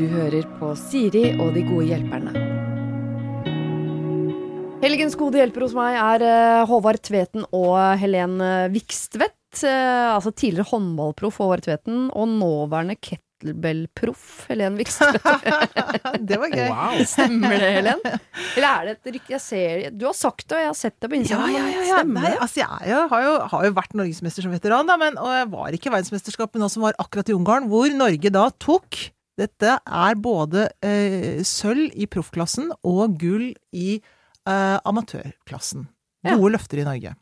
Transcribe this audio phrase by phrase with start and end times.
[0.00, 2.32] Du hører på Siri og de gode hjelperne.
[4.80, 8.38] Helgens gode hjelper hos meg er eh, Håvard Tveten og Helen
[8.72, 9.36] Vikstvedt.
[9.68, 15.20] eh, altså tidligere håndballproff Håvard Tveten og nåværende kettlebellproff Helen Vikstvedt.
[16.30, 16.64] Det var gøy.
[16.72, 17.04] Wow.
[17.12, 18.00] Stemmer det, Helen?
[18.56, 20.96] Eller er det et rykte jeg ser Du har sagt det, og jeg har sett
[20.96, 21.52] det på Ja, Instagram.
[21.52, 22.00] ja, ja, ja, ja.
[22.00, 22.34] Stemmer det?
[22.48, 25.52] altså, jeg jo, har, jo, har jo vært norgesmester som veteran, da, men, og jeg
[25.52, 29.10] var ikke i verdensmesterskapet nå som var akkurat i Ungarn, hvor Norge da tok
[29.40, 35.88] Dette er både eh, sølv i proffklassen og gull i eh, amatørklassen.
[36.26, 36.36] Ja.
[36.36, 37.14] Gode løfter i Norge.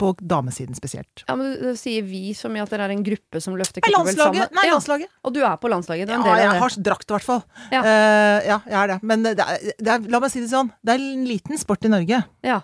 [0.00, 1.24] På damesiden spesielt.
[1.28, 4.14] Ja, men du, sier vi som i at dere er en gruppe som løfter kettlebell
[4.14, 4.46] landslaget!
[4.46, 4.56] sammen?
[4.56, 5.10] Nei, ja, landslaget.
[5.20, 6.12] og du er på landslaget?
[6.14, 6.60] Ja, jeg det?
[6.62, 7.42] har drakt i hvert fall.
[7.74, 7.82] Ja.
[7.82, 8.98] Uh, ja, jeg er det.
[9.04, 11.84] Men det er, det er, la meg si det sånn, det er en liten sport
[11.84, 12.22] i Norge.
[12.46, 12.62] Ja.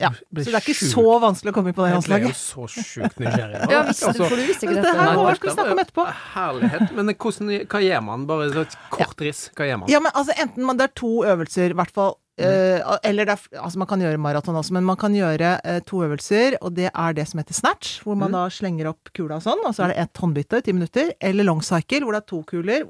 [0.00, 2.18] Ja, Så det er ikke sjukt- så vanskelig å komme inn på det Jeg ble
[2.24, 3.58] jo så sjukt nysgjerrig.
[3.70, 6.06] Ja, Altså, for du visste ikke Det her Nei, må vi snakke om etterpå.
[6.32, 6.94] Herlighet.
[6.96, 8.26] Men hvordan, hva gjør man?
[8.26, 9.50] Bare et kort riss.
[9.54, 9.88] Hva gjør man?
[9.92, 12.16] Ja, men altså enten man, det er to øvelser, i hvert fall.
[12.40, 15.78] Uh, eller det er, altså man kan gjøre maraton også, men man kan gjøre uh,
[15.84, 18.38] to øvelser, og det er det som heter snatch, hvor man Mm.
[18.38, 21.12] da slenger opp kula og sånn, og så er det ett håndbytte, ti minutter.
[21.20, 22.88] Eller long cycle, hvor det er to kuler.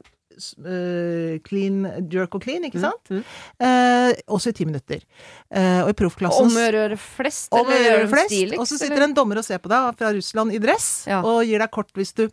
[0.65, 1.81] Eh, clean,
[2.13, 3.13] jerk og clean, ikke sant?
[3.13, 3.23] Mm.
[3.67, 5.03] Eh, også i ti minutter.
[5.51, 8.31] Eh, og i proffklassen Om å gjøre flest, om eller gjøre flest.
[8.33, 8.61] stiligst?
[8.61, 8.85] Og så eller?
[8.87, 11.23] sitter en dommer og ser på deg fra Russland i dress, Ja.
[11.23, 12.29] og gir deg kort hvis du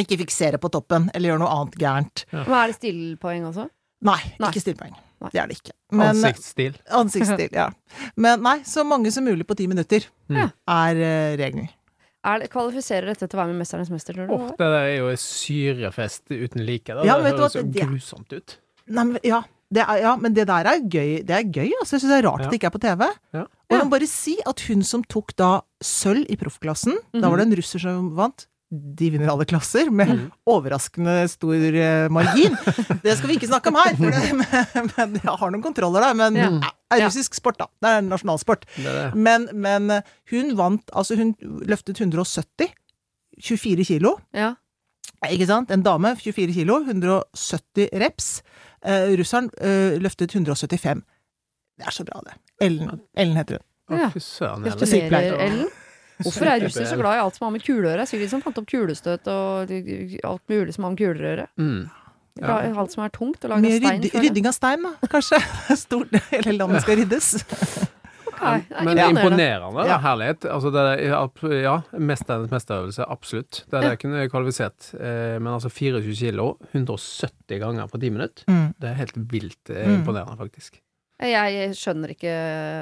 [0.00, 2.24] ikke fikserer på toppen, eller gjør noe annet gærent.
[2.32, 3.68] Men er det stillpoeng også?
[4.04, 4.50] Nei, Nei.
[4.50, 4.96] ikke stillpoeng.
[5.32, 5.72] Det er det ikke.
[5.94, 6.74] Men, Ansiktsstil.
[6.92, 7.70] Ansiktsstil, ja.
[8.20, 10.50] Men nei, så mange som mulig på ti minutter mm.
[10.68, 11.70] er uh, regelen.
[12.24, 14.34] Er det, kvalifiserer dette til å være med 'Mesternes mester', tror du?
[14.34, 16.86] Åh, det der er jo en syrefest uten like.
[16.94, 18.56] Det, Ja, det vet du hva, høres jo grusomt ut.
[18.88, 19.42] Nei, men, ja,
[19.72, 21.24] det er, ja, men det der er gøy.
[21.26, 21.96] Det er gøy, altså.
[21.96, 22.44] Jeg syns det er rart Ja.
[22.46, 23.02] at det ikke er på TV.
[23.34, 23.40] Ja.
[23.42, 27.36] Og jeg må bare si at hun som tok da sølv i proffklassen, da var
[27.38, 28.46] det en russer som vant.
[28.72, 30.22] De vinner alle klasser, med mm.
[30.50, 32.56] overraskende stor eh, margin.
[33.04, 36.02] Det skal vi ikke snakke om her, for det, men, men jeg har noen kontroller
[36.08, 36.16] der.
[36.18, 36.48] Men Ja.
[36.64, 37.68] ja, er russisk sport, da.
[37.82, 38.66] Det er nasjonalsport.
[38.76, 39.06] Det er det.
[39.28, 41.34] Men, men eh, hun vant Altså, hun
[41.68, 42.72] løftet 170.
[43.42, 44.16] 24 kilo.
[44.34, 44.54] Ja.
[45.32, 45.70] Ikke sant?
[45.72, 48.42] En dame, 24 kilo, 170 reps.
[48.84, 51.00] Uh, russeren uh, løftet 175.
[51.78, 52.36] Det er så bra, det.
[52.62, 53.98] Ellen, Ellen heter hun.
[53.98, 54.10] Ja.
[54.12, 55.72] Gratulerer, Ellen.
[56.22, 58.06] Hvorfor er russere så glad i alt som har med kuler å gjøre?
[58.06, 59.72] Sikkert de som fant opp kulestøt og
[60.30, 61.46] alt mulig som har med kuler å gjøre.
[61.58, 61.80] Mm.
[62.42, 62.54] Ja.
[62.82, 64.00] Alt som er tungt og lagd av stein.
[64.02, 65.38] ryddi, rydding av stein, da, kanskje.
[65.84, 67.34] Stort, hele landet skal ryddes.
[68.34, 69.84] Ok, det er Men imponerende.
[69.86, 69.96] Ja.
[70.02, 70.42] Herlighet.
[70.50, 73.60] Altså, det er, ja, mesternes mesterøvelse, absolutt.
[73.70, 74.88] Det er det jeg kunne kvalifisert.
[74.98, 78.44] Eh, men altså 24 kilo, 170 ganger på 10 minutter.
[78.50, 78.66] Mm.
[78.82, 79.94] Det er helt vilt eh, Mm.
[80.00, 80.80] imponerende, faktisk.
[81.20, 82.32] Jeg skjønner ikke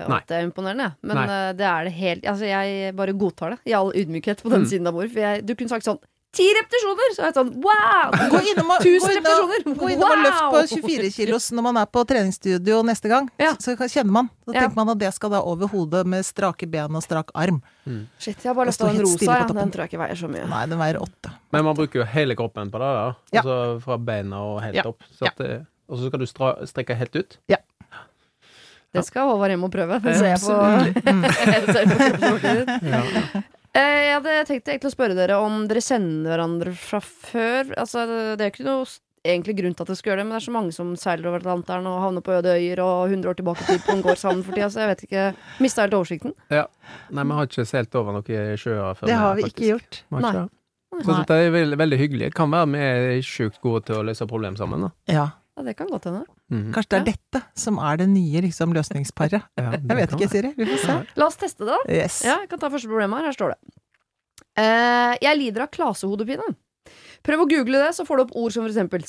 [0.09, 0.17] Nei.
[0.23, 1.27] at det er imponerende, men Nei.
[1.29, 4.63] eh, det er det helt Altså, jeg bare godtar det, i all ydmykhet på den
[4.65, 4.71] Mm.
[4.71, 5.13] siden av bordet.
[5.13, 5.99] For jeg, du kunne sagt sånn
[6.33, 7.11] Ti repetisjoner!
[7.13, 8.09] Så er jeg sånn wow!
[8.33, 11.85] Gå innom og, gå innom, gå innom og løft på 24 kilos når man er
[11.93, 13.29] på treningsstudio neste gang.
[13.37, 13.51] Ja.
[13.61, 14.31] Så kjenner man.
[14.47, 14.63] Så Ja.
[14.63, 17.61] tenker man at det skal da over hodet med strake ben og strak arm.
[18.19, 19.45] Shit, jeg har bare lyst den rosa, ja.
[19.45, 20.49] Den tror jeg ikke veier så mye.
[20.49, 21.35] Nei, den veier åtte.
[21.53, 23.15] Men man bruker jo hele kroppen på det, da.
[23.31, 23.43] Ja.
[23.43, 24.85] Altså fra beina og helt Ja.
[24.89, 25.03] opp.
[25.13, 25.39] Så at,
[25.87, 27.37] og så skal du stra strekke helt ut.
[28.93, 30.01] Det skal Håvard hjem og prøve.
[30.05, 30.57] Det ser jeg på,
[31.13, 31.23] Mm.
[31.25, 33.47] jeg ser på kroppsspråket ditt.
[33.73, 37.73] Eh, Jeg hadde tenkt egentlig å spørre dere om dere kjenner hverandre fra før.
[37.81, 38.05] Altså,
[38.37, 38.85] det er ikke noe
[39.25, 41.29] egentlig grunn til at dere skal gjøre det, men det er så mange som seiler
[41.31, 44.03] over Atlanteren og havner på øde øyer og 100 år tilbake i tid på en
[44.05, 45.27] gård sammen for tida, så jeg vet ikke
[45.63, 46.35] Mista helt oversikten.
[46.53, 46.67] Ja.
[47.15, 49.07] Nei, vi har ikke seilt over noen sjøer før.
[49.09, 49.57] Det har vi faktisk.
[49.63, 50.03] ikke gjort.
[50.11, 50.43] Har ikke Nei.
[50.43, 51.07] det.
[51.07, 52.27] Så det er veldig, veldig hyggelig.
[52.29, 54.85] Det kan være vi er sjukt gode til å løse problem sammen.
[54.85, 54.91] Da.
[55.15, 55.29] Ja.
[55.57, 56.25] Ja, det kan godt hende.
[56.53, 56.73] Mhm.
[56.75, 59.47] Kanskje det er dette som er det nye liksom, løsningsparet.
[59.57, 60.29] Ja, det Jeg vet ikke.
[60.33, 60.51] Siri.
[60.59, 60.99] Vi får se.
[61.17, 61.81] La oss teste det, da.
[61.89, 62.21] Yes.
[62.27, 63.31] Ja, jeg kan ta første problem her.
[63.31, 63.79] Her står det.
[64.53, 66.53] Uh, jeg lider av klasehodepine.
[67.23, 69.05] Prøv å google det, så får du opp ord som for eksempel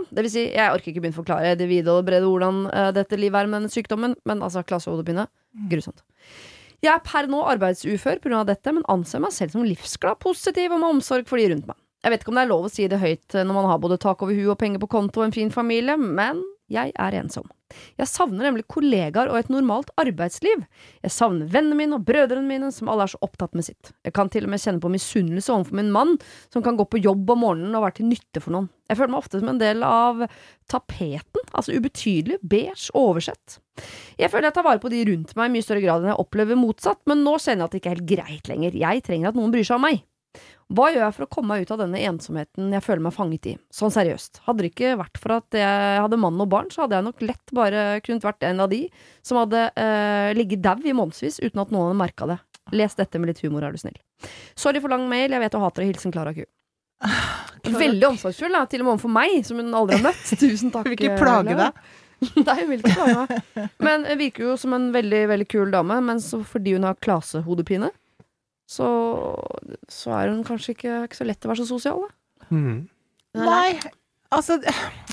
[0.00, 0.08] Mm.
[0.10, 2.90] Det vil si, jeg orker ikke begynne å forklare det vide og brede hvordan uh,
[2.92, 5.28] dette livet er med den sykdommen, men altså klasehodepine.
[5.70, 6.02] Grusomt.
[6.80, 8.42] Jeg er per nå arbeidsufør pga.
[8.48, 11.76] dette, men anser meg selv som livsglad, positiv og med omsorg for de rundt meg.
[12.00, 13.82] Jeg vet ikke om det er lov å si det høyt eh, når man har
[13.82, 17.16] både tak over huet og penger på konto og en fin familie, men jeg er
[17.18, 17.48] ensom.
[17.98, 20.62] Jeg savner nemlig kollegaer og et normalt arbeidsliv.
[21.04, 23.92] Jeg savner vennene mine og brødrene mine, som alle er så opptatt med sitt.
[24.06, 26.16] Jeg kan til og med kjenne på misunnelse overfor min mann,
[26.54, 28.70] som kan gå på jobb om morgenen og være til nytte for noen.
[28.90, 30.24] Jeg føler meg ofte som en del av
[30.70, 33.58] tapeten, altså ubetydelig, beige, oversett.
[34.18, 36.22] Jeg føler jeg tar vare på de rundt meg i mye større grad enn jeg
[36.22, 38.78] opplever motsatt, men nå kjenner jeg at det ikke er helt greit lenger.
[38.86, 40.02] Jeg trenger at noen bryr seg om meg.
[40.70, 43.48] Hva gjør jeg for å komme meg ut av denne ensomheten jeg føler meg fanget
[43.50, 43.54] i?
[43.74, 44.42] Sånn seriøst.
[44.46, 47.24] Hadde det ikke vært for at jeg hadde mann og barn, så hadde jeg nok
[47.26, 48.84] lett bare kunnet vært en av de
[49.26, 52.38] som hadde eh, ligget dau i månedsvis uten at noen hadde merka det.
[52.76, 53.98] Les dette med litt humor, er du snill.
[54.54, 55.90] Sorry for lang mail, jeg vet du hater det.
[55.90, 56.44] Hilsen Klara Ku.
[57.64, 58.62] Veldig omsorgsfull, da.
[58.70, 60.22] til og med overfor meg, som hun aldri har møtt.
[60.38, 60.86] Tusen takk.
[60.86, 61.82] Vil ikke plage deg.
[62.44, 63.70] Nei, hun vil ikke plage meg.
[63.80, 67.90] Men virker jo som en veldig veldig kul dame, men så fordi hun har klasehodepine,
[68.70, 68.88] så,
[69.90, 72.50] så er hun kanskje ikke, ikke så lett å være så sosial, da.
[72.50, 72.76] Mm.
[73.38, 73.78] Nei,
[74.34, 74.56] altså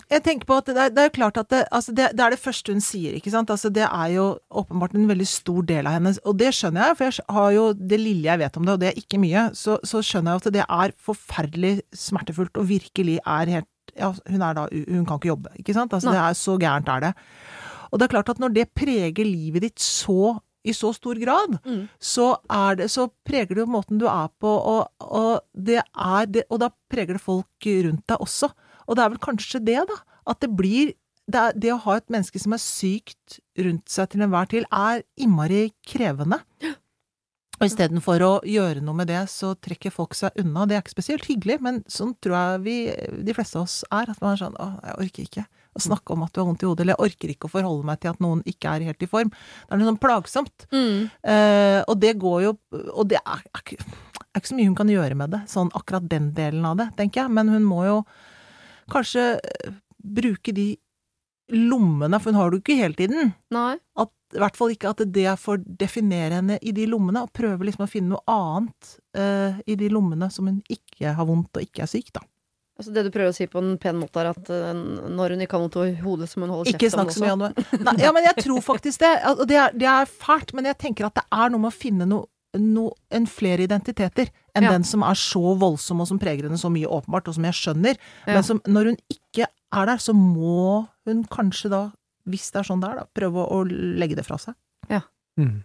[0.10, 2.34] Jeg tenker på at det er, det er klart at det, altså det, det er
[2.34, 3.52] det første hun sier, ikke sant.
[3.54, 4.28] Altså det er jo
[4.62, 7.66] åpenbart en veldig stor del av henne, og det skjønner jeg, for jeg har jo
[7.78, 10.44] det lille jeg vet om det, og det er ikke mye, så, så skjønner jeg
[10.44, 11.74] at det er forferdelig
[12.08, 15.94] smertefullt, og virkelig er helt Ja, hun er da Hun kan ikke jobbe, ikke sant.
[15.96, 17.14] Altså det er så gærent er det.
[17.90, 20.36] Og det er klart at når det preger livet ditt så
[20.68, 21.88] i så stor grad, Mm.
[22.00, 26.26] så, er det, så preger det jo måten du er på, og, og, det er
[26.30, 28.52] det, og da preger det folk rundt deg også.
[28.88, 29.98] Og det er vel kanskje det, da.
[30.28, 30.94] At det blir
[31.28, 34.64] det, er, det å ha et menneske som er sykt rundt seg til enhver tid,
[34.72, 36.40] er innmari krevende.
[37.58, 40.68] Og istedenfor å gjøre noe med det, så trekker folk seg unna.
[40.70, 42.76] Det er ikke spesielt hyggelig, men sånn tror jeg vi,
[43.26, 44.12] de fleste av oss er.
[44.14, 45.46] At man er sånn 'Å, jeg orker ikke
[45.78, 47.86] å snakke om at du har vondt i hodet', eller 'jeg orker ikke å forholde
[47.86, 49.32] meg til at noen ikke er helt i form'.
[49.32, 50.68] Det er noe sånn plagsomt.
[51.24, 52.58] Eh, og det går jo
[52.98, 55.72] Og det er, er, ikke, er ikke så mye hun kan gjøre med det, sånn
[55.74, 57.32] akkurat den delen av det, tenker jeg.
[57.32, 58.06] Men hun må jo
[58.92, 59.72] kanskje eh,
[60.04, 60.78] bruke de
[61.54, 63.34] lommene, for hun har det jo ikke hele tiden.
[63.56, 63.78] Nei.
[63.98, 67.68] At, I hvert fall ikke at det får definere henne i de lommene, og prøve
[67.68, 71.64] liksom å finne noe annet eh, i de lommene som hun ikke har vondt og
[71.64, 72.26] ikke er syk, da.
[72.78, 74.72] Altså det du prøver å si på en pen måte, er at eh,
[75.10, 77.16] når hun ikke har noe i hodet, så må hun holde kjeft om snakk det
[77.18, 77.68] så mye om det.
[77.88, 79.14] Nei, ja, men jeg tror faktisk det.
[79.34, 81.78] Og det er, det er fælt, men jeg tenker at det er noe med å
[81.78, 82.30] finne noe
[82.62, 84.72] no, en flere identiteter enn Ja.
[84.74, 87.58] den som er så voldsom og som preger henne så mye, åpenbart, og som jeg
[87.58, 87.98] skjønner.
[88.26, 88.38] Ja.
[88.38, 91.82] Men som, når hun ikke er der, så må hun kanskje da,
[92.30, 94.58] hvis det er sånn det er, da, prøve å, å legge det fra seg.
[95.38, 95.60] Mm.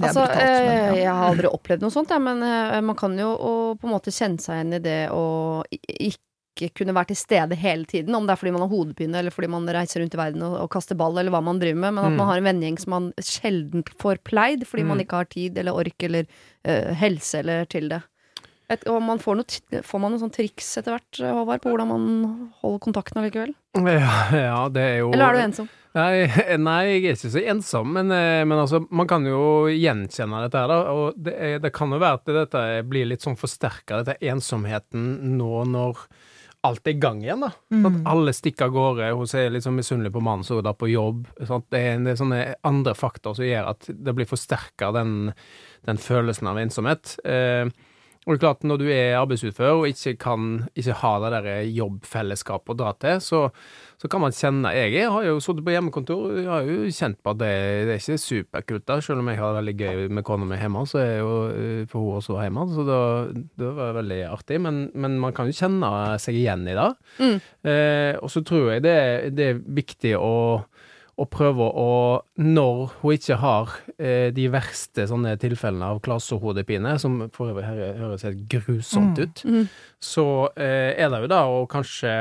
[0.00, 0.94] Altså, brutalt, men eh, ja.
[1.02, 3.34] jeg har aldri opplevd noe sånt, ja, men eh, man kan jo
[3.80, 5.24] på en måte kjenne seg igjen i det å
[5.70, 9.32] ikke kunne være til stede hele tiden, om det er fordi man har hodepine, eller
[9.34, 11.94] fordi man reiser rundt i verden og, og kaster ball, eller hva man driver med,
[11.98, 12.16] men at Mm.
[12.20, 15.04] man har en vennegjeng som man sjelden får pleid, fordi man Mm.
[15.06, 16.26] ikke har tid eller ork eller
[16.68, 18.02] uh, helse eller til det.
[18.70, 21.90] Et, og man får, noe, får man noen sånn triks etter hvert, Håvard, på hvordan
[21.90, 22.06] man
[22.62, 23.52] holder kontakten allikevel?
[23.82, 25.70] Ja, ja, det er jo Eller er du ensom?
[25.98, 26.28] Nei,
[26.68, 29.42] nei, jeg er ikke så ensom, men, eh, men altså, man kan jo
[29.74, 30.94] gjenkjenne dette her, da.
[30.94, 35.34] Og det, er, det kan jo være at dette blir litt sånn forsterka, dette ensomheten
[35.38, 36.04] nå når
[36.68, 37.50] alt er i gang igjen, da.
[37.72, 37.86] Mm.
[37.88, 39.12] At alle stikker av gårde.
[39.16, 41.24] Hun er litt sånn misunnelig på mannen som er på jobb.
[41.48, 41.70] Sant?
[41.72, 45.32] Det er en er sånne andre faktorer som gjør at det blir forsterka, den,
[45.88, 47.16] den følelsen av ensomhet.
[47.24, 47.72] Eh,
[48.26, 51.46] og det er klart, når du er arbeidsutfører og ikke kan ikke ha det der
[51.72, 53.40] jobbfellesskapet å dra til, så,
[53.96, 57.32] så kan man kjenne Jeg har jo sittet på hjemmekontor, jeg har jo kjent på
[57.32, 57.54] at det,
[57.88, 58.98] det er ikke superkult, da.
[59.00, 61.80] Selv om jeg har det veldig gøy med kona mi hjemme, så er jo eh,
[61.88, 62.66] for hun også hjemme.
[62.76, 63.00] Så da,
[63.64, 64.60] det var veldig artig.
[64.68, 65.90] Men, men man kan jo kjenne
[66.20, 66.88] seg igjen i det.
[67.24, 67.38] Mm.
[67.72, 68.98] Eh, og så tror jeg det,
[69.32, 70.34] det er viktig å,
[71.20, 71.88] å prøve å
[72.40, 77.98] Når hun ikke har eh, de verste sånne tilfellene av klasehodepine, som for øvrig her
[78.00, 79.22] høres helt grusomt Mm.
[79.26, 79.68] ut, Mm.
[80.00, 80.24] så
[80.56, 82.14] eh, er det jo da å kanskje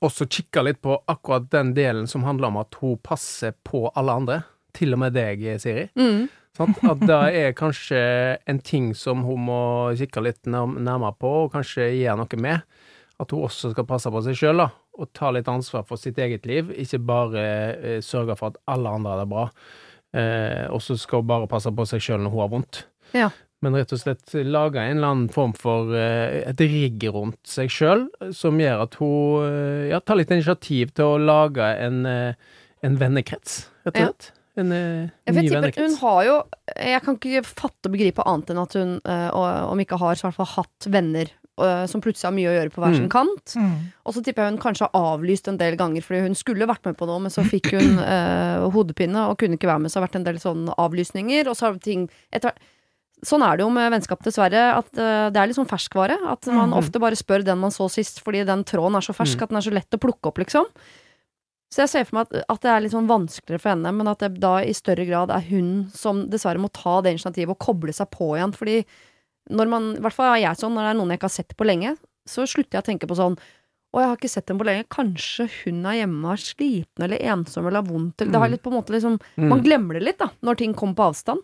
[0.00, 4.12] også kikke litt på akkurat den delen som handler om at hun passer på alle
[4.14, 4.42] andre.
[4.76, 5.88] Til og med deg, Siri.
[5.98, 6.28] Mm.
[6.56, 9.60] Sånn, At det er kanskje en ting som hun må
[9.98, 12.62] kikke litt nærmere på, og kanskje gjøre noe med.
[13.18, 14.68] At hun også skal passe på seg sjøl, da.
[14.98, 16.72] Og ta litt ansvar for sitt eget liv.
[16.74, 17.42] Ikke bare
[17.78, 19.44] eh, sørge for at alle andre har det bra.
[20.16, 22.80] Eh, og så skal hun bare passe på seg sjøl når hun har vondt.
[23.14, 23.28] Ja.
[23.64, 27.70] Men rett og slett lage en eller annen form for eh, et rigg rundt seg
[27.74, 32.58] sjøl, som gjør at hun eh, ja, tar litt initiativ til å lage en, eh,
[32.86, 34.34] en vennekrets, rett og Ja.
[34.58, 36.32] En, En eh, ny tipper, hun har jo
[36.74, 39.36] Jeg kan ikke fatte og begripe annet enn at hun, øh,
[39.70, 41.36] om ikke har, så i hvert fall hatt venner eh,
[41.90, 43.12] som plutselig har mye å gjøre på hver sin Mm.
[43.12, 43.54] kant.
[43.56, 43.92] Mm.
[44.06, 46.84] Og så tipper jeg hun kanskje har avlyst en del ganger, fordi hun skulle vært
[46.86, 49.98] med på noe, men så fikk hun eh, hodepine og kunne ikke være med, så
[49.98, 51.48] det har vært en del sånne avlysninger.
[51.48, 52.52] Og så har ting etter,
[53.26, 56.14] Sånn er det jo med vennskap, dessverre, at uh, det er litt sånn ferskvare.
[56.30, 56.76] At man mm.
[56.78, 59.42] ofte bare spør den man så sist, fordi den tråden er så fersk Mm.
[59.42, 60.68] at den er så lett å plukke opp, liksom.
[61.68, 64.06] Så jeg ser for meg at, at det er litt sånn vanskeligere for henne, men
[64.06, 67.58] at det da i større grad er hun som dessverre må ta det initiativet og
[67.58, 68.54] koble seg på igjen.
[68.54, 68.78] Fordi
[69.50, 71.36] når man, i hvert fall er jeg sånn, når det er noen jeg ikke har
[71.38, 71.96] sett på lenge,
[72.28, 73.38] så slutter jeg å tenke på sånn
[73.88, 74.84] og jeg har ikke sett dem på lenge.
[74.92, 78.20] Kanskje hun er hjemme og er sliten eller ensom eller har vondt.
[78.20, 78.52] Eller, det har Mm.
[78.52, 79.48] litt på en måte liksom, Mm.
[79.48, 81.40] Man glemmer det litt da, når ting kommer på avstand.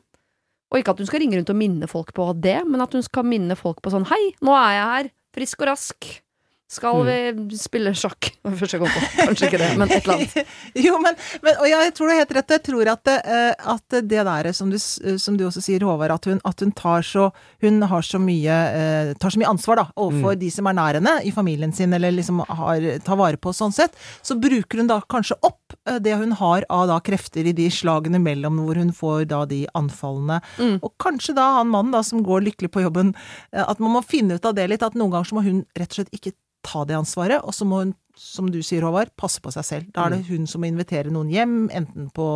[0.70, 3.02] Og ikke at hun skal ringe rundt og minne folk på det, men at hun
[3.02, 6.20] skal minne folk på sånn Hei, nå er jeg her, frisk og rask.
[6.74, 8.32] Skal vi spille sjakk?
[8.42, 9.02] Det første jeg kom på.
[9.28, 10.52] Kanskje ikke det, men et eller annet.
[10.84, 12.54] Jo, men, men og jeg tror du har helt rett.
[12.56, 16.16] Jeg tror at det, eh, at det der som du, som du også sier, Håvard,
[16.16, 17.30] at hun, at hun tar så
[17.62, 20.98] Hun har så mye, eh, tar så mye ansvar da, overfor de som er nær
[20.98, 23.96] henne i familien sin, eller liksom har, tar vare på sånn sett.
[24.22, 27.70] Så bruker hun da kanskje opp eh, det hun har av da krefter i de
[27.72, 30.40] slagene mellom hvor hun får da de anfallene.
[30.58, 30.78] Mm.
[30.82, 33.14] Og kanskje da han mannen da som går lykkelig på jobben,
[33.54, 34.84] eh, at man må finne ut av det litt.
[34.84, 36.34] At noen ganger så må hun rett og slett ikke
[36.64, 39.86] ta det ansvaret, og så må hun, som du sier, Håvard, passe på seg selv.
[39.90, 42.26] Da er det hun som må invitere noen hjem, enten på,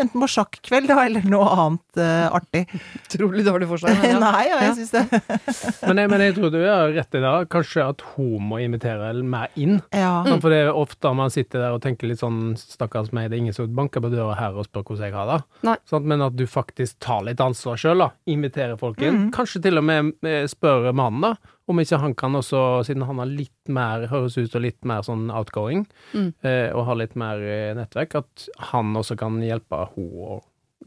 [0.00, 2.62] enten på sjakkveld da, eller noe annet uh, artig.
[3.02, 3.98] Utrolig dårlig forslag.
[4.00, 4.20] men ja.
[4.24, 4.76] Nei, ja, jeg Ja.
[4.78, 5.02] syns det.
[5.90, 7.32] Men jeg, men jeg tror du har rett i det.
[7.52, 9.76] Kanskje at hun må invitere mer inn.
[9.94, 10.22] Ja.
[10.26, 10.40] Mm.
[10.40, 13.44] For det er ofte man sitter der og tenker litt sånn Stakkars meg, det er
[13.44, 15.76] ingen som banker på døra her og spør hvordan jeg har det.
[15.92, 18.08] Sånn, Men at du faktisk tar litt ansvar sjøl, da.
[18.32, 19.28] Inviterer folk inn.
[19.36, 21.52] Kanskje til og med eh, spør mannen, da.
[21.68, 25.00] Om ikke han kan også, siden han har litt mer, høres ut som litt mer
[25.02, 26.32] sånn outgoing, Mm.
[26.44, 30.42] eh, og har litt mer eh, nettverk, at han også kan hjelpe henne å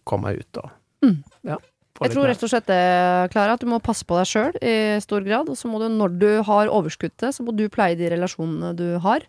[0.05, 0.69] komme ut og
[1.03, 1.23] Mm.
[1.43, 1.57] ja,
[2.01, 2.29] Jeg tror mer.
[2.33, 5.49] rett og slett det, Klara, at du må passe på deg sjøl i stor grad.
[5.49, 8.97] Og så må du, når du har overskuddet, så må du pleie de relasjonene du
[8.99, 9.19] har.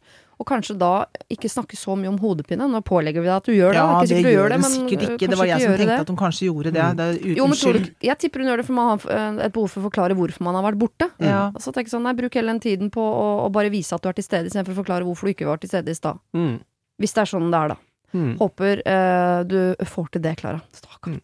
[0.41, 2.65] Og kanskje da ikke snakke så mye om hodepine.
[2.73, 3.81] Nå pålegger vi deg at du gjør det.
[3.81, 5.29] Ja, det det gjør hun sikkert øh, ikke.
[5.29, 5.99] Det var jeg som tenkte det.
[6.07, 6.87] at hun kanskje gjorde det.
[6.87, 6.97] Mm.
[6.97, 9.43] det er Jo, men tror du, jeg tipper hun gjør det for man har øh,
[9.45, 11.11] et behov for å forklare hvorfor man har vært borte.
[11.21, 11.43] Ja.
[11.53, 14.01] Og så jeg sånn, nei, Bruk hele den tiden på å, å bare vise at
[14.01, 16.21] du er til stede, istedenfor å forklare hvorfor du ikke var til stede i stad.
[16.33, 16.57] Mm.
[17.01, 17.81] Hvis det er sånn det er, da.
[18.17, 18.33] Mm.
[18.41, 20.65] Håper uh, du får til det, Klara.
[20.75, 21.21] Stakkar.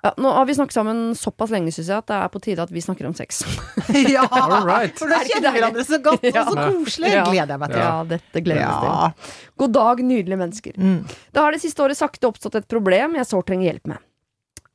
[0.00, 2.64] Ja, nå har vi snakket sammen såpass lenge, syns jeg, at det er på tide
[2.64, 3.42] at vi snakker om sex.
[4.14, 4.94] Ja, All right.
[4.96, 7.10] for da Er ikke kjenner hverandre så godt, og så koselig.
[7.12, 7.24] Ja.
[7.28, 7.82] Gleder jeg meg til.
[7.82, 9.34] Ja, dette gleder vi meg til.
[9.60, 10.78] God dag, nydelige mennesker.
[10.80, 11.00] Mm.
[11.34, 14.06] Det har det siste året sakte oppstått et problem jeg sårt trenger hjelp med.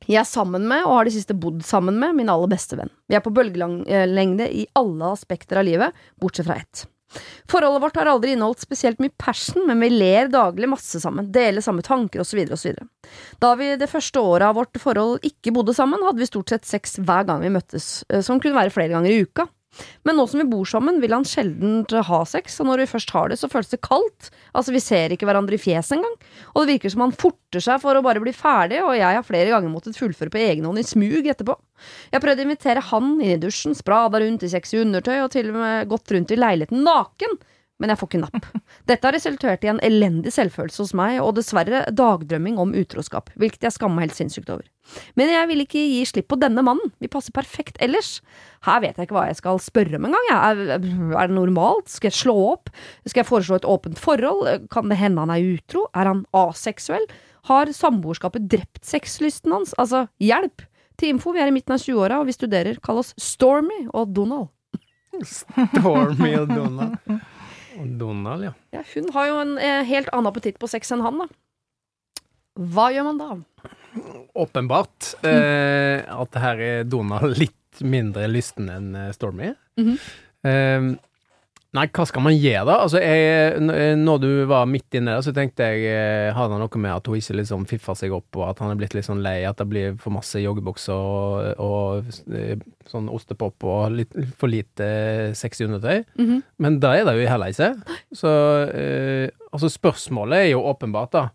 [0.05, 2.91] Jeg er sammen med, og har det siste bodd sammen med, min aller beste venn.
[3.09, 6.85] Vi er på bølgelengde i alle aspekter av livet, bortsett fra ett.
[7.51, 11.63] Forholdet vårt har aldri inneholdt spesielt mye passion, men vi ler daglig masse sammen, deler
[11.65, 12.41] samme tanker osv.
[12.55, 12.79] osv.
[13.43, 16.67] Da vi det første året av vårt forhold ikke bodde sammen, hadde vi stort sett
[16.69, 19.47] sex hver gang vi møttes, eh, som kunne være flere ganger i uka.
[20.07, 23.13] Men nå som vi bor sammen, vil han sjelden ha sex, og når vi først
[23.15, 24.29] har det, så føles det kaldt.
[24.53, 26.15] Altså, vi ser ikke hverandre i fjeset engang.
[26.53, 29.27] Og det virker som han forter seg for å bare bli ferdig, og jeg har
[29.27, 31.57] flere ganger måttet fullføre på egen hånd i smug etterpå.
[32.13, 35.51] Jeg prøvde å invitere han inn i dusjen, sprada rundt i sexy undertøy, og til
[35.51, 37.37] og med gått rundt i leiligheten naken.
[37.81, 38.45] Men jeg får ikke napp.
[38.89, 43.67] Dette har resultert i en elendig selvfølelse hos meg, og dessverre dagdrømming om utroskap, hvilket
[43.67, 44.63] jeg skammer meg helt sinnssykt over.
[45.19, 48.19] Men jeg vil ikke gi slipp på denne mannen, vi passer perfekt ellers.
[48.67, 50.31] Her vet jeg ikke hva jeg skal spørre om engang.
[50.31, 51.91] Er, er det normalt?
[51.91, 52.71] Skal jeg slå opp?
[53.03, 54.69] Skal jeg foreslå et åpent forhold?
[54.73, 55.87] Kan det hende han er utro?
[55.97, 57.09] Er han aseksuell?
[57.49, 59.75] Har samboerskapet drept sexlysten hans?
[59.81, 60.63] Altså, hjelp!
[60.95, 62.77] Til info, vi er i midten av 20-åra, og vi studerer.
[62.83, 64.47] Kall oss Stormy og Donald.
[65.27, 67.19] Stormy og Donald.
[67.99, 68.53] Donald, ja.
[68.75, 71.27] Ja, hun har jo en eh, helt annen appetitt på sex enn han, da.
[72.55, 73.29] Hva gjør man da?
[74.35, 79.51] Åpenbart eh, at her er Donald litt mindre lysten enn Stormy.
[79.51, 79.55] Stormy.
[79.81, 79.97] Mhm.
[80.47, 81.11] eh,
[81.75, 82.75] nei, hva skal man gjøre, da?
[82.85, 86.59] Altså, jeg, eh, når du var midt inne der, så tenkte jeg eh, Har det
[86.61, 89.07] noe med at hun ikke liksom fiffa seg opp, og at han er blitt litt
[89.07, 92.55] sånn lei, at det blir for masse joggebukser og, og eh,
[92.89, 94.89] sånn ostepop og litt for lite
[95.37, 96.03] sexy undertøy?
[96.21, 96.43] Mhm.
[96.63, 97.71] Men det er det jo heller ikke.
[98.15, 98.33] Så
[98.71, 101.27] eh, altså spørsmålet er jo åpenbart, da.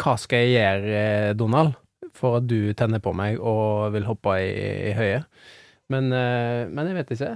[0.00, 1.76] Hva skal jeg gjøre, eh, Donald,
[2.16, 4.54] for at du tenner på meg og vil hoppe i,
[4.90, 5.28] i høyet?
[5.92, 7.30] Men, eh, men jeg vet ikke.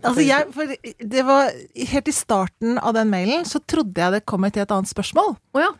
[0.00, 0.74] Altså jeg, for
[1.14, 1.50] det var
[1.92, 5.36] Helt i starten av den mailen så trodde jeg det kom et helt annet spørsmål.
[5.56, 5.72] Oh, ja.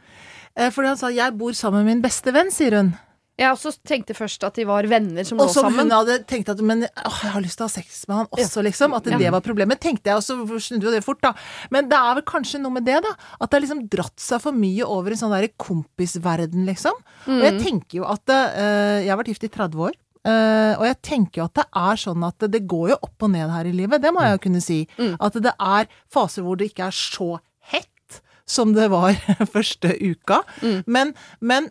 [0.56, 2.94] Eh, Fordi han sa 'jeg bor sammen med min beste venn', sier hun.
[3.36, 5.74] Jeg også tenkte først at de var venner som lå sammen.
[5.74, 7.98] Og som hun hadde tenkt at men å, jeg har lyst til å ha sex
[8.08, 8.94] med han også, liksom.
[8.96, 9.18] At Ja.
[9.18, 9.78] det var problemet.
[9.78, 11.34] Tenkte jeg, og så snudde jo det fort, da.
[11.70, 13.12] Men det er vel kanskje noe med det, da.
[13.38, 16.96] At det har liksom dratt seg for mye over i sånn derre kompisverden, liksom.
[17.28, 19.92] Og jeg tenker jo at uh, Jeg har vært gift i 30 år.
[20.26, 23.32] Eh, og jeg tenker jo at det er sånn at det, går jo opp og
[23.34, 24.02] ned her i livet.
[24.02, 24.82] Det må jeg jo kunne si.
[24.98, 25.14] Mm.
[25.22, 27.36] At det er faser hvor det ikke er så
[27.72, 29.16] hett som det var
[29.54, 30.42] første uka.
[30.62, 30.78] Mm.
[30.86, 31.70] Men, men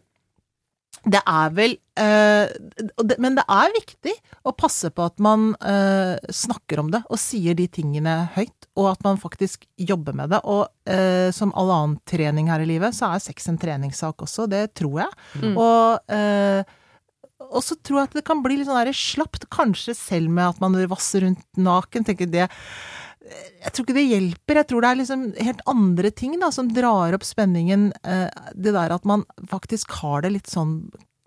[1.06, 2.50] det er vel eh,
[3.22, 4.14] Men det er viktig
[4.50, 8.90] å passe på at man eh, snakker om det og sier de tingene høyt, og
[8.96, 10.42] at man faktisk jobber med det.
[10.44, 10.66] Og
[11.34, 14.50] som all annen trening her i livet, så er sex en treningssak også.
[14.52, 15.14] Det tror jeg.
[15.42, 15.56] Mm.
[15.56, 16.74] Og,
[17.56, 20.62] og så tror jeg at det kan bli litt sånn slapt, kanskje selv med at
[20.64, 22.06] man vasser rundt naken.
[22.08, 22.50] tenker det
[23.26, 24.60] jeg tror ikke det hjelper.
[24.62, 27.88] Jeg tror det er liksom helt andre ting da, som drar opp spenningen.
[28.06, 30.84] Eh, det der at man faktisk har det litt sånn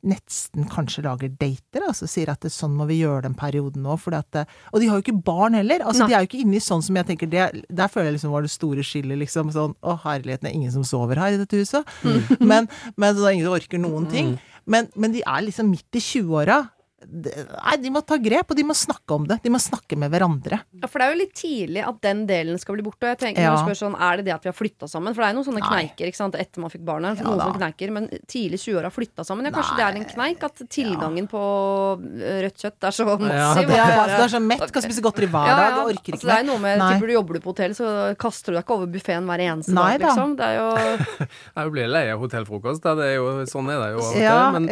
[0.07, 3.97] nesten kanskje lager dater, altså sier at det, sånn må vi gjøre den perioden nå.
[3.99, 5.83] Fordi at, det- og de har jo ikke barn heller.
[5.83, 6.09] altså Nei.
[6.09, 8.31] De er jo ikke inne i sånn som jeg tenker det, Der føler jeg liksom
[8.31, 9.51] var det store skillet, liksom.
[9.53, 11.83] Sånn å herligheten, det er ingen som sover her i dette huset.
[12.39, 14.37] Men, men så det er ingen som orker noen ting.
[14.69, 16.61] Men, men de er liksom midt i 20-åra.
[17.07, 19.37] Nei, de må ta grep, og de må snakke om det.
[19.45, 20.59] De må snakke med hverandre.
[20.83, 23.07] Ja, for det er jo litt tidlig at den delen skal bli borte.
[23.07, 23.53] Og jeg tenker Ja.
[23.63, 25.15] spør sånn, Er det det at vi har flytta sammen?
[25.15, 25.71] For det er jo noen sånne Nei.
[25.71, 26.35] kneiker ikke sant?
[26.35, 27.15] etter man fikk barna.
[27.15, 27.45] Ja noen da.
[27.47, 29.45] sånne kneiker, Men tidlig 20-åra flytta sammen.
[29.47, 30.43] Ja, kanskje det er en kneik?
[30.43, 33.31] At tilgangen på øh, rødt kjøtt er så massiv.
[33.31, 35.75] Ja, det- Ja, bare- altså, du er så mett, kan spise godteri hver Ja, dag,
[35.79, 36.93] Du orker ikke Altså, det er noe med Nei.
[36.95, 39.73] Tipper du jobber du på hotell, så kaster du deg ikke over buffeen hver eneste
[39.73, 40.07] Nei dag, da.
[40.09, 40.37] liksom.
[40.37, 40.69] Det er jo
[41.57, 42.83] Jeg blir lei av hotellfrokost.
[42.83, 44.53] Det er jo, sånn er det jo av og til.
[44.59, 44.67] Men,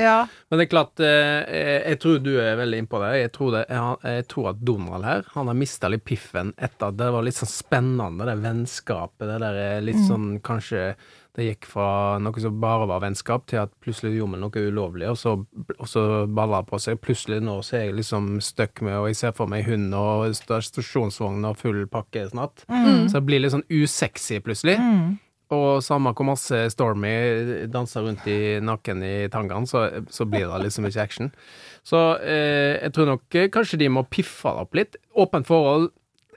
[0.51, 3.13] men det er klart, eh, jeg tror du er veldig innpå det.
[3.21, 6.89] Jeg tror, det, jeg, jeg tror at Donald her, han har mista litt piffen etter
[6.91, 9.27] at det var litt sånn spennende, det vennskapet.
[9.29, 10.95] Det der er litt sånn kanskje
[11.37, 15.09] det gikk fra noe som bare var vennskap, til at plutselig gjorde vi noe ulovlig,
[15.13, 15.35] og så,
[15.77, 16.97] og så balla det på seg.
[17.05, 20.31] Plutselig nå så er jeg liksom stuck med, og jeg ser for meg hund og
[20.39, 22.65] sta- stasjonsvogn og full pakke snart.
[23.11, 24.79] Så det blir litt sånn usexy plutselig.
[24.81, 25.19] Mm.
[25.55, 30.65] Og samme hvor masse Stormy danser rundt i naken i tangene, så, så blir det
[30.65, 31.31] liksom ikke action.
[31.87, 34.99] Så eh, jeg tror nok eh, kanskje de må piffe det opp litt.
[35.15, 35.93] Åpent forhold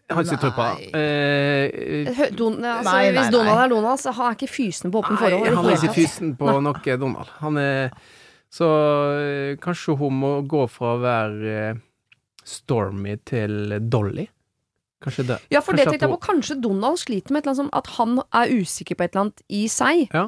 [0.10, 0.86] jeg har ikke tro på det.
[0.98, 5.04] Eh, Don, altså, Nei, nei, Hvis Donald er Donald, så han er ikke fysen på
[5.04, 5.44] åpen Nei, forhold.
[5.46, 7.36] Nei, han er ikke fysen på noe Donald.
[7.44, 7.94] Han er
[8.50, 8.70] Så
[9.22, 11.82] eh, kanskje hun må gå fra å være eh,
[12.42, 14.26] Stormy til Dolly.
[15.02, 15.40] Kanskje det.
[15.50, 16.26] Ja, for det Kanskje tenkte jeg på.
[16.28, 19.22] Kanskje Donald sliter med et eller annet sånn at han er usikker på et eller
[19.30, 20.08] annet i seg.
[20.14, 20.26] Ja.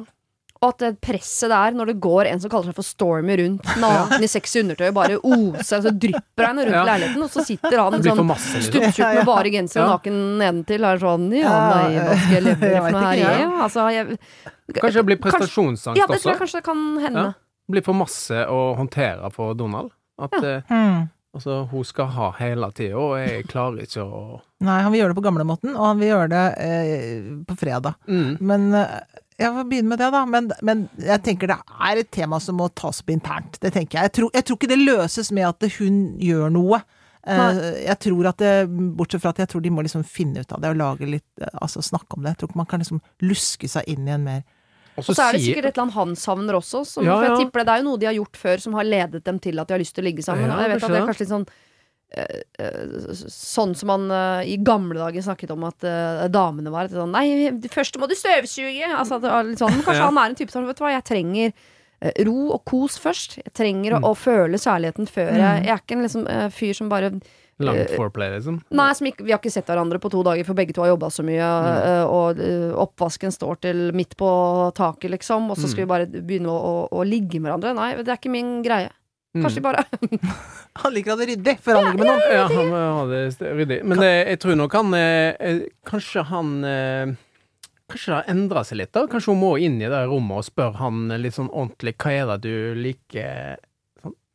[0.62, 3.66] Og at det presset der, når det går en som kaller seg for Stormy rundt,
[3.82, 6.84] naken i sexy undertøy, bare oser, og så drypper han rundt Ja.
[6.86, 9.16] leiligheten, og så sitter han Det sånn liksom.
[9.16, 9.96] med bare genser og Ja.
[9.96, 13.16] naken nedentil, er sånn Ja, Ja, nei, hva skal jeg leve for noe her?
[13.18, 13.48] Ja, ja.
[13.66, 14.18] altså, jeg,
[14.78, 15.98] Kanskje det blir prestasjonsangst også?
[15.98, 17.26] ja, det tror jeg kanskje det kan hende.
[17.26, 17.32] Ja.
[17.66, 19.90] Det blir for masse å håndtere for Donald.
[20.22, 21.10] At eh, Mm.
[21.34, 24.22] Altså, hun skal ha hele tida, og jeg klarer ikke å
[24.62, 27.96] Nei, han vil gjøre det på gamlemåten, og han vil gjøre det eh, på fredag.
[28.06, 28.36] mm.
[28.46, 30.22] Men eh, jeg får begynne med det, da.
[30.28, 33.58] Men, men jeg tenker det er et tema som må tas opp internt.
[33.62, 34.10] Det tenker jeg.
[34.10, 36.82] Jeg tror, jeg tror ikke det løses med at hun gjør noe.
[37.22, 38.52] Eh, jeg tror at det,
[38.98, 41.42] Bortsett fra at jeg tror de må liksom finne ut av det og lage litt
[41.42, 42.34] eh, Altså snakke om det.
[42.34, 44.42] Jeg tror ikke man kan liksom luske seg inn i en mer
[45.00, 46.82] Og så er det sikkert et eller annet han savner også.
[46.84, 48.74] Som, Ja, For jeg tipper det, det er jo noe de har gjort før som
[48.76, 50.50] har ledet dem til at de har lyst til å ligge sammen.
[50.50, 51.46] Ja, jeg vet at det er kanskje litt sånn
[52.12, 56.88] eh, eh, Sånn som man uh, i gamle dager snakket om at uh, damene var.
[56.92, 58.88] Sånn, Nei, først må du støvsuge!
[58.92, 60.08] Altså, litt sånn, kanskje Ja.
[60.10, 63.38] han er en type som Vet du hva, jeg trenger uh, ro og kos først.
[63.40, 64.04] Jeg trenger Mm.
[64.04, 67.14] å, å føle kjærligheten før jeg Jeg er ikke en liksom, fyr som bare
[67.62, 68.62] Lang eh, foreplay, liksom.
[68.74, 71.10] Nei, ikke, vi har ikke sett hverandre på to dager, for begge to har jobba
[71.12, 72.08] så mye, Mm.
[72.08, 74.30] og øh, oppvasken står til midt på
[74.74, 77.74] taket, liksom, og så skal vi bare begynne å, å, å ligge med hverandre.
[77.76, 78.90] Nei, det er ikke min greie.
[79.32, 79.64] Kanskje mm.
[79.64, 79.84] bare
[80.82, 82.24] Han liker å ha det ryddig før han ligger med noen.
[82.36, 83.78] Ja, han må ha det ryddig.
[83.88, 87.14] Men eh, jeg tror nok han eh, eh, Kanskje han eh,
[87.92, 89.06] Kanskje det har endra seg litt, da?
[89.10, 92.12] Kanskje hun må inn i det rommet og spørre han eh, litt sånn ordentlig hva
[92.12, 93.60] er det du liker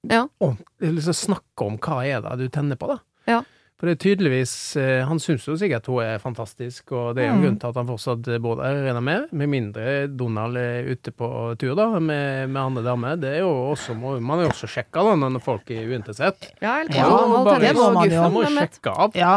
[0.09, 0.25] Ja.
[0.41, 2.99] Og liksom Snakke om hva er det du tenner på, da.
[3.27, 3.41] Ja.
[3.77, 7.27] For det er tydeligvis eh, Han syns jo sikkert hun er fantastisk, og det er
[7.27, 7.43] jo en Mm.
[7.45, 9.27] grunn til at han fortsatt bor der, regner med.
[9.37, 11.27] Med mindre Donald er ute på
[11.61, 13.19] tur, da, med, med andre damer.
[13.21, 16.49] Det er jo også må, Man er jo også sjekka da, når folk er uinteressert.
[16.59, 18.21] Ja, eller Ja, man, bare- det må man jo.
[18.23, 19.13] Man må sjekke av.
[19.15, 19.35] Ja.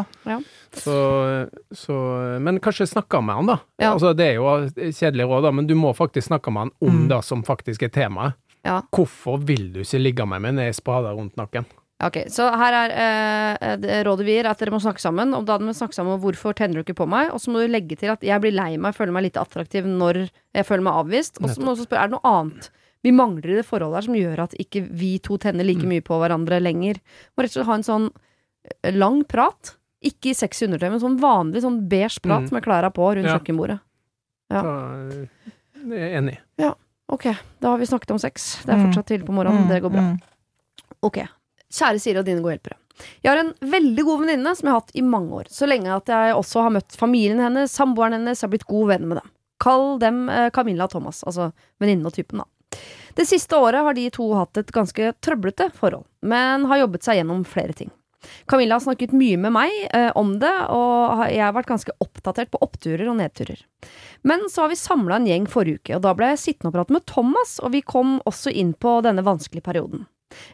[0.73, 0.97] Så,
[1.75, 1.95] så
[2.41, 3.59] Men kanskje snakke med han, da.
[3.81, 3.93] Ja.
[3.93, 4.47] Altså, det er jo
[4.95, 7.09] kjedelig råd, da, men du må faktisk snakke med han om Mm.
[7.13, 8.33] det som faktisk er temaet.
[8.65, 8.83] Ja.
[8.93, 11.65] Hvorfor vil du ikke ligge med meg når jeg sprader rundt nakken?
[12.03, 12.93] Ok, så her er
[13.61, 15.35] eh, rådet vi gir, at dere må snakke sammen.
[15.37, 17.29] Og da må snakke sammen om hvorfor tenner du ikke på meg.
[17.35, 19.85] Og så må du legge til at jeg blir lei meg, føler meg litt attraktiv
[19.85, 20.23] når
[20.57, 21.41] jeg føler meg avvist.
[21.43, 22.71] Og så må du også spørre er det noe annet
[23.01, 26.03] vi mangler i det forholdet her som gjør at ikke vi to tenner like mye
[26.05, 26.99] på hverandre lenger.
[27.33, 28.09] Må rett og slett ha en sånn
[28.85, 29.75] eh, lang prat.
[30.05, 32.53] Ikke i sexy undertøy, men sånn vanlig sånn beige prat Mm.
[32.57, 33.39] med klærne på rundt Ja.
[33.39, 33.81] kjøkkenbordet.
[34.53, 34.63] Ja.
[34.63, 34.75] Da,
[35.09, 35.53] eh,
[35.85, 36.71] det er jeg enig i.
[37.11, 37.27] Ok,
[37.61, 38.63] da har vi snakket om sex.
[38.65, 38.85] Det er Mm.
[38.87, 39.67] fortsatt tidlig på morgenen.
[39.69, 40.01] Det går bra.
[40.01, 40.21] Mm.
[41.03, 41.19] Ok.
[41.71, 42.77] Kjære Siri og dine gode hjelpere.
[43.25, 45.49] Jeg har en veldig god venninne som jeg har hatt i mange år.
[45.49, 49.09] Så lenge at jeg også har møtt familien hennes, samboeren hennes, har blitt god venn
[49.09, 49.31] med dem.
[49.61, 52.79] Kall dem eh, Camilla og Thomas, altså venninnen og typen, da.
[53.17, 57.17] Det siste året har de to hatt et ganske trøblete forhold, men har jobbet seg
[57.19, 57.91] gjennom flere ting.
[58.51, 62.53] Camilla har snakket mye med meg eh, om det, og jeg har vært ganske oppdatert
[62.53, 63.63] på oppturer og nedturer.
[64.27, 66.79] Men så har vi samla en gjeng forrige uke, og da ble jeg sittende og
[66.79, 70.07] prate med Thomas, og vi kom også inn på denne vanskelige perioden.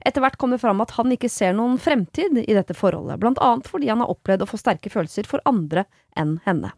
[0.06, 3.40] Etter hvert kom det fram at han ikke ser noen fremtid i dette forholdet, blant
[3.44, 5.84] annet fordi han har opplevd å få sterke følelser for andre
[6.16, 6.72] enn henne.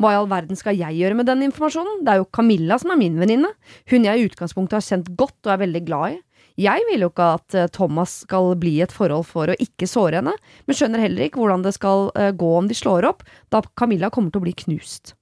[0.00, 2.02] Hva i all verden skal jeg gjøre med den informasjonen?
[2.04, 3.52] Det er jo Camilla som er min venninne,
[3.92, 6.18] hun jeg i utgangspunktet har kjent godt og er veldig glad i.
[6.60, 10.20] Jeg vil jo ikke at eh, Thomas skal bli et forhold for å ikke såre
[10.20, 10.34] henne,
[10.66, 14.12] men skjønner heller ikke hvordan det skal eh, gå om de slår opp, da Camilla
[14.12, 15.14] kommer til å bli knust.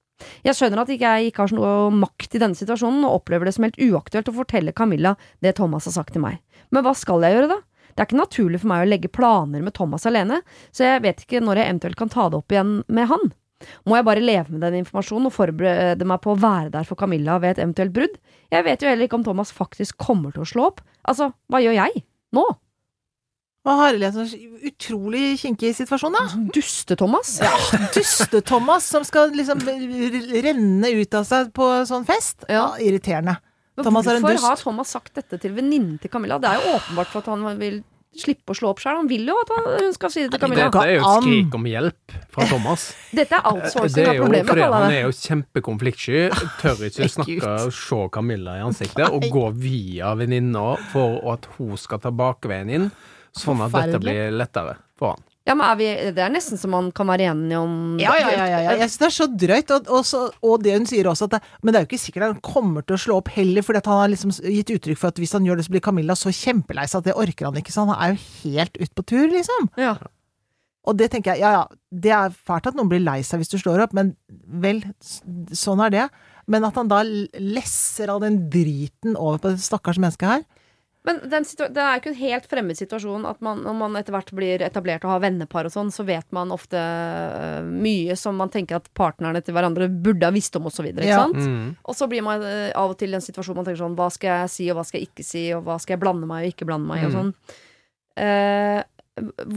[0.45, 3.55] Jeg skjønner at ikke jeg ikke har noe makt i denne situasjonen, og opplever det
[3.55, 6.41] som helt uaktuelt å fortelle Camilla det Thomas har sagt til meg.
[6.69, 7.61] Men hva skal jeg gjøre, da?
[7.91, 10.39] Det er ikke naturlig for meg å legge planer med Thomas alene,
[10.71, 13.31] så jeg vet ikke når jeg eventuelt kan ta det opp igjen med han.
[13.87, 16.99] Må jeg bare leve med den informasjonen og forberede meg på å være der for
[16.99, 18.17] Camilla ved et eventuelt brudd?
[18.51, 20.83] Jeg vet jo heller ikke om Thomas faktisk kommer til å slå opp.
[21.07, 22.03] Altså, hva gjør jeg?
[22.35, 22.45] Nå?
[23.61, 26.23] Hva har en sånn utrolig kinkig situasjon, da?
[26.55, 27.35] Duste-Thomas?
[27.43, 27.53] Ja,
[27.93, 32.41] Duste-Thomas som skal liksom renne ut av seg på sånn fest.
[32.49, 32.71] Ja.
[32.81, 33.37] Irriterende.
[33.77, 36.39] Men Thomas er en hvorfor har Thomas sagt dette til venninnen til Camilla?
[36.41, 37.77] Det er jo åpenbart for at han vil
[38.17, 38.97] slippe å slå opp sjøl.
[38.99, 40.67] Han vil jo at hun skal si det til Camilla.
[40.67, 42.85] Dette er jo et skrik om hjelp fra Thomas.
[43.19, 46.21] Dette er outsourcing av problemet, fordi han er jo kjempekonfliktsky,
[46.61, 51.75] tør ikke snakke og se Camilla i ansiktet, og gå via venninna for at hun
[51.79, 52.87] skal ta bakveien inn,
[53.37, 55.27] sånn at dette blir lettere for han.
[55.47, 58.45] Ja, men vi, Det er nesten så man kan være enig om Ja, ja, ja,
[58.51, 58.75] ja.
[58.77, 59.73] Jeg synes det er så drøyt.
[59.73, 62.01] Og, og, så, og det hun sier også, at det, men det er jo ikke
[62.03, 65.11] sikkert han kommer til å slå opp heller, fordi han har liksom gitt uttrykk for
[65.11, 67.61] at hvis han gjør det, så blir Camilla så kjempelei seg at det orker han
[67.61, 67.73] ikke.
[67.73, 69.71] Så han er jo helt ute på tur, liksom.
[69.81, 69.95] Ja.
[70.89, 73.51] Og det tenker jeg, ja ja, det er fælt at noen blir lei seg hvis
[73.51, 74.15] du slår opp, men
[74.61, 74.81] vel,
[75.57, 76.07] sånn er det.
[76.49, 80.45] Men at han da lesser all den driten over på det stakkars mennesket her
[81.07, 84.29] Men den det er ikke en helt fremmed situasjon at man, når man etter hvert
[84.37, 88.51] blir etablert og har vennepar og sånn, så vet man ofte uh, mye som man
[88.53, 91.07] tenker at partnerne til hverandre burde ha visst om, og så videre.
[91.09, 91.23] Ja.
[91.25, 91.73] Mm.
[91.81, 94.11] Og så blir man uh, av og til i en situasjon man tenker sånn Hva
[94.13, 96.45] skal jeg si, og hva skal jeg ikke si, og hva skal jeg blande meg
[96.45, 97.17] og ikke blande meg i, og Mm.
[97.17, 97.33] sånn.
[98.21, 98.83] Uh,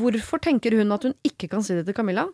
[0.00, 2.24] hvorfor tenker hun at hun ikke kan si det til Camilla?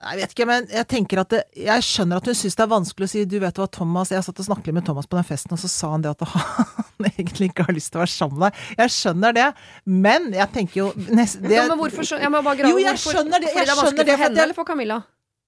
[0.00, 2.70] Jeg vet ikke, men jeg tenker at det, Jeg skjønner at hun syns det er
[2.72, 5.26] vanskelig å si Du vet hva, Thomas Jeg satt og snakket med Thomas på den
[5.28, 8.14] festen, og så sa han det at han egentlig ikke har lyst til å være
[8.14, 8.64] sammen med deg.
[8.80, 9.46] Jeg skjønner det,
[9.84, 12.80] men jeg tenker jo nest, det, ja, men hvorfor skjønner jeg må bare grave Jo,
[12.80, 14.70] jeg hvorfor- skjønner det, jeg det er vanskelig skjønner det, for for henne eller for
[14.72, 14.98] Camilla?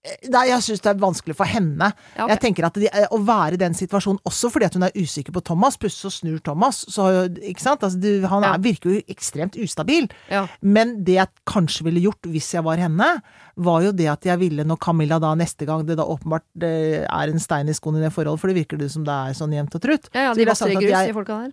[0.03, 1.93] Nei, jeg syns det er vanskelig for henne.
[2.17, 2.33] Ja, okay.
[2.33, 5.35] Jeg tenker at de, Å være i den situasjonen, også fordi at hun er usikker
[5.37, 7.07] på Thomas, plutselig så snur Thomas, så
[7.39, 7.85] Ikke sant?
[7.87, 8.63] Altså, du, han er, Ja.
[8.65, 10.09] virker jo ekstremt ustabil.
[10.33, 10.49] Ja.
[10.61, 13.13] Men det jeg kanskje ville gjort hvis jeg var henne,
[13.55, 17.07] var jo det at jeg ville, når Camilla da neste gang det da åpenbart det
[17.07, 19.39] er en stein i skoen i det forholdet, for det virker det som det er
[19.39, 20.11] sånn jevnt og trutt.
[20.17, 21.53] Ja, de jeg i grus, de folka der.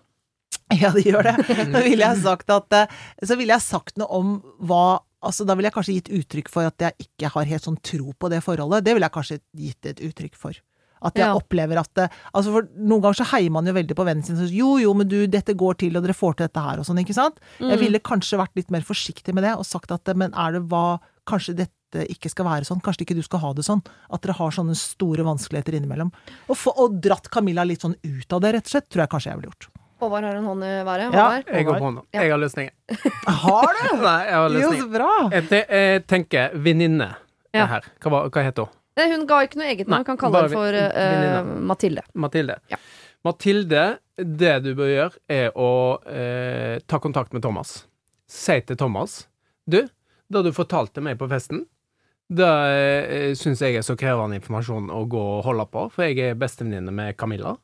[0.82, 1.36] Ja, de gjør det.
[1.50, 5.56] Så ville jeg sagt at eh, Så ville jeg sagt noe om hva Altså, da
[5.58, 8.40] ville jeg kanskje gitt uttrykk for at jeg ikke har helt sånn tro på det
[8.46, 8.86] forholdet.
[8.86, 10.56] Det ville jeg kanskje gitt et uttrykk for.
[11.02, 11.36] At jeg Ja.
[11.36, 14.36] opplever at det, altså for Noen ganger så heier man jo veldig på vennen sin.
[14.36, 16.86] Så, jo, jo, men du, dette går til, og dere får til dette her, og
[16.88, 17.40] sånn, ikke sant?
[17.60, 17.70] Mm.
[17.72, 20.68] Jeg ville kanskje vært litt mer forsiktig med det, og sagt at men er det
[20.68, 22.80] hva Kanskje dette ikke skal være sånn?
[22.82, 23.84] Kanskje ikke du skal ha det sånn?
[24.10, 26.10] At dere har sånne store vanskeligheter innimellom.
[26.50, 29.12] Og, for, og dratt Camilla litt sånn ut av det, rett og slett, tror jeg
[29.14, 29.68] kanskje jeg ville gjort.
[30.00, 31.06] Håvard har en hånd i været.
[31.14, 31.24] Ja.
[31.24, 31.50] Håvard?
[31.54, 32.04] Jeg går på hånda.
[32.16, 32.22] Ja.
[32.24, 32.74] Jeg har løsningen.
[33.44, 33.88] Har du?
[34.08, 35.10] Nei, jeg har Jo, så bra!
[35.36, 37.10] Jeg, te jeg tenker venninne
[37.54, 37.64] Ja.
[37.64, 37.90] er her.
[38.04, 38.76] Hva, var- hva heter hun?
[39.00, 40.04] Nei, hun ga ikke noe eget navn.
[40.08, 41.52] Kan kalle henne for eh.
[41.72, 42.04] Mathilde.
[42.20, 42.58] Mathilde.
[42.72, 42.78] Ja.
[43.24, 43.84] Mathilde,
[44.20, 45.70] det du bør gjøre, er å
[46.04, 47.82] uh, ta kontakt med Thomas.
[48.30, 49.26] Si til Thomas
[49.68, 49.82] Du,
[50.30, 51.64] da du fortalte meg på festen,
[52.30, 56.20] det eh, syns jeg er så krevende informasjon å gå og holde på, for jeg
[56.30, 57.56] er bestevenninne med Camilla.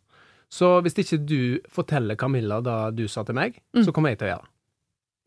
[0.51, 3.83] Så hvis ikke du forteller Camilla da du sa til meg, Mm.
[3.85, 4.51] så kommer jeg til å gjøre det.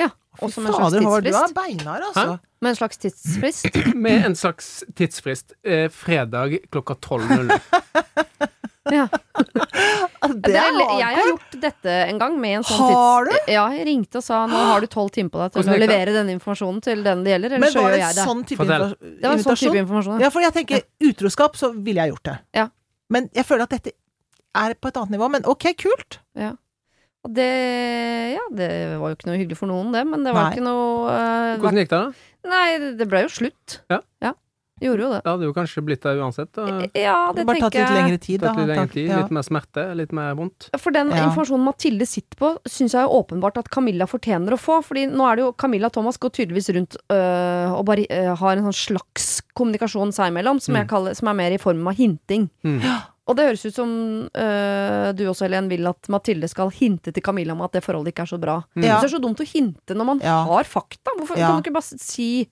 [0.00, 0.10] Ja.
[0.40, 1.54] Og som en slags du tidsfrist.
[1.54, 2.38] beinhard, altså.
[2.62, 3.78] Med en slags tidsfrist.
[4.06, 5.52] Med en slags tidsfrist.
[5.64, 7.60] Eh, fredag klokka 12.00.
[8.88, 9.04] Ja.
[9.12, 13.50] Det Det er, jeg har gjort dette en gang med en sånn Har tids...
[13.52, 16.14] Ja, jeg ringte og sa nå har du tolv timer på deg til å levere
[16.16, 18.24] denne informasjonen til den det gjelder, eller Men så gjør det jeg det.
[18.30, 18.40] sånn?
[18.48, 20.20] Det var en sånn type informasjon.
[20.24, 22.36] Ja, for jeg tenker utroskap, så ville jeg gjort det.
[22.56, 22.64] Ja.
[23.12, 23.92] Men jeg føler at dette
[24.64, 25.30] er på et annet nivå.
[25.30, 26.18] Men ok, kult!
[27.24, 27.48] Og det
[28.36, 30.52] Ja, det var jo ikke noe hyggelig for noen, det, men det var Nei.
[30.56, 32.50] ikke noe uh, Hvordan gikk det, da?
[32.52, 32.68] Nei,
[33.00, 33.80] det- ble jo slutt.
[33.90, 33.98] Ja.
[34.78, 35.18] det gjorde jo det.
[35.24, 36.52] Det hadde jo kanskje blitt det uansett.
[36.54, 36.64] Da.
[36.94, 37.96] Ja, det Bare tatt tenker litt jeg.
[37.98, 38.52] lengre tid, da.
[38.54, 39.16] Litt lengre tid, Ja.
[39.24, 40.68] litt mer smerte, litt mer vondt.
[40.78, 41.24] For den Ja.
[41.26, 44.78] informasjonen Mathilde sitter på, syns jeg jo åpenbart at Camilla fortjener å få.
[44.86, 48.36] Fordi nå er det jo Camilla og Thomas går tydeligvis rundt øh, og bare øh,
[48.38, 50.88] har en sånn slags kommunikasjon seg imellom, som, jeg Mm.
[50.94, 52.48] kaller, som er mer i form av hinting.
[52.62, 52.80] Mm.
[53.28, 53.90] Og det høres ut som
[54.32, 58.14] øh, du også, Helen, vil at Mathilde skal hinte til Camilla om at det forholdet
[58.14, 58.54] ikke er så bra.
[58.74, 58.82] Mm.
[58.86, 58.96] Ja.
[59.02, 60.38] Det er så dumt å hinte når man Ja.
[60.48, 61.12] har fakta.
[61.18, 61.46] Hvorfor Ja.
[61.52, 62.48] kan du ikke bare si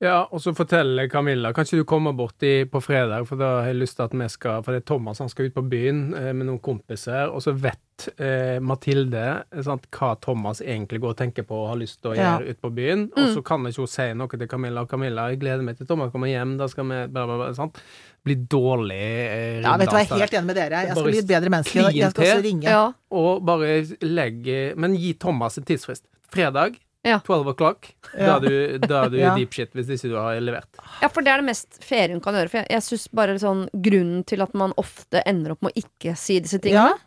[0.00, 3.66] Ja, og så forteller Camilla Kanskje du kommer bort i, på fredag, for da har
[3.68, 5.98] jeg lyst til at vi skal For det er Thomas han skal ut på byen
[6.16, 11.12] eh, med noen kompiser, og så vet eh, Mathilde eh, sant, hva Thomas egentlig går
[11.12, 12.30] og tenker på og har lyst til å Ja.
[12.38, 13.04] gjøre ute på byen.
[13.12, 14.86] Og så kan ikke hun si noe til Camilla.
[14.86, 17.52] Og Camilla, jeg gleder meg til Thomas kommer hjem, da skal vi bla, bla, bla.
[17.60, 17.82] Sant?
[18.24, 20.80] bli dårlig eh, Ja, vet du hva, jeg er helt enig med dere.
[20.84, 21.84] Jeg skal Bare bli et bedre menneske.
[21.96, 22.68] Jeg skal også ringe.
[22.68, 22.82] Ja.
[23.20, 23.70] Og bare
[24.04, 26.04] legge Men gi Thomas en tidsfrist.
[26.32, 26.76] Fredag.
[27.02, 27.18] Ja.
[27.24, 27.94] 12 o'clock.
[28.12, 29.34] Da er du, da er du Ja.
[29.34, 30.68] deep shit hvis ikke du har levert.
[31.00, 32.50] ja, for det er det mest faire hun kan gjøre.
[32.50, 35.80] For jeg, jeg synes bare sånn Grunnen til at man ofte ender opp med å
[35.84, 36.98] ikke si disse tingene, Ja.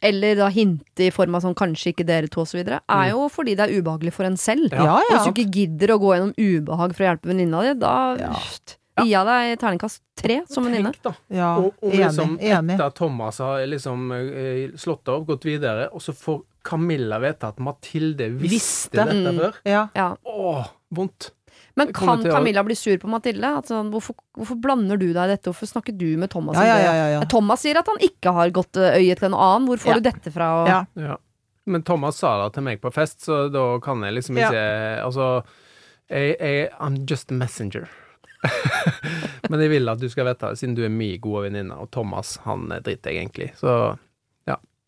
[0.00, 3.10] eller da hinte i form av sånn 'kanskje ikke dere to', osv., er Mm.
[3.10, 4.70] jo fordi det er ubehagelig for en selv.
[4.72, 4.84] Ja.
[4.84, 5.16] Ja, Og ja.
[5.18, 8.32] hvis du ikke gidder å gå gjennom ubehag for å hjelpe venninna di, da Ja.
[9.02, 10.94] gir jeg deg terningkast tre som venninne.
[11.30, 11.56] Ja.
[11.58, 12.74] Og, og liksom, enig.
[12.74, 17.48] etter at Thomas har liksom eh, slått av, gått videre, og så får Camilla vite
[17.48, 19.04] at Mathilde visste, Visste.
[19.08, 19.40] dette Mm.
[19.40, 19.58] før.
[19.68, 19.82] Ja.
[19.96, 20.08] Ja.
[20.28, 21.30] Åh, vondt.
[21.78, 23.50] Men kan Camilla bli sur på Mathilde?
[23.60, 25.46] At sånn, hvorfor, hvorfor blander du deg i dette?
[25.50, 27.20] Hvorfor snakker du med Thomas Ja, ja, ja, ja, ja.
[27.30, 29.68] Thomas sier at han ikke har gått ø, øye til en annen.
[29.70, 29.94] Hvor får Ja.
[30.00, 30.48] du dette fra?
[30.62, 30.80] Og, Ja.
[30.96, 31.16] Ja.
[31.66, 34.48] Men Thomas sa det til meg på fest, så da kan jeg liksom Ja.
[34.50, 35.44] ikke Altså,
[36.10, 37.88] jeg, jeg I'm just a messenger.
[39.50, 42.36] Men jeg vil at du skal vite, siden du er min gode venninne, og Thomas,
[42.44, 43.50] han eh, driter jeg egentlig.
[43.58, 43.98] Så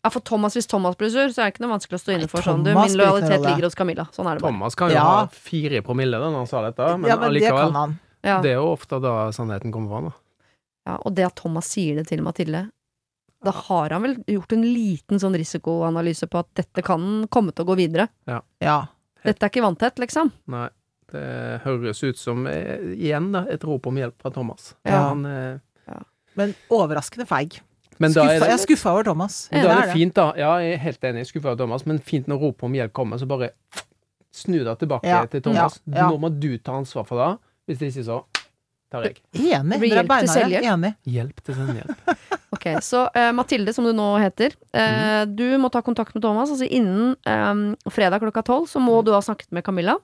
[0.03, 2.13] Ja, for Thomas, Hvis Thomas blir sur, så er det ikke noe vanskelig å stå
[2.15, 2.63] inne for sånn.
[2.65, 4.07] Du, min lojalitet ligger hos Camilla.
[4.15, 4.51] Sånn er det bare.
[4.55, 5.03] Thomas kan jo Ja.
[5.03, 7.65] ha fire promille da når han sa dette, men, ja, men det allikevel.
[7.67, 7.99] kan han.
[8.23, 8.41] Ja.
[8.41, 10.13] Det er jo ofte da sannheten kommer fram.
[10.87, 12.71] Ja, og det at Thomas sier det til Mathilde,
[13.43, 17.65] da har han vel gjort en liten sånn risikoanalyse på at dette kan komme til
[17.65, 18.09] å gå videre.
[18.27, 18.41] Ja.
[19.23, 20.31] Dette er ikke vanntett, liksom.
[20.47, 20.69] Nei,
[21.11, 24.73] det høres ut som, eh, igjen, da, et rop om hjelp fra Thomas.
[24.83, 25.09] Ja.
[25.09, 25.59] Han, eh,
[26.35, 27.59] Men overraskende feig.
[28.01, 29.37] Men da Skuffa, er det, jeg er skuffa over Thomas.
[29.51, 30.25] men da er Det fint, da.
[30.39, 33.21] Ja, jeg er helt enig, skuffa over Thomas, men fint når ropet om hjelp kommer,
[33.21, 33.51] så bare
[34.33, 35.79] snu deg tilbake Ja, til Thomas.
[35.85, 36.09] ja, ja.
[36.09, 37.31] Nå må du ta ansvar for det.
[37.69, 38.19] Hvis det ikke så
[38.91, 39.19] tar jeg.
[39.37, 39.79] Enig.
[39.79, 40.35] Blir Dere er hjelp til beinharde.
[40.35, 40.69] selvhjelp.
[40.73, 40.93] Enig.
[41.17, 41.97] Hjelp til selvhjelp.
[42.51, 46.51] Ok, Så uh, Mathilde, som du nå heter, eh, du må ta kontakt med Thomas.
[46.51, 49.95] Altså Innen um, fredag klokka tolv så må du ha snakket med Camilla.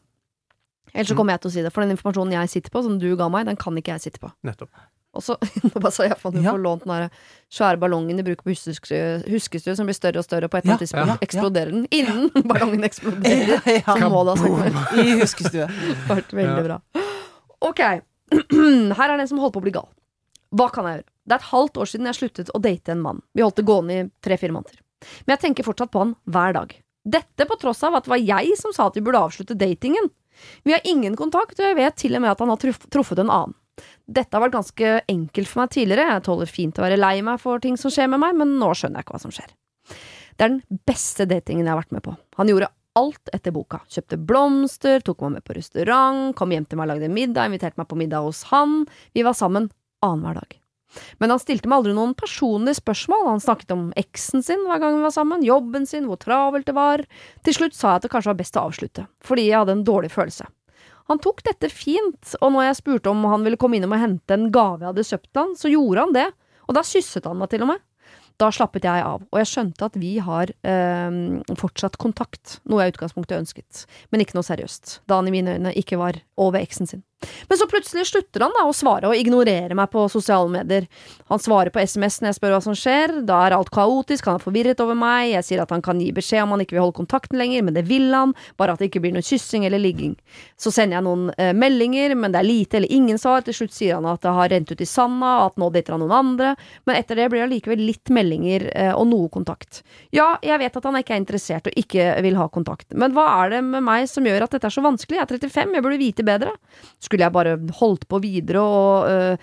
[0.93, 2.95] Ellers så kommer jeg til å si det, for den informasjonen jeg sitter på, som
[3.03, 4.31] du ga meg, den kan ikke jeg sitte på.
[4.47, 4.71] Nettopp.
[5.17, 6.53] Og så nå bare sa jeg for at du Ja.
[6.53, 7.09] får lånt den der
[7.57, 10.75] svære ballongen de bruker på huskestue, som blir større og større, og på et eller
[10.77, 11.25] annet tidspunkt ja, ja.
[11.27, 11.85] eksploderer den.
[11.91, 13.61] Innen ballongen eksploderer.
[13.79, 14.95] Ja, Så må du ha sagt.
[15.01, 15.67] I huskestue.
[16.07, 16.63] Veldig Ja.
[16.69, 16.79] bra.
[17.67, 17.79] Ok,
[18.99, 19.87] her er det en som holder på å bli gal.
[20.55, 21.07] Hva kan jeg gjøre?
[21.27, 23.17] Det er et halvt år siden jeg sluttet å date en mann.
[23.35, 24.77] Vi holdt det gående i tre-fire måneder.
[25.25, 26.71] Men jeg tenker fortsatt på han hver dag.
[27.07, 30.07] Dette på tross av at det var jeg som sa at vi burde avslutte datingen.
[30.63, 33.31] Vi har ingen kontakt, og jeg vet til og med at han har truffet en
[33.33, 33.55] annen.
[34.07, 37.41] Dette har vært ganske enkelt for meg tidligere, jeg tåler fint å være lei meg
[37.43, 39.53] for ting som skjer med meg, men nå skjønner jeg ikke hva som skjer.
[40.37, 42.13] Det er den beste datingen jeg har vært med på.
[42.37, 43.81] Han gjorde alt etter boka.
[43.93, 47.81] Kjøpte blomster, tok meg med på restaurant, kom hjem til meg og lagde middag, inviterte
[47.81, 48.83] meg på middag hos han.
[49.17, 49.69] Vi var sammen
[50.05, 50.57] annenhver dag.
[51.19, 53.25] Men han stilte meg aldri noen personlige spørsmål.
[53.33, 56.77] Han snakket om eksen sin hver gang vi var sammen, jobben sin, hvor travelt det
[56.77, 57.03] var.
[57.45, 59.87] Til slutt sa jeg at det kanskje var best å avslutte, fordi jeg hadde en
[59.87, 60.47] dårlig følelse.
[61.07, 64.35] Han tok dette fint, og når jeg spurte om han ville komme innom og hente
[64.35, 66.25] en gave jeg hadde kjøpt han, så gjorde han det,
[66.67, 67.83] og da kysset han meg til og med.
[68.37, 71.15] Da slappet jeg av, og jeg skjønte at vi har eh,
[71.57, 75.55] fortsatt kontakt, noe jeg i utgangspunktet ønsket, men ikke noe seriøst, da han i mine
[75.57, 77.01] øyne ikke var over eksen sin.
[77.47, 80.85] Men så plutselig slutter han da å svare og ignorere meg på sosiale medier.
[81.31, 84.37] Han svarer på SMS når jeg spør hva som skjer, da er alt kaotisk, han
[84.37, 86.85] er forvirret over meg, jeg sier at han kan gi beskjed om han ikke vil
[86.85, 89.81] holde kontakten lenger, men det vil han, bare at det ikke blir noe kyssing eller
[89.81, 90.13] ligging.
[90.61, 93.73] Så sender jeg noen eh, meldinger, men det er lite eller ingen svar, til slutt
[93.75, 96.53] sier han at det har rent ut i sanda, at nå dater han noen andre,
[96.85, 99.81] men etter det blir det likevel litt meldinger eh, og noe kontakt.
[100.13, 103.25] Ja, jeg vet at han ikke er interessert og ikke vil ha kontakt, men hva
[103.41, 105.17] er det med meg som gjør at dette er så vanskelig?
[105.17, 106.53] Jeg er 35, jeg burde vite bedre.
[107.07, 109.37] Skulle jeg bare holdt på videre og øh,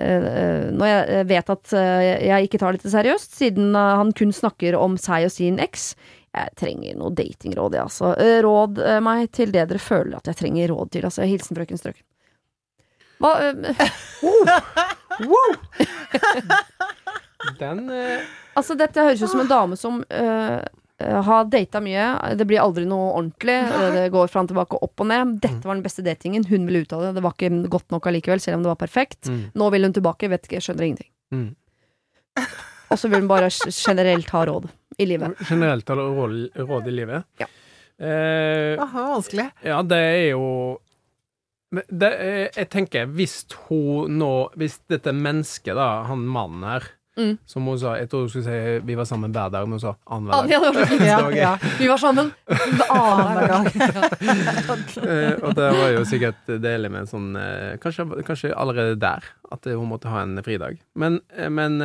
[0.00, 4.32] øh, når jeg vet at øh, jeg ikke tar dette seriøst, siden øh, han kun
[4.32, 5.92] snakker om seg og sin eks.
[6.30, 8.12] Jeg trenger noe datingråd, jeg, altså.
[8.14, 11.04] Øh, Råd øh, meg til det dere føler at jeg trenger råd til.
[11.08, 12.06] Altså, hilsen frøken Strøken.
[13.20, 13.54] Hva øh,
[17.60, 18.20] Den uh...
[18.56, 20.60] Altså, dette høres ut som en dame som øh, øh,
[21.00, 22.34] har data mye.
[22.36, 23.56] Det blir aldri noe ordentlig.
[23.72, 25.36] øh, Det går fram tilbake og opp og ned.
[25.40, 26.44] Dette var den beste datingen.
[26.48, 27.14] Hun ville ut av det.
[27.18, 29.28] Det var ikke godt nok allikevel, selv om det var perfekt.
[29.30, 30.28] mm, Nå vil hun tilbake.
[30.28, 31.10] Vet ikke, skjønner ingenting.
[31.32, 31.48] mm.
[32.90, 34.64] Og så vil hun bare generelt ha råd
[34.98, 35.36] i livet.
[35.48, 37.24] Generelt ha råd, råd i livet?
[37.38, 37.46] Ja.
[38.00, 39.44] Eh, Aha, det vanskelig.
[39.62, 40.46] Ja, det er jo
[41.70, 46.88] det er, Jeg tenker, hvis hun nå Hvis dette mennesket, da, han mannen her,
[47.20, 47.34] Mm.
[47.44, 49.82] Som hun sa, jeg tror hun skulle si vi var sammen hver dag, men hun
[49.82, 50.78] sa Ah, annenhver dag.
[50.78, 51.02] så fint.
[51.10, 51.50] Ja, ja.
[51.78, 52.30] Vi var sammen
[52.88, 53.66] annenhver dag.
[55.10, 59.24] Eh, og det var jo sikkert deilig med en sånn eh, kanskje, kanskje allerede der
[59.52, 60.78] at hun måtte ha en fridag.
[60.98, 61.78] Men, eh, men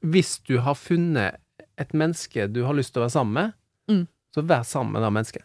[0.00, 1.40] hvis du har funnet
[1.80, 3.56] et menneske du har lyst til å være sammen med,
[3.90, 4.04] Mm.
[4.36, 5.42] så vær sammen med det mennesket.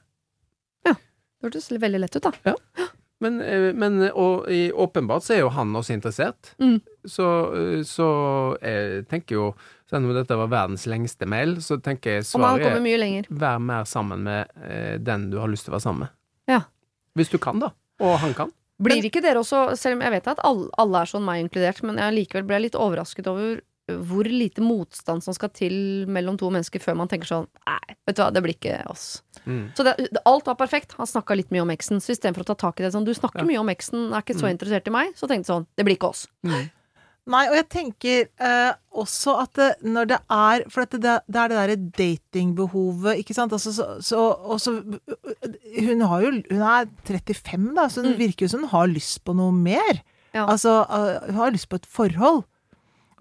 [0.85, 0.91] Ja.
[0.93, 2.53] Det hørtes veldig lett ut, da.
[3.23, 6.51] Men, eh, men og i, åpenbart så er jo han også interessert.
[6.61, 6.75] Mm.
[7.09, 8.07] Så, eh, så
[8.61, 9.47] jeg tenker jo
[9.85, 14.23] Selv om dette var verdens lengste mail, så tenker jeg svaret er vær mer sammen
[14.25, 16.15] med eh, den du har lyst til å være sammen med.
[16.49, 16.63] Ja.
[17.13, 17.69] Hvis du kan, da.
[18.01, 18.49] Og han kan.
[18.81, 21.83] Blir ikke dere også, selv om jeg vet at alle, alle er sånn, meg inkludert,
[21.85, 26.49] men jeg likevel ble litt overrasket over hvor lite motstand som skal til mellom to
[26.49, 29.21] mennesker før man tenker sånn Nei, vet du hva, det blir ikke oss.
[29.45, 29.67] Mm.
[29.77, 30.95] Så det, det, alt var perfekt.
[30.97, 32.01] Han snakka litt mye om eksen.
[32.01, 33.45] Så istedenfor å ta tak i det sånn Du snakker Ja.
[33.45, 34.55] mye om eksen, er ikke så Mm.
[34.57, 35.13] interessert i meg.
[35.13, 36.25] Så tenkte jeg sånn Det blir ikke oss.
[36.43, 36.71] Mm.
[37.27, 41.47] Nei, og jeg tenker eh, også at det, når det er For det, det er
[41.49, 43.53] det derre datingbehovet, ikke sant.
[43.55, 44.75] Altså, så, så, og så
[45.85, 48.19] Hun har jo Hun er 35, da, så det Mm.
[48.19, 50.01] virker jo som hun har lyst på noe mer.
[50.35, 50.45] Ja.
[50.45, 52.43] Altså, eh, hun har lyst på et forhold.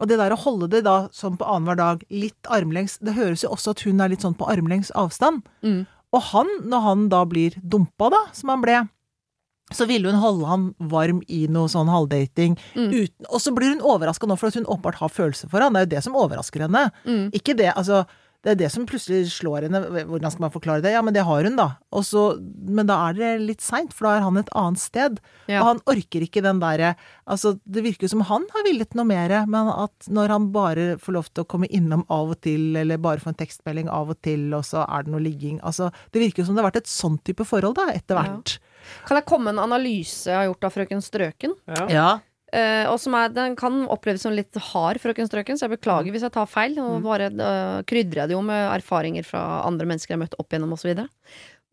[0.01, 3.45] Og det der å holde det da sånn på annenhver dag, litt armlengs Det høres
[3.45, 5.43] jo også at hun er litt sånn på armlengs avstand.
[5.63, 5.87] Mm.
[6.13, 8.89] Og han, når han da blir dumpa, da, som han ble,
[9.75, 12.59] så ville hun holde han varm i noe sånn halvdating.
[12.75, 12.91] Mm.
[12.95, 15.75] Uten, og så blir hun overraska nå for at hun åpenbart har følelser for han.
[15.75, 16.89] Det er jo det som overrasker henne.
[17.05, 17.27] Mm.
[17.35, 18.05] Ikke det, altså
[18.45, 19.79] Det er det som plutselig slår henne.
[20.05, 20.91] Hvordan skal man forklare det?
[20.93, 21.79] Ja, men det har hun, da.
[22.05, 22.25] Så,
[22.69, 25.17] men da er det litt seint, for da er han et annet sted.
[25.49, 25.63] Ja.
[25.63, 26.91] Og han orker ikke den derre
[27.25, 31.17] Altså, det virker som han har villet noe mer, men at når han bare får
[31.17, 34.21] lov til å komme innom av og til, eller bare få en tekstmelding av og
[34.21, 36.83] til, og så er det noe ligging Altså, det virker jo som det har vært
[36.83, 38.37] et sånn type forhold, da, etter Ja.
[39.09, 41.59] Kan jeg komme med en analyse jeg har gjort av Frøken Strøken?
[41.71, 41.85] Ja.
[41.93, 42.09] Ja.
[42.55, 46.15] Uh, og som er, Den kan oppleves som litt hard, Frøken Strøken, så jeg beklager
[46.15, 46.77] hvis jeg tar feil.
[46.83, 50.39] Og bare uh, krydrer jeg det jo med erfaringer fra andre mennesker jeg har møtt
[50.39, 50.93] opp igjennom osv.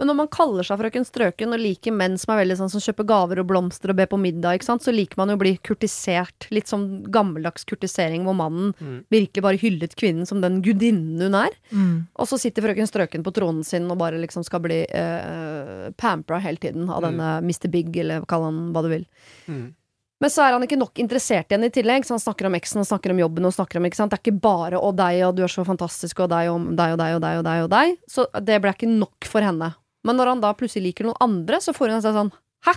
[0.01, 2.81] Men når man kaller seg Frøken Strøken og liker menn som er veldig sånn som
[2.81, 5.41] kjøper gaver og blomster og ber på middag, ikke sant, så liker man jo å
[5.43, 6.47] bli kurtisert.
[6.49, 9.03] Litt sånn gammeldags kurtisering hvor mannen Mm.
[9.13, 11.53] virkelig bare hyllet kvinnen som den gudinnen hun er.
[11.69, 12.07] Mm.
[12.17, 16.39] Og så sitter frøken Strøken på tronen sin og bare liksom skal bli eh, pampra
[16.41, 17.69] hele tiden av denne Mr.
[17.69, 19.05] Big, eller kall han hva du vil.
[19.47, 19.75] Mm.
[20.21, 22.05] Men så er han ikke nok interessert i henne i tillegg.
[22.05, 23.45] Så han snakker om eksen og snakker om jobben.
[23.45, 24.11] og snakker om, ikke sant?
[24.11, 26.93] Det er ikke bare 'å, deg, og du er så fantastisk', og deg og deg
[26.93, 27.37] og deg og deg.
[27.37, 29.73] og deg og deg Så det ble ikke nok for henne.
[30.03, 32.31] Men når han da plutselig liker noen andre, så får hun seg sånn
[32.65, 32.73] 'hæ?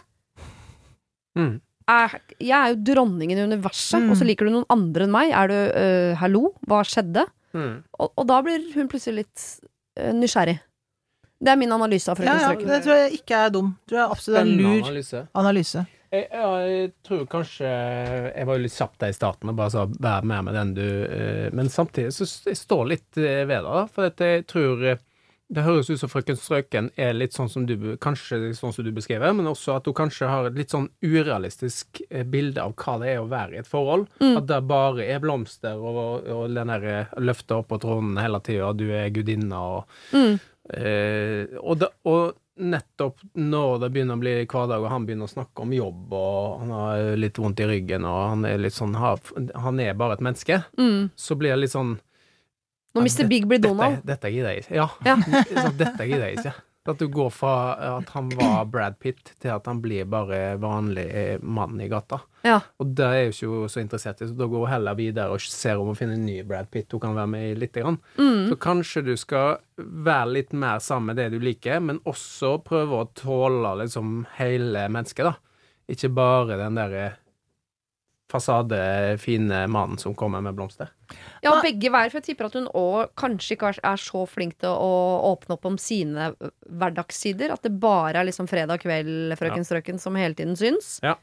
[1.39, 1.55] Mm.
[1.89, 4.11] Er, jeg er jo dronningen i universet, Mm.
[4.11, 5.33] og så liker du noen andre enn meg.
[5.37, 6.55] Er du uh, hallo?
[6.67, 7.27] Hva skjedde?
[7.55, 7.83] Mm.
[8.01, 9.43] Og, og da blir hun plutselig litt
[10.01, 10.59] uh, nysgjerrig.
[11.45, 13.75] Det er min analyse av Ja, ja, det tror jeg ikke er dum.
[13.85, 15.21] Det tror jeg absolutt er en lur analyse.
[15.35, 15.85] analyse.
[16.15, 17.67] Jeg, ja, jeg tror kanskje
[18.37, 20.75] Jeg var jo litt kjapp der i starten og bare sa 'vær med med den
[20.75, 23.89] du eh, Men samtidig så jeg står litt ved det.
[23.93, 24.99] For at jeg tror
[25.53, 28.91] Det høres ut som Frøken Strøken er litt sånn som du Kanskje sånn som du
[28.97, 32.95] beskriver, men også at hun kanskje har et litt sånn urealistisk eh, bilde av hva
[33.03, 34.07] det er å være i et forhold.
[34.23, 34.39] Mm.
[34.41, 38.73] At det bare er blomster og, og den der løftet opp på tronen hele tida,
[38.73, 40.39] du er gudinna og Mm.
[40.73, 45.33] Eh, og, da, og nettopp når det begynner å bli hverdag, og han begynner å
[45.35, 48.95] snakke om jobb, og han har litt vondt i ryggen, og han er litt sånn
[48.97, 51.11] Han er bare et menneske, Mm.
[51.17, 51.99] så blir det litt sånn
[52.95, 53.27] Når Mr.
[53.31, 53.99] Big blir Donald.
[54.03, 54.79] Dette, dette gidder jeg ikke.
[54.79, 54.87] Ja.
[55.07, 55.17] Ja.
[55.83, 56.55] dette gidder jeg ikke.
[56.85, 57.53] At du går fra
[57.97, 62.19] at han var Brad Pitt, til at han blir bare vanlig eh, mann i gata.
[62.45, 62.59] Ja.
[62.77, 65.41] Og det er jo ikke så interessert i, så da går hun heller videre og
[65.41, 67.97] ser om hun finner en ny Brad Pitt hun kan være med i lite grann.
[68.21, 68.51] Mm.
[68.51, 73.01] Så kanskje du skal være litt mer sammen med det du liker, men også prøve
[73.01, 75.65] å tåle liksom hele mennesket, da.
[75.89, 77.09] Ikke bare den derre
[78.31, 78.79] fasade,
[79.21, 80.89] fine mannen som kommer med blomster.
[81.45, 84.71] Ja, begge hver, for jeg tipper at hun òg kanskje ikke er- så flink til
[84.73, 84.93] å
[85.35, 86.33] åpne opp om sine
[86.71, 87.53] hverdagssider.
[87.53, 90.99] At det bare er liksom fredag kveld, Frøken Strøken, som hele tiden syns.
[91.03, 91.15] Ja.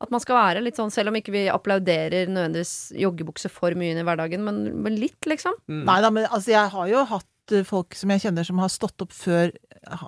[0.00, 3.94] At man skal være litt sånn, selv om ikke vi applauderer nødvendigvis joggebukse for mye
[3.94, 5.56] inn i hverdagen, men, men litt, liksom.
[5.68, 5.84] Mm.
[5.88, 7.26] Nei da, men altså, jeg har jo hatt
[7.64, 9.52] folk som jeg kjenner som har stått opp før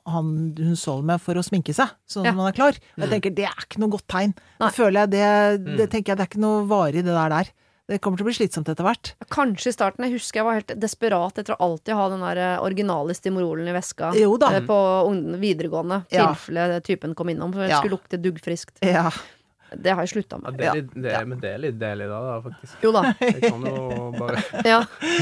[0.07, 2.31] han hun sover med for å sminke seg, sånn Ja.
[2.31, 2.75] at man er klar.
[2.77, 3.11] Og jeg Mm.
[3.15, 4.35] tenker det er ikke noe godt tegn.
[4.59, 5.91] Da føler jeg det, det Mm.
[5.91, 7.49] tenker jeg det er ikke noe varig det der der.
[7.89, 9.15] Det kommer til å bli slitsomt etter hvert.
[9.31, 10.05] Kanskje i starten.
[10.05, 13.67] Jeg husker jeg var helt desperat etter å alltid ha den der eh, originale Stimorolen
[13.67, 14.15] i veska.
[14.15, 14.47] Jo da.
[14.55, 15.11] eh, På
[15.41, 16.29] videregående, Ja.
[16.33, 17.81] tilfelle typen kom innom, for jeg Ja.
[17.81, 18.79] skulle lukte duggfriskt.
[18.83, 19.11] Ja.
[19.77, 20.59] Det har jeg slutta Ja, med.
[20.59, 22.75] det er litt, det er, men det er litt deilig da, da, faktisk.
[22.83, 23.03] Jo da.
[23.21, 24.43] Jeg kan jo bare
[24.73, 24.81] Ja.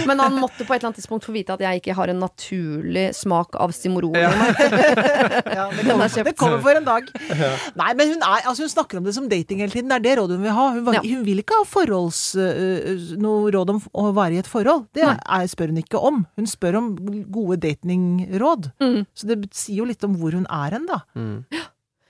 [0.09, 2.21] Men han måtte på et eller annet tidspunkt få vite at jeg ikke har en
[2.23, 4.17] naturlig smak av Stimorol.
[4.17, 4.31] Ja.
[5.59, 7.09] Ja, det, er kommer, det kommer for en dag.
[7.79, 9.89] Nei, men hun, er, altså hun snakker om det som dating hele tiden.
[9.91, 10.67] Det er det rådet hun vil ha.
[10.77, 11.03] Hun, var, Ja.
[11.05, 14.87] hun vil ikke ha forholds, øh, noe råd om å være i et forhold.
[14.97, 16.23] Det er, spør hun ikke om.
[16.39, 16.93] Hun spør om
[17.35, 18.71] gode datingråd.
[18.83, 19.01] Mm.
[19.17, 21.01] Så det sier jo litt om hvor hun er hen, da.
[21.19, 21.37] mm.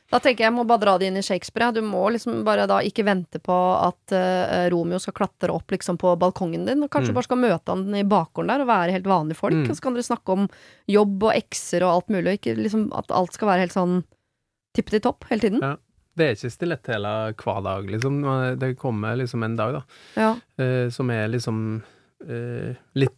[0.09, 1.73] Da tenker jeg jeg må bare dra det inn i Shakespeare.
[1.77, 5.99] Du må liksom bare da ikke vente på at uh, Romeo skal klatre opp liksom
[6.01, 6.83] på balkongen din.
[6.87, 7.19] Og kanskje Mm.
[7.19, 9.53] bare skal møte han i bakgården der og være helt vanlige folk.
[9.59, 9.67] Mm.
[9.69, 10.49] Og så kan dere snakke om
[10.89, 12.33] jobb og ekser og alt mulig.
[12.33, 13.99] Og ikke liksom at alt skal være helt sånn
[14.75, 15.61] tippeti topp hele tiden.
[15.61, 15.75] Ja.
[16.19, 18.17] Det er ikke stiletthæler hver dag, liksom.
[18.59, 19.83] Det kommer liksom en dag, da,
[20.17, 20.33] Ja.
[20.59, 21.61] uh, som er liksom
[22.25, 23.15] uh, litt,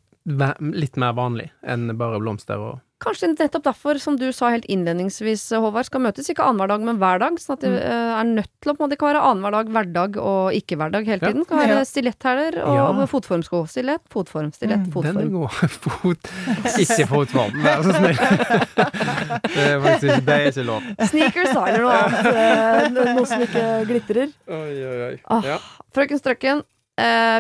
[0.60, 5.46] litt mer vanlig enn bare blomster og Kanskje nettopp derfor, som du sa helt innledningsvis,
[5.56, 7.38] Håvard, skal møtes ikke annenhver dag, men hver dag.
[7.40, 7.78] Sånn at det Mm.
[7.80, 10.76] eh, er nødt til å på en måte ikke være annenhver dag, hverdag og ikke
[10.76, 11.28] hverdag hele Ja.
[11.28, 11.40] tiden.
[11.40, 11.84] Det kan være Ja.
[11.88, 13.06] stiletthæler og Ja.
[13.06, 13.66] fotformsko.
[13.68, 15.50] Stilett, fotform, stilett, Mm, Den er god.
[15.80, 16.30] Fot
[16.78, 18.18] Ikke fotform, vær så snill.
[19.54, 20.82] Det er faktisk ikke, det er ikke lov.
[21.08, 22.26] Sneakers eller noe annet.
[22.36, 24.32] eh, Noe som ikke glitrer.
[24.48, 25.16] Oi, oi, oi.
[25.28, 25.40] Ah.
[25.42, 25.58] Ja.
[25.94, 26.62] Frøken Strøkken,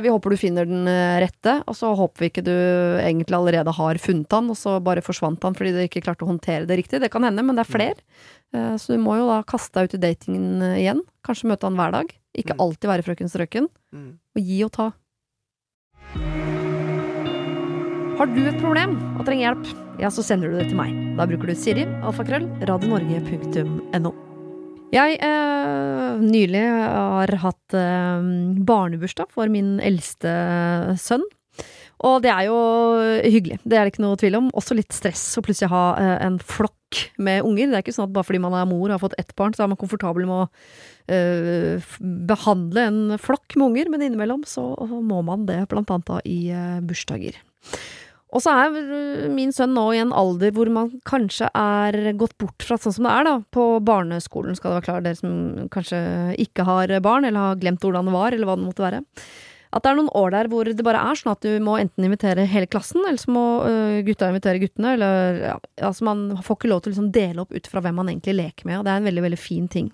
[0.04, 2.52] vi håper du finner den eh, rette, og så håper vi ikke du
[3.00, 6.30] egentlig allerede har funnet han, og så bare forsvant han fordi du ikke klarte å
[6.30, 7.00] håndtere det riktig.
[7.02, 8.00] Det kan hende, men det er flere.
[8.54, 11.02] Eh, så du må jo da kaste deg ut i datingen eh, igjen.
[11.26, 12.16] Kanskje møte han hver dag.
[12.38, 12.60] Ikke Mm.
[12.62, 13.68] alltid være Frøken Strøkken.
[13.92, 14.10] Mm.
[14.36, 14.88] Og gi og ta.
[18.20, 20.92] Har du et problem og trenger hjelp, ja, så sender du det til meg.
[21.16, 24.12] Da bruker du Siri, alfakrøll, radionorge.no.
[24.90, 28.30] Jeg eh, nylig har hatt eh,
[28.66, 30.32] barnebursdag for min eldste
[30.98, 31.26] sønn.
[32.08, 32.58] Og det er jo
[33.28, 34.50] hyggelig, det er det ikke noe tvil om.
[34.56, 37.68] Også litt stress å plutselig ha eh, en flokk med unger.
[37.68, 39.54] Det er ikke sånn at bare fordi man er mor og har fått ett barn,
[39.54, 40.48] så er man komfortabel med å
[41.12, 41.92] eh,
[42.32, 46.40] behandle en flokk med unger, men innimellom så må man det, blant annet da i
[46.56, 47.36] eh, bursdager.
[48.30, 52.62] Og så er min sønn nå i en alder hvor man kanskje er gått bort
[52.62, 53.36] fra sånn som det er, da.
[53.50, 56.00] På barneskolen skal det være klart, dere som kanskje
[56.46, 59.02] ikke har barn, eller har glemt hvordan det var, eller hva det måtte være.
[59.70, 62.06] At det er noen år der hvor det bare er sånn at du må enten
[62.06, 65.56] invitere hele klassen, eller så må øh, gutta invitere guttene, eller ja,
[65.86, 68.34] altså man får ikke lov til å liksom dele opp ut fra hvem man egentlig
[68.40, 69.92] leker med, og det er en veldig, veldig fin ting.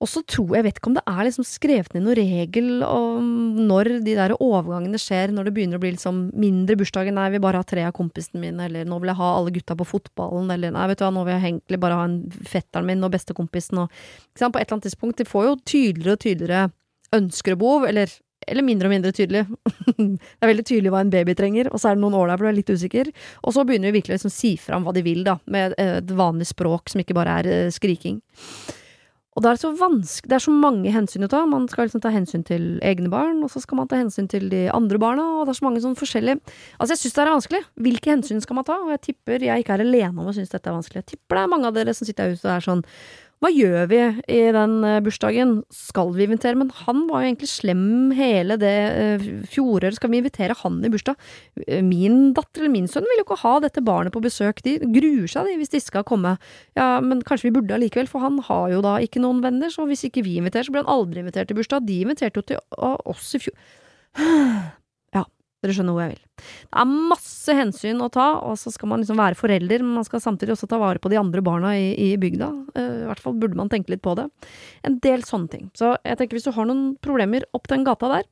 [0.00, 3.26] Og så tror jeg, vet ikke om det er liksom skrevet ned noen regel om
[3.68, 7.42] når de der overgangene skjer, når det begynner å bli liksom mindre bursdager, nei, vi
[7.44, 10.48] bare ha tre av kompisene mine, eller nå vil jeg ha alle gutta på fotballen,
[10.54, 12.16] eller nei, vet du hva, nå vil jeg egentlig bare ha en
[12.48, 13.92] fetteren min og bestekompisen og
[14.40, 16.64] På et eller annet tidspunkt, de får jo tydeligere og tydeligere
[17.20, 18.16] ønsker og behov, eller
[18.48, 19.42] eller mindre og mindre tydelig.
[19.98, 22.40] det er veldig tydelig hva en baby trenger, og så er det noen år der
[22.40, 23.10] hvor du er litt usikker.
[23.44, 26.14] Og så begynner de virkelig å liksom si fram hva de vil, da, med et
[26.16, 28.22] vanlig språk som ikke bare er eh, skriking.
[29.38, 31.44] Og da er det så vanskelig Det er så mange hensyn å ta.
[31.46, 34.48] Man skal liksom ta hensyn til egne barn, og så skal man ta hensyn til
[34.50, 36.40] de andre barna, og det er så mange sånn forskjellige
[36.80, 37.62] Altså, jeg syns det er vanskelig.
[37.86, 38.80] Hvilke hensyn skal man ta?
[38.82, 41.04] Og jeg tipper jeg ikke er alene om å synes dette er vanskelig.
[41.04, 42.84] Jeg tipper det er mange av dere som sitter her ute og er sånn
[43.40, 45.54] hva gjør vi i den eh, bursdagen?
[45.72, 46.58] Skal vi invitere?
[46.60, 49.96] Men han var jo egentlig slem hele det eh, fjoråret.
[49.96, 51.16] Skal vi invitere han i bursdag?
[51.64, 54.60] Eh, Min datter eller min sønn vil jo ikke ha dette barnet på besøk.
[54.66, 56.34] De gruer seg de hvis de skal komme.
[56.76, 59.72] Ja, men kanskje vi burde allikevel, for han har jo da ikke noen venner.
[59.72, 61.88] Så hvis ikke vi inviterer, så blir han aldri invitert til bursdag.
[61.88, 62.60] De inviterte jo til
[63.08, 64.76] oss i fjor.
[65.60, 66.22] Dere skjønner hvor jeg vil.
[66.40, 70.06] Det er masse hensyn å ta, og så skal man liksom være forelder, men man
[70.08, 72.48] skal samtidig også ta vare på de andre barna i, i bygda.
[72.80, 74.30] Eh, I hvert fall burde man tenke litt på det.
[74.88, 75.68] En del sånne ting.
[75.76, 78.28] Så jeg tenker hvis du har noen problemer opp den gata der,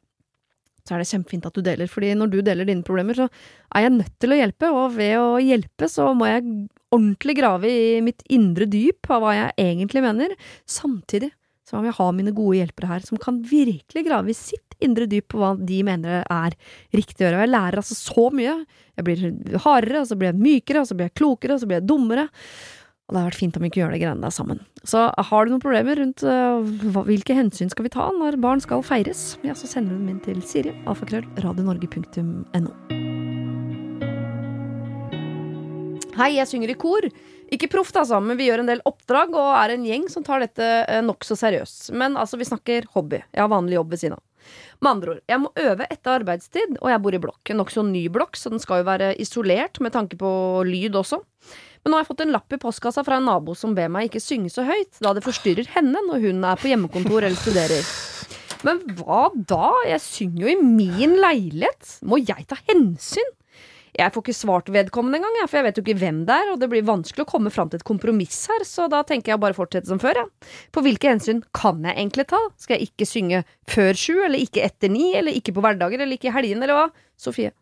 [0.89, 3.27] så er det kjempefint at du deler, fordi når du deler dine problemer, så
[3.77, 6.47] er jeg nødt til å hjelpe, og ved å hjelpe så må jeg
[6.89, 10.33] ordentlig grave i mitt indre dyp av hva jeg egentlig mener,
[10.65, 11.29] samtidig
[11.69, 15.09] som om jeg har mine gode hjelpere her, som kan virkelig grave i sitt indre
[15.11, 16.57] dyp på hva de mener er
[16.95, 17.39] riktig å gjøre.
[17.39, 18.57] Og jeg lærer altså så mye.
[18.99, 21.71] Jeg blir hardere, og så blir jeg mykere, og så blir jeg klokere, og så
[21.71, 22.29] blir jeg dummere.
[23.09, 24.59] Og det har vært fint om vi ikke gjør det greiene der sammen.
[24.85, 26.61] Så har du noen problemer rundt uh,
[27.09, 30.21] hvilke hensyn skal vi ta når barn skal feires, ja, så sender du dem inn
[30.27, 32.75] til Siri, alfakrøll, radionorge.no.
[36.19, 37.07] Hei, jeg synger i kor.
[37.55, 40.43] Ikke proft, altså, men vi gjør en del oppdrag og er en gjeng som tar
[40.43, 41.93] dette eh, nokså seriøst.
[41.97, 43.23] Men altså, vi snakker hobby.
[43.33, 44.25] Jeg har vanlig jobb ved siden av.
[44.79, 47.43] Med andre ord, jeg må øve etter arbeidstid, og jeg bor i blokk.
[47.51, 50.31] En nokså ny blokk, så den skal jo være isolert med tanke på
[50.69, 51.21] lyd også.
[51.83, 54.09] Men nå har jeg fått en lapp i postkassa fra en nabo som ber meg
[54.09, 57.91] ikke synge så høyt, da det forstyrrer henne når hun er på hjemmekontor eller studerer.
[58.67, 59.71] Men hva da?
[59.87, 61.99] Jeg synger jo i min leilighet.
[62.03, 63.35] Må jeg ta hensyn?
[63.97, 66.59] Jeg får ikke svart vedkommende engang, for jeg vet jo ikke hvem det er, og
[66.61, 69.57] det blir vanskelig å komme fram til et kompromiss her, så da tenker jeg bare
[69.57, 70.51] fortsette som før, jeg.
[70.75, 72.41] På hvilke hensyn kan jeg egentlig ta?
[72.61, 76.19] Skal jeg ikke synge før sju, eller ikke etter ni, eller ikke på hverdager, eller
[76.19, 76.87] ikke i helgen, eller hva?
[77.17, 77.55] Sofie?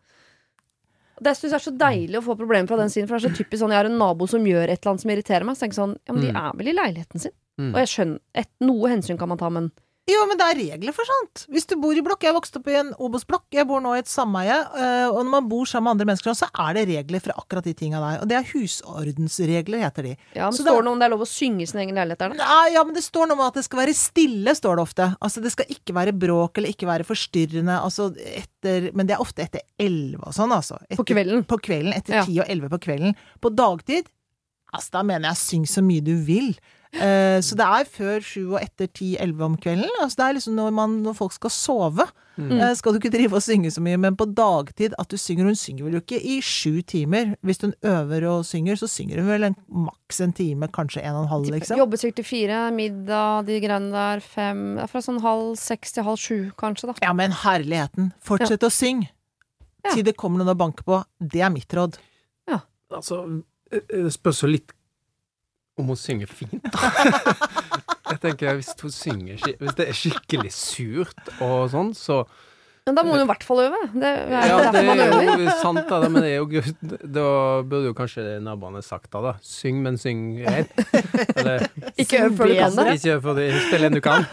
[1.17, 3.31] Det synes jeg er så deilig å få problemer fra den siden, for det er
[3.33, 5.55] så typisk sånn jeg har en nabo som gjør et eller annet som irriterer meg,
[5.57, 6.37] så tenker jeg sånn, ja, men de Mm.
[6.43, 7.33] er vel i leiligheten sin?
[7.57, 7.71] Mm.
[7.73, 9.71] Og jeg skjønner, et, noe hensyn kan man ta, men
[10.07, 11.41] Jo, men det er regler for sånt.
[11.51, 13.99] Hvis du bor i blokk Jeg vokste opp i en Obos-blokk, jeg bor nå i
[13.99, 17.19] et sameie, eh, og når man bor sammen med andre mennesker, så er det regler
[17.25, 18.21] for akkurat de tinga der.
[18.23, 20.13] Og det er husordensregler, heter de.
[20.37, 21.95] ja, men Så står det noe om det er lov å synge i sin egen
[21.99, 22.47] leilighet der, da?
[22.47, 25.09] Nei, ja, men det står noe om at det skal være stille, står det ofte.
[25.19, 29.21] Altså det skal ikke være bråk eller ikke være forstyrrende, altså etter Men det er
[29.23, 30.79] ofte etter elleve og sånn, altså.
[30.87, 31.43] Etter, På kvelden?
[31.47, 31.93] På kvelden.
[31.95, 32.23] Etter Ja.
[32.25, 33.15] ti og elleve på kvelden.
[33.43, 34.07] På dagtid,
[34.73, 36.55] altså da mener jeg syng så mye du vil.
[36.97, 39.91] Eh, så det er før sju og etter ti-elleve om kvelden.
[40.01, 42.07] Altså det er liksom når, man, når folk skal sove.
[42.37, 42.51] Mm.
[42.59, 45.47] Uh, skal du ikke drive og synge så mye, men på dagtid at du synger
[45.49, 47.33] Hun synger vel jo ikke i sju timer.
[47.45, 51.17] Hvis hun øver og synger, så synger hun vel en, maks en time, kanskje en
[51.17, 51.81] og en halv, liksom.
[51.81, 56.21] Jobber sikkert til fire, middag, de greiene der, fem Fra sånn halv seks til halv
[56.21, 56.97] sju, kanskje, da.
[57.09, 58.11] Ja, men herligheten.
[58.25, 59.09] Fortsett å synge.
[59.85, 59.93] Ja.
[59.93, 61.01] Til det kommer noen og banker på.
[61.17, 61.97] Det er mitt råd.
[62.49, 62.61] Ja.
[62.93, 63.23] Altså,
[63.71, 64.76] det spørs jo litt
[65.77, 66.63] om hun synger fint.
[66.73, 66.91] da.
[68.11, 72.21] jeg tenker Hvis hun synger Hvis det er skikkelig surt og sånn, så
[72.87, 73.79] Men da må hun i hvert fall øve.
[73.99, 76.61] Det er Ja, det derfor man er jo sant, da, men det er jo.
[77.03, 77.25] Da
[77.67, 79.33] burde jo kanskje naboene sagt da, da.
[79.43, 80.71] Syng, men syng rett.
[81.35, 81.65] Eller
[81.99, 82.85] Ikke øv før du kan det.
[83.01, 84.23] ikke for det, spiller en du kan.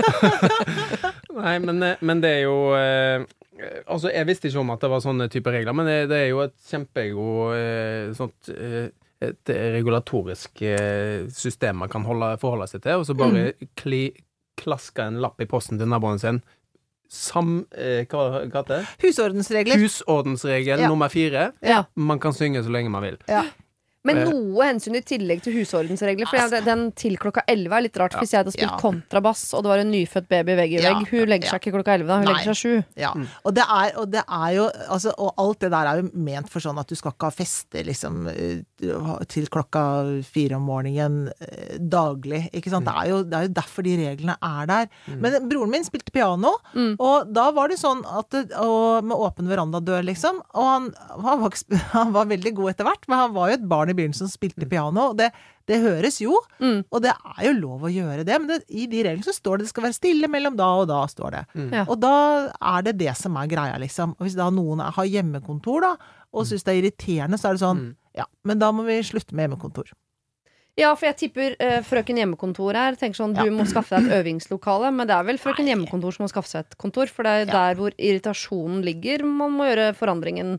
[1.42, 3.24] Nei, men, eh, men det er jo eh,
[3.90, 6.28] Altså, jeg visste ikke om at det var sånne type regler, men det, det er
[6.30, 8.86] jo et kjempegod eh, sånt eh,
[9.30, 14.02] et regulatorisk eh, system man kan holde, forholde seg til, og så bare kli,
[14.60, 16.42] klaske en lapp i posten til naboen sin.
[17.14, 17.60] Sam...
[17.76, 18.86] Eh, hva, hva heter det?
[19.04, 19.78] Husordensregler.
[19.82, 20.88] Husordensregel Ja.
[20.88, 21.50] nummer fire.
[21.62, 21.84] Ja.
[21.94, 23.18] Man kan synge så lenge man vil.
[24.04, 24.28] Men Eh.
[24.28, 26.28] noe hensyn i tillegg til husordensregler.
[26.28, 28.12] For altså, den til klokka elleve er litt rart.
[28.12, 28.20] Ja.
[28.20, 28.76] Hvis jeg hadde spilt Ja.
[28.76, 30.92] kontrabass, og det var en nyfødt baby vegg i Ja.
[30.94, 32.16] vegg Hun legger seg ikke klokka elleve, da.
[32.18, 32.34] Hun Nei.
[32.34, 32.84] legger seg sju.
[32.96, 33.12] Ja.
[33.44, 36.48] Og, det er, og det er jo altså, Og alt det der er jo ment
[36.50, 41.32] for sånn at du skal ikke ha feste liksom eh, til klokka fire om morgenen
[41.40, 42.50] eh, daglig.
[42.52, 42.84] Ikke sant.
[42.84, 44.88] Det, er jo, det er jo derfor de reglene er der.
[45.16, 46.96] Men broren min spilte piano, Mm.
[46.98, 50.40] og da var det sånn at og Med åpen verandadør, liksom.
[50.54, 51.50] Og han, han, var,
[51.92, 54.34] han var veldig god etter hvert, men han var jo et barn i begynnelsen som
[54.34, 55.12] spilte piano.
[55.14, 55.30] Det,
[55.66, 56.84] det høres jo, Mm.
[56.90, 59.58] og det er jo lov å gjøre det, men det, i de reglene så står
[59.58, 61.44] det det skal være stille mellom da og da, står det.
[61.72, 61.84] Ja.
[61.88, 62.14] Og da
[62.60, 64.16] er det det som er greia, liksom.
[64.18, 65.96] Og hvis da noen er- har hjemmekontor, da,
[66.32, 67.94] og syns det er irriterende, så er det sånn Mm.
[68.16, 69.90] Ja, men da må vi slutte med hjemmekontor.
[70.76, 73.44] Ja, for jeg tipper uh, frøken hjemmekontor her tenker sånn Ja.
[73.44, 74.92] du må skaffe deg et øvingslokale.
[74.92, 77.46] Men det er vel frøken hjemmekontor som må skaffe seg et kontor, for det er
[77.46, 77.52] Ja.
[77.70, 80.58] der hvor irritasjonen ligger man må gjøre forandringen.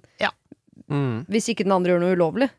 [0.89, 2.49] Mm, Hvis ikke den andre gjør noe ulovlig.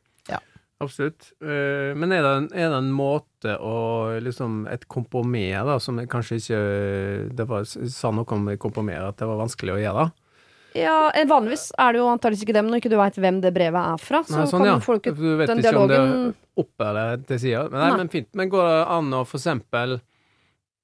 [0.82, 1.30] Absolutt.
[1.40, 3.76] Eh, men er det, en, er det en måte å
[4.22, 6.60] liksom Et kompromiss, da, som kanskje ikke
[7.38, 10.06] Det var, sa noe om kompromiss, at det var vanskelig å gjøre?
[10.76, 13.40] Ja, eh, Vanligvis er det jo antakeligvis ikke det, men når ikke du veit hvem
[13.44, 14.80] det brevet er fra, så Nei, sånn, kan ja.
[14.84, 16.34] folk ikke Du vet den ikke om det er dialogen
[16.88, 17.64] eller til sida.
[17.72, 17.96] Nei, Nei.
[18.00, 18.28] men fint.
[18.36, 19.98] Men går det an å for eksempel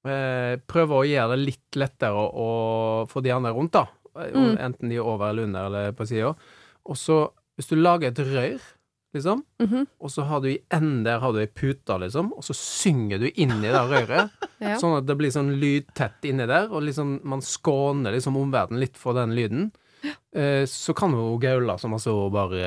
[0.08, 2.48] eh, prøve å gjøre det litt lettere å,
[3.08, 3.86] for de andre rundt, da?
[4.12, 4.58] Mm.
[4.60, 6.34] Enten de er over eller under eller på sida.
[6.84, 7.22] Og så,
[7.56, 8.66] hvis du lager et rør,
[9.14, 12.42] liksom, Mhm, og så har du i enden der har du ei pute, liksom, og
[12.44, 14.76] så synger du inni i det røret, ja.
[14.80, 18.96] sånn at det blir sånn lydtett inni der, og liksom man skåner liksom omverdenen litt
[18.96, 19.70] for den lyden.
[20.34, 22.62] Eh, så kan hun gaule som altså hun bare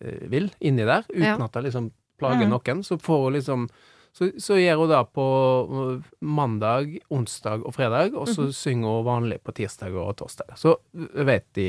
[0.00, 1.36] eh, vil, inni der, uten Ja.
[1.44, 2.50] at det liksom plager Mm.
[2.50, 2.82] noen.
[2.84, 3.68] Så får hun liksom
[4.16, 5.24] så, så gjør hun det på
[5.68, 10.54] uh, mandag, onsdag og fredag, og så synger hun vanlig på tirsdag og torsdag.
[10.56, 11.66] Så uh, vet de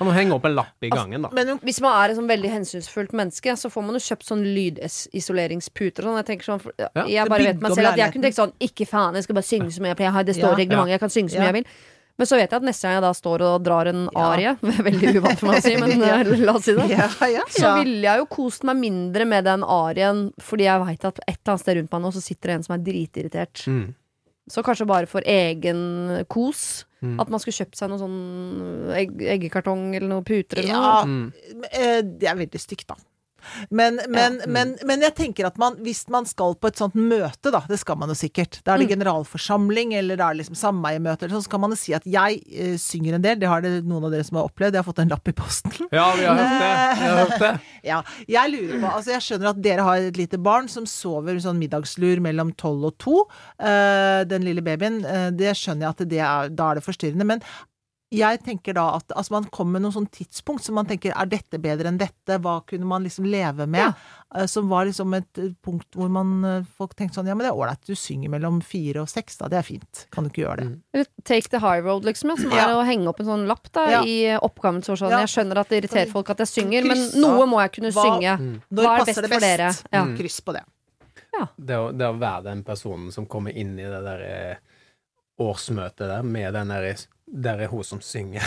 [0.00, 1.28] Kan du henge opp en lapp i gangen, da.
[1.36, 4.40] Men Hvis man er et sånn veldig hensynsfullt menneske, så får man jo kjøpt sånn
[4.56, 6.18] lydisoleringsputer og sånn.
[6.22, 8.52] Jeg tenker sånn for, Ja, Jeg bare vet meg selv at jeg kunne tenkt sånn
[8.60, 10.08] Ikke faen, jeg skal bare synge som jeg pleier.
[10.08, 10.56] Jeg har- Det står Ja.
[10.56, 11.52] reglementet, jeg kan synge som Ja.
[11.52, 11.64] jeg vil.
[12.18, 14.20] Men så vet jeg at neste gang jeg da står og drar en Ja.
[14.32, 16.20] arie, veldig uvant for meg å si, men Ja.
[16.20, 19.44] eh, la oss si det, Ja, ja, så ville jeg jo kost meg mindre med
[19.44, 22.48] den arien, fordi jeg veit at et eller annet sted rundt meg nå så sitter
[22.48, 23.64] det en som er dritirritert.
[23.66, 23.94] Mm.
[24.50, 26.84] Så kanskje bare for egen kos.
[27.00, 27.16] Mm.
[27.22, 31.06] At man skulle kjøpt seg noe sånn egg, eggekartong eller noe puter eller noe.
[31.08, 31.62] Mm.
[31.70, 32.98] eh, det er veldig stygt, da.
[33.70, 34.46] Men, men, Ja.
[34.46, 37.78] men, men jeg tenker at man, hvis man skal på et sånt møte, da, det
[37.80, 38.94] skal man jo sikkert, da er det Mm.
[38.98, 42.76] generalforsamling eller det er liksom sameiemøte, sånn, så kan man jo si at jeg eh,
[42.80, 43.38] synger en del.
[43.40, 44.74] Det har det noen av dere som har opplevd.
[44.74, 45.72] Jeg har fått en lapp i posten.
[45.92, 46.74] Ja, vi har hørt det.
[47.04, 47.52] Har hørt det.
[47.90, 51.38] Ja, jeg lurer på Altså, jeg skjønner at dere har et lite barn som sover
[51.40, 53.22] sånn middagslur mellom tolv og to.
[53.58, 55.00] Uh, den lille babyen.
[55.04, 57.24] Uh, det skjønner jeg at det er, da er det forstyrrende.
[57.24, 57.40] Men
[58.10, 61.28] jeg tenker da at altså man kommer med noen sånn tidspunkt som man tenker er
[61.30, 63.84] dette bedre enn dette, hva kunne man liksom leve med?
[63.86, 63.92] Ja.
[64.34, 67.46] Eh, Som var liksom et eh, punkt hvor man eh, folk tenkte sånn ja, men
[67.46, 70.06] det er ålreit, du synger mellom fire og seks, da, det er fint.
[70.10, 70.66] Kan du ikke gjøre det?
[71.04, 71.06] Mm.
[71.24, 72.30] Take the high road, liksom.
[72.34, 72.64] Ja, som Ja.
[72.68, 74.02] er å henge opp en sånn lapp da, Ja.
[74.02, 74.82] i oppgaven.
[74.82, 75.20] Så sånn, Ja.
[75.22, 78.04] Jeg skjønner at det irriterer folk at jeg synger, men noe må jeg kunne Hva-
[78.10, 78.34] synge.
[78.38, 78.62] Mm.
[78.74, 79.70] Hva er passer best det for dere?
[79.92, 80.04] Ja.
[80.04, 80.16] Mm.
[80.18, 80.64] Kryss på det.
[81.56, 84.58] Det å, det å være den personen som kommer inn i det der
[85.40, 86.96] årsmøtet der med den der
[87.32, 88.42] Der er hun som synger.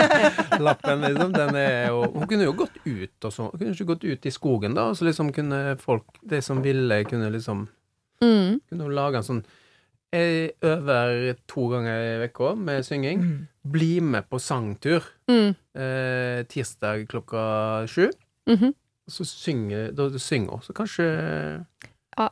[0.60, 1.32] Lappen, liksom.
[1.32, 4.26] Den er jo Hun kunne jo gått ut og så Hun kunne ikke gått ut
[4.28, 7.68] i skogen, da, og så liksom kunne folk De som ville, kunne liksom
[8.20, 8.58] Mm.
[8.68, 9.38] Kunne hun lage en sånn
[10.12, 13.22] Jeg øver to ganger i uka med synging.
[13.22, 13.38] Mm.
[13.72, 15.54] Bli med på sangtur Mm.
[15.78, 18.10] eh, tirsdag klokka sju.
[18.48, 18.74] -hmm.
[19.08, 20.60] Så synger, da synger hun.
[20.62, 21.64] Så kanskje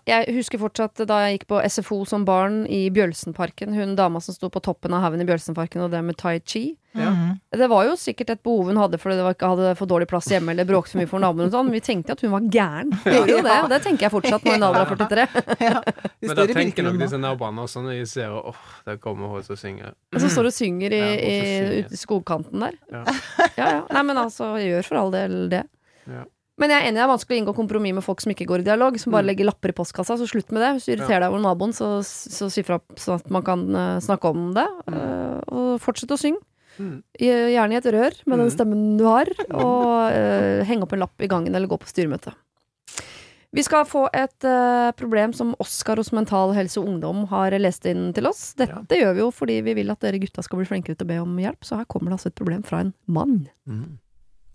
[0.08, 3.72] jeg husker fortsatt da jeg gikk på SFO som barn i Bjølsenparken.
[3.76, 6.76] Hun dama som sto på toppen av haugen i Bjølsenparken og det med tai chi.
[6.98, 7.12] Ja.
[7.54, 10.08] Det var jo sikkert et behov hun hadde fordi det var ikke hadde for dårlig
[10.10, 11.72] plass hjemme eller bråkte for mye for naboene og sånn.
[11.74, 12.94] Vi tenkte at hun var gæren.
[13.28, 15.26] Jo det, og det tenker jeg fortsatt nå i en alder av 43.
[15.68, 15.82] Ja.
[16.24, 19.60] Men da tenker nok disse naboene også når de ser åh, der kommer hun og
[19.60, 19.94] synger.
[20.14, 22.80] Og så står du og synger i, Ja, i, i skogkanten der.
[22.92, 23.04] Ja.
[23.58, 23.80] Ja, ja.
[23.92, 25.64] Nei, men altså, gjør for all del det.
[26.08, 26.24] Ja.
[26.58, 28.64] Men jeg er enig det er vanskelig å inngå kompromiss med folk som ikke går
[28.64, 29.30] i dialog, som bare Mm.
[29.30, 30.16] legger lapper i postkassa.
[30.18, 30.70] Så slutt med det.
[30.74, 34.00] Hvis du irriterer deg over naboen, så, så si fra sånn at man kan eh,
[34.02, 34.66] snakke om det.
[34.90, 36.42] Uh, og fortsett å synge.
[36.78, 37.02] Mm.
[37.18, 38.54] Gjerne i et rør med den Mm.
[38.54, 42.34] stemmen du har, og uh, henge opp en lapp i gangen eller gå på styremøte.
[43.54, 47.86] Vi skal få et uh, problem som Oskar hos Mental Helse og Ungdom har lest
[47.88, 48.52] inn til oss.
[48.58, 51.12] Dette gjør vi jo fordi vi vil at dere gutta skal bli flinkere til å
[51.14, 53.48] be om hjelp, så her kommer det altså et problem fra en mann.
[53.66, 53.98] Mm.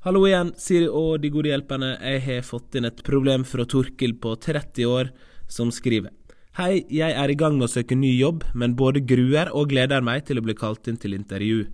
[0.04, 1.94] Hallo igjen, Siri og de gode hjelperne.
[2.04, 5.12] Jeg har fått inn et problem fra Torkil på 30 år,
[5.48, 6.12] som skriver.
[6.60, 10.04] Hei, jeg er i gang med å søke ny jobb, men både gruer og gleder
[10.04, 11.70] meg til å bli kalt inn til intervju.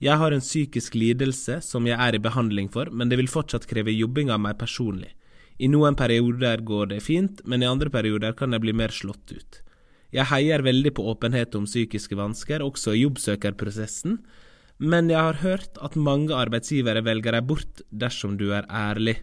[0.00, 3.68] Jeg har en psykisk lidelse som jeg er i behandling for, men det vil fortsatt
[3.68, 5.12] kreve jobbing av meg personlig.
[5.60, 9.36] I noen perioder går det fint, men i andre perioder kan jeg bli mer slått
[9.36, 9.60] ut.
[10.08, 14.22] Jeg heier veldig på åpenhet om psykiske vansker, også i jobbsøkerprosessen,
[14.78, 19.20] men jeg har hørt at mange arbeidsgivere velger deg bort dersom du er ærlig.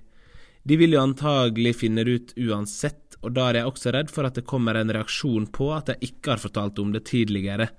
[0.64, 4.28] De vil jo antagelig finne det ut uansett, og da er jeg også redd for
[4.28, 7.72] at det kommer en reaksjon på at jeg ikke har fortalt om det tidligere.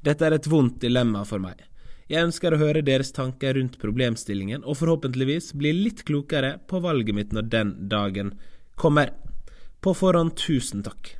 [0.00, 1.60] Dette er et vondt dilemma for meg.
[2.08, 7.16] Jeg ønsker å høre deres tanker rundt problemstillingen, og forhåpentligvis bli litt klokere på valget
[7.18, 8.32] mitt når den dagen
[8.80, 9.12] kommer.
[9.84, 11.18] På forhånd tusen takk.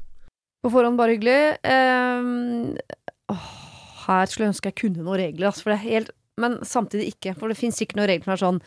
[0.64, 1.58] På forhånd bare hyggelig.
[1.68, 2.78] Um,
[3.34, 3.50] åh,
[4.08, 7.08] her skulle jeg ønske jeg kunne noen regler, altså, for det er helt Men samtidig
[7.14, 8.60] ikke, for det finnes ikke noen regler som er sånn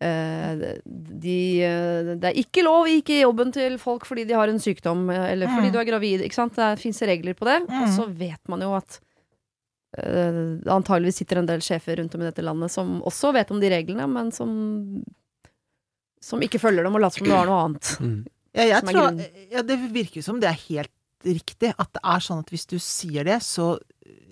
[0.00, 4.32] eh, de, eh, det er ikke lov å ikke gi jobben til folk fordi de
[4.38, 5.72] har en sykdom, eh, eller fordi Mm.
[5.74, 6.20] du er gravid.
[6.24, 6.54] Ikke sant?
[6.56, 7.58] Det fins regler på det.
[7.68, 7.92] Og Mm.
[7.98, 8.98] så vet man jo at
[9.98, 13.58] uh, antageligvis sitter en del sjefer rundt om i dette landet som også vet om
[13.60, 15.02] de reglene, men som
[16.22, 17.90] som ikke følger dem og later som det var noe annet.
[18.00, 18.26] Mm.
[18.54, 19.20] Ja, jeg tror,
[19.50, 20.90] ja, det virker jo som det er helt
[21.24, 21.72] riktig.
[21.78, 23.78] At det er sånn at hvis du sier det, så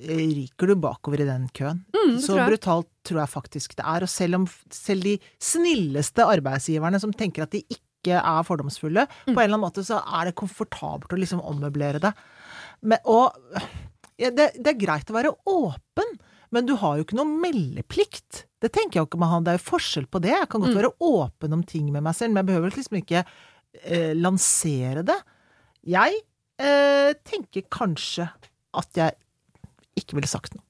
[0.09, 1.85] ryker du bakover i den køen.
[1.95, 4.05] Mm, så brutalt tror jeg faktisk det er.
[4.07, 9.35] Og selv om selv de snilleste arbeidsgiverne som tenker at de ikke er fordomsfulle, Mm.
[9.35, 12.13] på en eller annen måte så er det komfortabelt å liksom ommøblere det.
[12.83, 13.35] Men, og
[14.19, 16.15] ja, det, det er greit å være åpen,
[16.55, 18.45] men du har jo ikke noe meldeplikt.
[18.63, 19.45] Det tenker jeg jo ikke med han.
[19.45, 20.31] Det er jo forskjell på det.
[20.33, 20.81] Jeg kan godt Mm.
[20.81, 23.25] være åpen om ting med meg selv, men jeg behøver liksom ikke
[23.85, 25.19] eh, lansere det.
[25.85, 26.23] Jeg
[26.59, 28.31] eh, tenker kanskje
[28.75, 29.13] at jeg
[30.01, 30.65] ikke ville sagt noe.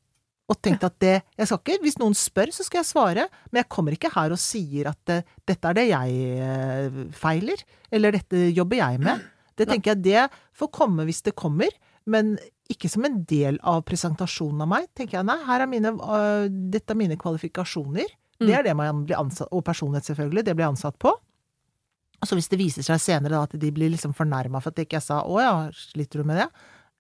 [0.49, 3.61] Og tenkt at det jeg skal ikke, Hvis noen spør, så skal jeg svare, men
[3.61, 5.19] jeg kommer ikke her og sier at det,
[5.49, 9.27] dette er det jeg eh, feiler, eller dette jobber jeg med.
[9.59, 10.25] Det tenker jeg det
[10.57, 11.69] får komme hvis det kommer,
[12.09, 12.37] men
[12.73, 14.89] ikke som en del av presentasjonen av meg.
[14.97, 18.09] tenker jeg, nei, her er mine, uh, Dette er mine kvalifikasjoner.
[18.39, 21.11] Det er det man blir ansatt, og personlighet selvfølgelig, det blir ansatt på.
[22.19, 24.83] Og så hvis det viser seg senere da, at de blir liksom fornærma for at
[24.83, 26.51] ikke jeg sa 'å ja, sliter du med det'?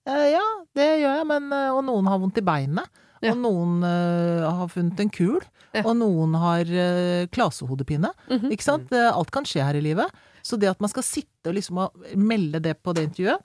[0.09, 0.47] Eh, ja,
[0.79, 3.05] det gjør jeg, men øh, Og noen har vondt i beinet.
[3.19, 3.33] Ja.
[3.35, 5.41] Og noen uh, har funnet en kul.
[5.75, 5.83] Ja.
[5.83, 8.13] Og noen har uh, klasehodepine.
[8.31, 8.53] Mhm.
[8.55, 8.93] Ikke sant?
[8.95, 10.13] Eh, Alt kan skje her i livet.
[10.47, 11.81] Så det at man skal sitte og liksom
[12.15, 13.43] melde det på det intervjuet,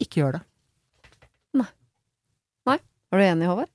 [0.00, 0.42] ikke gjør det.
[1.58, 1.66] Nei.
[2.70, 2.78] Nei.
[3.10, 3.72] Er du enig, Håvard?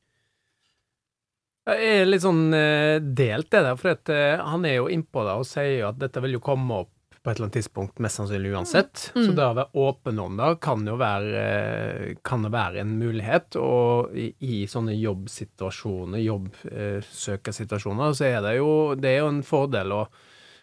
[1.72, 5.28] Jeg er litt sånn eh, delt det der, for at, eh, han er jo innpå
[5.28, 8.00] det og sier jo at dette vil jo komme opp på et eller annet tidspunkt,
[8.02, 9.12] mest sannsynlig uansett.
[9.14, 9.26] Mm.
[9.28, 12.96] Så det å være åpen om det kan jo være, eh, kan det være en
[12.98, 13.56] mulighet.
[13.62, 19.98] Og i, i sånne jobbsituasjoner, jobbsøkersituasjoner, så er det jo, det er jo en fordel
[20.02, 20.04] å,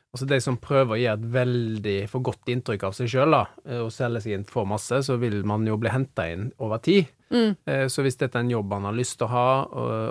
[0.09, 3.91] Altså de som prøver å gi et veldig for godt inntrykk av seg sjøl og
[3.93, 7.11] selge seg inn for masse, så vil man jo bli henta inn over tid.
[7.29, 7.51] Mm.
[7.69, 9.51] Eh, Så hvis dette er en jobb han har lyst til å ha,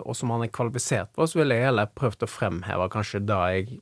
[0.06, 3.40] og som han er kvalifisert for, så ville jeg heller prøvd å fremheve kanskje da
[3.56, 3.80] jeg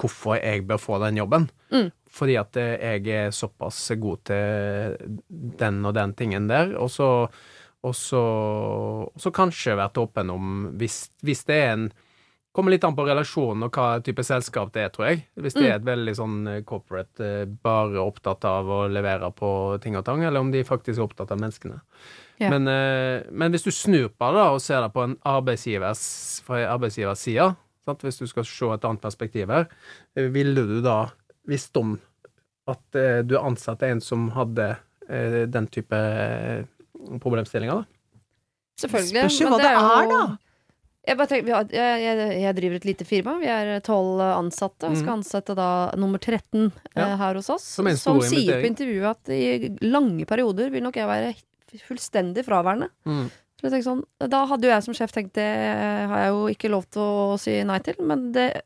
[0.00, 1.50] hvorfor jeg bør få den jobben.
[1.68, 1.90] Mm.
[2.18, 7.12] Fordi at eh, jeg er såpass god til den og den tingen der, og så
[7.86, 8.20] og så,
[9.06, 11.88] og så kanskje vært åpen om hvis, hvis det er en
[12.58, 15.18] Kommer litt an på relasjonen og hva type selskap det er, tror jeg.
[15.38, 19.50] Hvis det er et veldig sånn eh, corporate, eh, bare opptatt av å levere på
[19.84, 21.76] ting og tang, eller om de faktisk er opptatt av menneskene.
[22.40, 22.48] Ja.
[22.50, 22.66] Men,
[23.30, 26.02] men hvis du snur på det og ser det på en arbeidsgivers,
[26.48, 27.46] fra arbeidsgivers side,
[27.86, 28.02] sant?
[28.08, 29.68] hvis du skal se et annet perspektiv her,
[30.16, 31.02] ville du da
[31.46, 31.94] visst om
[32.68, 34.68] at eh, du ansatte en som hadde
[35.08, 36.64] eh, den type eh,
[37.22, 37.84] problemstillinger, da?
[38.78, 39.24] Selvfølgelig.
[39.24, 40.20] Spørs jo hva det er, er, da.
[41.08, 43.34] Jeg, bare tenker, har, jeg, jeg, jeg driver et lite firma.
[43.40, 44.90] Vi er tolv ansatte.
[44.90, 45.16] og Skal Mhm.
[45.22, 47.06] ansette da nummer 13 Ja.
[47.08, 47.64] eh, her hos oss.
[47.64, 51.34] Som Som sier på intervjuet at i lange perioder vil nok jeg være
[51.88, 52.90] fullstendig fraværende.
[53.04, 55.48] Så jeg tenker sånn, da hadde jo jeg som sjef tenkt det
[56.08, 57.94] har jeg jo ikke lov til å si nei til.
[58.00, 58.62] Men det,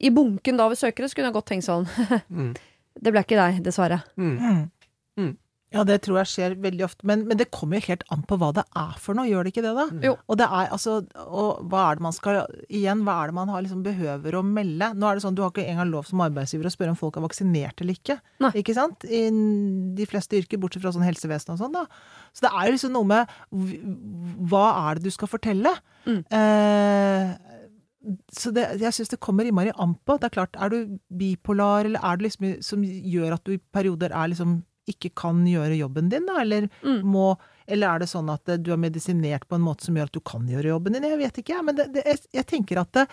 [0.00, 1.84] i bunken da ved søkere så kunne jeg godt tenkt sånn
[2.30, 2.54] Mm.
[3.00, 4.02] Det ble ikke deg, dessverre.
[4.20, 4.36] Mm.
[4.36, 4.62] Mm.
[5.20, 5.32] Mm.
[5.72, 7.06] Ja, det tror jeg skjer veldig ofte.
[7.08, 9.52] Men, men det kommer jo helt an på hva det er for noe, gjør det
[9.54, 9.86] ikke det, da?
[10.04, 10.14] Jo.
[10.28, 13.52] Og det er altså Og hva er det man skal Igjen, hva er det man
[13.52, 14.90] har liksom behøver å melde?
[14.98, 17.16] Nå er det sånn, du har ikke engang lov som arbeidsgiver å spørre om folk
[17.16, 18.18] er vaksinert eller ikke.
[18.44, 18.52] Nei.
[18.60, 19.06] Ikke sant?
[19.08, 19.22] I
[19.96, 21.86] de fleste yrker, bortsett fra sånn helsevesen og sånn, da.
[22.36, 23.32] Så det er jo liksom noe med
[24.52, 25.72] Hva er det du skal fortelle?
[26.04, 26.20] Mm.
[26.36, 27.32] Eh,
[28.32, 30.16] så det, jeg syns det kommer innmari an på.
[30.18, 33.60] Det er klart, er du bipolar, eller er det liksom som gjør at du i
[33.72, 36.40] perioder er liksom ikke kan gjøre jobben din, da?
[36.42, 37.04] Eller, Mm.
[37.06, 37.36] må,
[37.70, 40.16] eller er det sånn at eh, du er medisinert på en måte som gjør at
[40.16, 41.06] du kan gjøre jobben din?
[41.06, 41.60] Jeg vet ikke.
[41.62, 43.06] Men det, det, jeg, jeg tenker at det,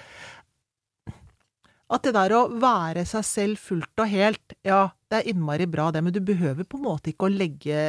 [1.89, 5.91] at det der å være seg selv fullt og helt, ja, det er innmari bra
[5.93, 7.79] det, men du behøver på en måte ikke å legge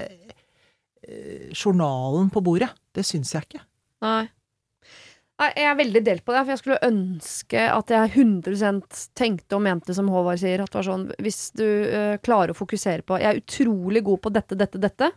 [1.04, 2.70] eh, journalen på bordet.
[2.96, 3.64] Det syns jeg ikke.
[4.04, 4.28] Nei.
[5.40, 8.82] Jeg er veldig delt på det, for jeg skulle ønske at jeg 100
[9.16, 12.58] tenkte og mente som Håvard sier, at det var sånn Hvis du uh, klarer å
[12.58, 15.08] fokusere på Jeg er utrolig god på dette, dette, dette.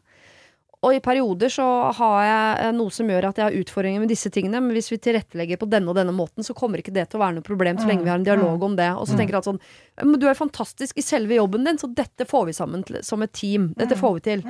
[0.84, 1.65] Og i perioder så
[1.95, 4.89] har jeg eh, noe som gjør at jeg har utfordringer med disse tingene, men hvis
[4.91, 7.45] vi tilrettelegger på denne og denne måten, så kommer ikke det til å være noe
[7.47, 8.89] problem så lenge vi har en dialog om det.
[8.99, 9.61] Og så tenker jeg at sånn
[10.01, 13.24] Men du er fantastisk i selve jobben din, så dette får vi sammen til, som
[13.24, 13.71] et team.
[13.80, 14.43] Dette får vi til.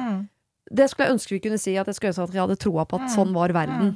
[0.73, 2.87] Det skulle jeg ønske vi kunne si, at jeg skulle ønske at jeg hadde troa
[2.89, 3.93] på at sånn var verden.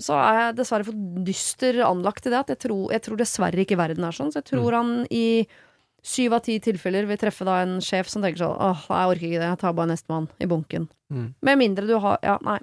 [0.00, 0.96] Så er jeg dessverre for
[1.26, 4.32] dyster anlagt til det at jeg tror, jeg tror dessverre ikke verden er sånn.
[4.32, 5.46] Så jeg tror han i
[6.02, 9.26] syv av ti tilfeller vil treffe da en sjef som tenker sånn åh, jeg orker
[9.28, 10.86] ikke det, jeg tar bare nestemann i bunken.
[11.12, 11.26] Mm.
[11.44, 12.58] Med mindre du har Ja, nei.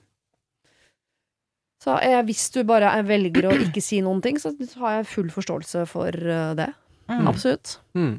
[1.83, 4.49] Så jeg, hvis du bare er- velger å ikke si noen ting, så
[4.81, 6.71] har jeg full forståelse for eh, det.
[7.07, 7.27] Mm.
[7.29, 7.77] Absolutt.
[7.95, 8.15] Mm.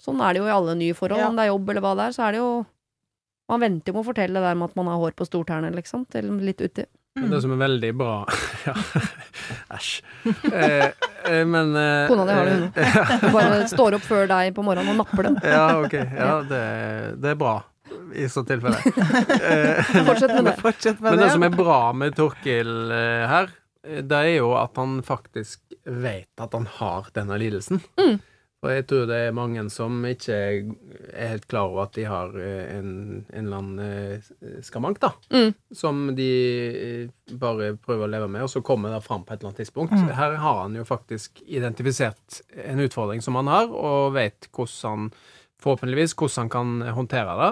[0.00, 1.18] Sånn er det jo i alle nye forhold.
[1.18, 1.28] Ja.
[1.32, 2.66] Om det er jobb eller hva det er, så er det jo
[3.50, 5.72] Man venter jo med å fortelle det der med at man har hår på stortærne,
[5.74, 6.84] liksom, til litt uti.
[7.18, 8.12] Men det som er veldig bra
[8.68, 8.74] Ja,
[9.74, 9.88] æsj.
[10.52, 10.84] Eh,
[11.26, 13.32] eh, men eh, Kona di har det, hun òg.
[13.36, 15.38] Bare står opp før deg på morgenen og napper dem.
[15.42, 15.96] Ja, ok.
[15.96, 16.62] Ja, det,
[17.24, 17.56] det er bra
[18.14, 18.78] i så tilfelle.
[19.50, 20.54] Eh, Fortsett med det.
[20.60, 21.24] Fortsett med Men det.
[21.26, 23.50] det som er bra med Torkil eh, her,
[23.86, 27.80] eh, det er jo at han faktisk vet at han har denne lidelsen.
[27.98, 28.18] Mm.
[28.60, 32.34] Og jeg tror det er mange som ikke er helt klar over at de har
[32.36, 32.90] eh, en,
[33.32, 35.14] en eller annen skamank, da.
[35.32, 35.54] Mm.
[35.72, 36.28] Som de
[36.68, 39.62] eh, bare prøver å leve med, og så kommer det fram på et eller annet
[39.62, 39.96] tidspunkt.
[39.96, 40.12] Mm.
[40.18, 45.12] Her har han jo faktisk identifisert en utfordring som han har, og vet hvordan han
[45.60, 47.50] Forhåpentligvis hvordan han kan håndtere det.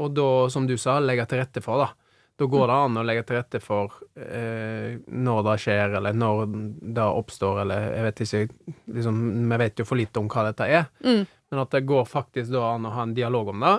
[0.00, 2.03] Og da, som du sa, legge til rette for, da.
[2.36, 6.46] Da går det an å legge til rette for eh, når det skjer, eller når
[6.96, 9.20] det oppstår, eller jeg vet ikke liksom,
[9.52, 11.26] Vi vet jo for lite om hva dette er, Mm.
[11.50, 13.76] men at det går faktisk da an å ha en dialog om det.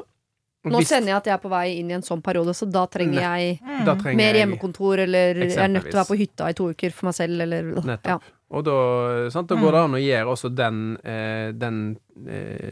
[0.66, 2.66] Nå Hvis- kjenner jeg at jeg er på vei inn i en sånn periode, så
[2.72, 6.18] da trenger jeg da trenger mer hjemmekontor, eller jeg er nødt til å være på
[6.18, 8.06] hytta i to uker for meg selv, eller Nettopp.
[8.08, 8.20] ja.
[8.51, 11.97] Og da, sant, da går det an å gjøre også den, eh, den
[12.28, 12.72] eh,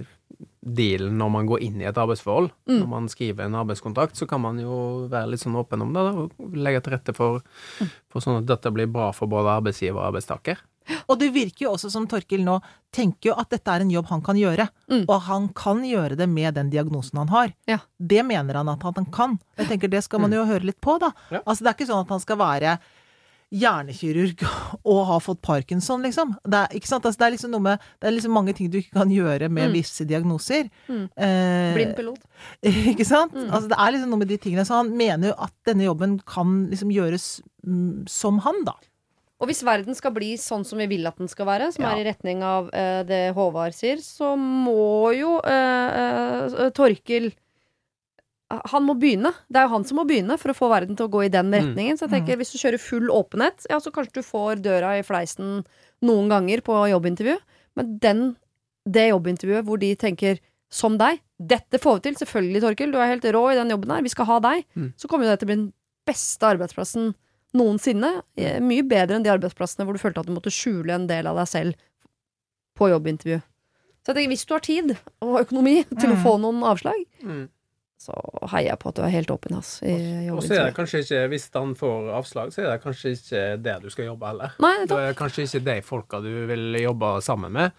[0.64, 2.52] dealen når man går inn i et arbeidsforhold.
[2.70, 2.80] Mm.
[2.80, 6.04] Når man skriver en arbeidskontrakt, så kan man jo være litt sånn åpen om det,
[6.08, 7.42] da, og legge til rette for,
[7.80, 7.90] Mm.
[8.10, 10.58] for sånn at dette blir bra for både arbeidsgiver og arbeidstaker.
[11.08, 12.58] Og det virker jo også som Torkil nå
[12.92, 14.68] tenker jo at dette er en jobb han kan gjøre.
[14.92, 15.06] Mm.
[15.08, 17.54] Og han kan gjøre det med den diagnosen han har.
[17.66, 17.78] Ja.
[17.98, 19.40] Det mener han at han kan.
[19.58, 21.12] Jeg tenker Det skal man jo høre litt på, da.
[21.32, 21.40] Ja.
[21.48, 22.80] Altså Det er ikke sånn at han skal være
[23.54, 24.42] hjernekirurg
[24.92, 26.34] og ha fått parkinson, liksom.
[26.44, 26.78] Det er?
[26.82, 29.50] Altså, det er liksom noe med Det er liksom mange ting du ikke kan gjøre
[29.50, 29.76] med Mm.
[29.78, 30.70] visse diagnoser.
[30.90, 31.04] Mm.
[31.16, 32.24] Eh, Blind pilot.
[32.94, 33.34] ikke sant?
[33.38, 33.50] Mm.
[33.54, 34.66] Altså Det er liksom noe med de tingene.
[34.68, 37.28] Så han mener jo at denne jobben kan liksom gjøres
[37.66, 38.74] mm, som han, da.
[39.44, 41.92] Og hvis verden skal bli sånn som vi vil at den skal være, som Ja.
[41.94, 47.34] er i retning av eh, det Håvard sier, så må jo eh, eh, Torkil
[48.72, 49.32] han må begynne.
[49.50, 51.32] Det er jo han som må begynne for å få verden til å gå i
[51.34, 51.98] den retningen.
[51.98, 55.04] Så jeg tenker, hvis du kjører full åpenhet, ja, så kanskje du får døra i
[55.08, 55.64] fleisen
[56.04, 57.38] noen ganger på jobbintervju.
[57.80, 58.24] Men den,
[58.86, 60.40] det jobbintervjuet hvor de tenker
[60.74, 63.92] som deg, dette får vi til, selvfølgelig, Torkil, du er helt rå i den jobben
[63.94, 64.94] her, vi skal ha deg, Mm.
[64.98, 65.74] så kommer jo det til å bli den
[66.08, 67.14] beste arbeidsplassen
[67.54, 68.24] noensinne.
[68.38, 71.28] Eh, Mye bedre enn de arbeidsplassene hvor du følte at du måtte skjule en del
[71.30, 71.76] av deg selv
[72.78, 73.42] på jobbintervju.
[74.04, 76.24] Så jeg tenker, hvis du har tid og økonomi til å Mm.
[76.26, 77.50] få noen avslag, Mm.
[78.04, 78.16] Så
[78.52, 81.04] heier jeg på at du er helt åpen ass, i Og så er det kanskje
[81.06, 84.56] ikke, hvis han får avslag, så er det kanskje ikke der du skal jobbe heller.
[84.64, 87.72] Nei, det er kanskje ikke de folka du vil jobbe sammen med.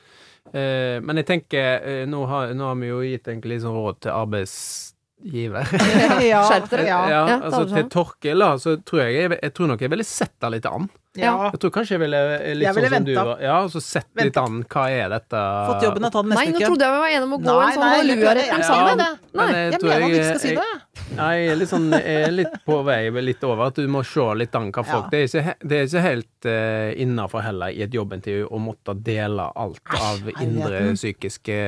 [0.53, 4.03] Eh, men jeg tenker, eh, nå, har, nå har vi jo gitt egentlig sånn råd
[4.05, 5.73] til arbeidsgiver.
[6.33, 6.89] ja, Skjerp dere.
[6.89, 6.99] Ja.
[7.09, 7.89] ja, Ja, altså til.
[7.93, 10.91] Torkil, da, så tror jeg jeg, jeg tror nok jeg ville sett det litt an.
[11.21, 11.33] Ja.
[11.53, 13.43] Jeg tror kanskje jeg ville eh, litt Jeg ville sånn som du var.
[13.45, 14.57] Ja, så sett litt an.
[14.71, 17.29] Hva er dette Fått jobben og ta den Nei, nå trodde jeg vi var enige
[17.29, 18.69] om å gå Nei, en sånn Halleluja-referanse.
[18.69, 18.99] sammen.
[18.99, 19.15] Nei.
[19.35, 21.15] Men jeg Jeg mener at vi ikke skal si jeg- det.
[21.15, 23.01] Nei, jeg er litt, sånn, jeg er litt på vei
[23.31, 25.11] litt over at du må se litt an hva folk Ja.
[25.11, 28.97] Det er ikke, det er ikke helt uh, innafor heller i et jobbintervju å måtte
[28.99, 31.59] dele alt av indre psykiske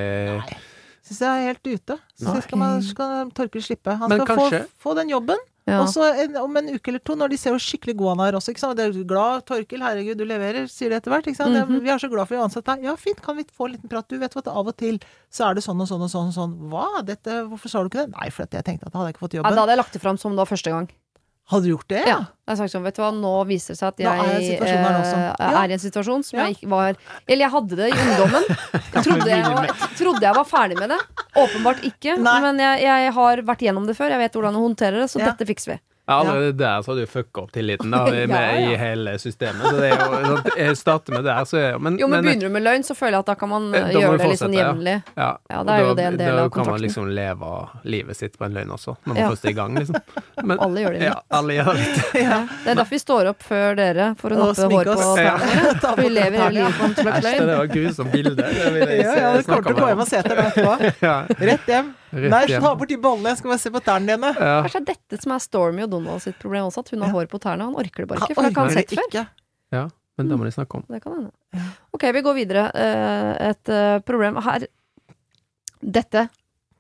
[1.07, 1.95] Syns jeg er helt ute.
[2.19, 3.95] Så skal, man, skal Torkel slippe.
[3.95, 5.39] Han skal få, få den jobben.
[5.67, 5.81] Ja.
[5.83, 6.07] Og så
[6.39, 8.63] om en uke eller to, når de ser hvor skikkelig god han er også, ikke
[8.63, 8.77] sant.
[8.79, 11.27] Det er glad Torkil, herregud, du leverer, sier de etter hvert.
[11.27, 11.51] Ikke sant?
[11.57, 11.81] Mm Mhm.
[11.83, 12.85] Vi er så glad for å ansette deg.
[12.85, 14.07] Ja, fint, kan vi få en liten prat?
[14.09, 16.35] Du vet hva, av og til så er det sånn og sånn og sånn og
[16.39, 16.55] sånn.
[16.71, 17.03] Hva?
[17.05, 18.15] Dette, hvorfor sa du ikke det?
[18.15, 19.55] Nei, for jeg tenkte at da hadde jeg ikke fått Ja, jobben.
[19.57, 20.89] da hadde jeg lagt det fram som var første gang.
[21.47, 22.01] Hadde du gjort det?
[22.03, 22.17] Ja.
[22.27, 24.25] Jeg har sagt sånn, vet du hva, nå viser det seg at er jeg nå
[24.67, 25.27] eh.
[25.39, 25.51] Ja.
[25.63, 26.47] er i en situasjon som Ja.
[26.49, 26.97] jeg ikke var
[27.29, 28.49] Eller jeg hadde det i ungdommen.
[29.07, 29.69] Trodde jeg, var,
[29.99, 30.99] trodde jeg var ferdig med det.
[31.39, 32.17] Åpenbart ikke.
[32.19, 32.39] Nei.
[32.43, 34.15] Men jeg, jeg har vært gjennom det før.
[34.17, 35.79] Jeg vet hvordan jeg håndterer det, så dette fikser vi.
[36.09, 38.71] Ja, Allerede der så har du fucka opp tilliten da, med, Ja, ja.
[38.71, 39.65] i hele systemet.
[39.67, 42.29] Så det er jo, sånn, jeg starter med der, så er, men, Jo, men men-
[42.29, 44.13] begynner du med løgn, så føler jeg at da kan man Eh, eh, da gjøre
[44.13, 44.69] man det litt sånn ja.
[44.69, 44.95] jevnlig.
[45.17, 47.51] ja, Ja, det jo da, det en del da kan man liksom leve
[47.91, 49.31] livet sitt på en løgn også, når man Ja.
[49.35, 49.99] først er i gang, liksom.
[50.45, 52.23] Men, Alle gjør det ja, alle gjør det.
[52.23, 52.39] Ja.
[52.63, 55.97] Det er derfor vi står opp før dere, for å nappe hår på tærne våre.
[56.07, 58.35] Vi lever hele livet på en slags Æsj, det var grusomt bilde.
[58.39, 60.47] Det vil jeg Ja, ja, det kommer til å gå hjem og se etter deg
[60.55, 61.47] etterpå.
[61.51, 61.95] Rett hjem.
[62.13, 64.31] Rett Nei, ta bort de ballene, jeg skal bare se på tærne dine.
[64.39, 64.63] Ja.
[64.63, 67.09] Kanskje det er dette som er Stormy og Donald sitt problem også, at hun har
[67.09, 67.15] Ja.
[67.15, 67.63] hår på tærne.
[67.67, 69.09] Han orker det bare ikke, for det har han sett det før.
[69.11, 69.27] ikke.
[69.73, 69.89] ja,
[70.19, 70.85] men det må de snakke om.
[70.89, 71.31] Det kan hende.
[71.95, 72.71] Ok, vi går videre.
[72.75, 74.67] Eh, Et eh, problem her
[75.83, 76.29] Dette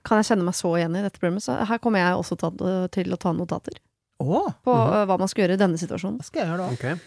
[0.07, 2.37] kan jeg kjenne meg så igjen i, dette problemet, så her kommer jeg også
[2.95, 3.77] til å ta notater
[4.19, 4.49] Oh.
[4.65, 4.93] på Mhm.
[4.95, 6.17] eh, hva man skal gjøre i denne situasjonen.
[6.17, 6.69] hva skal jeg gjøre da?
[6.73, 7.01] Ok.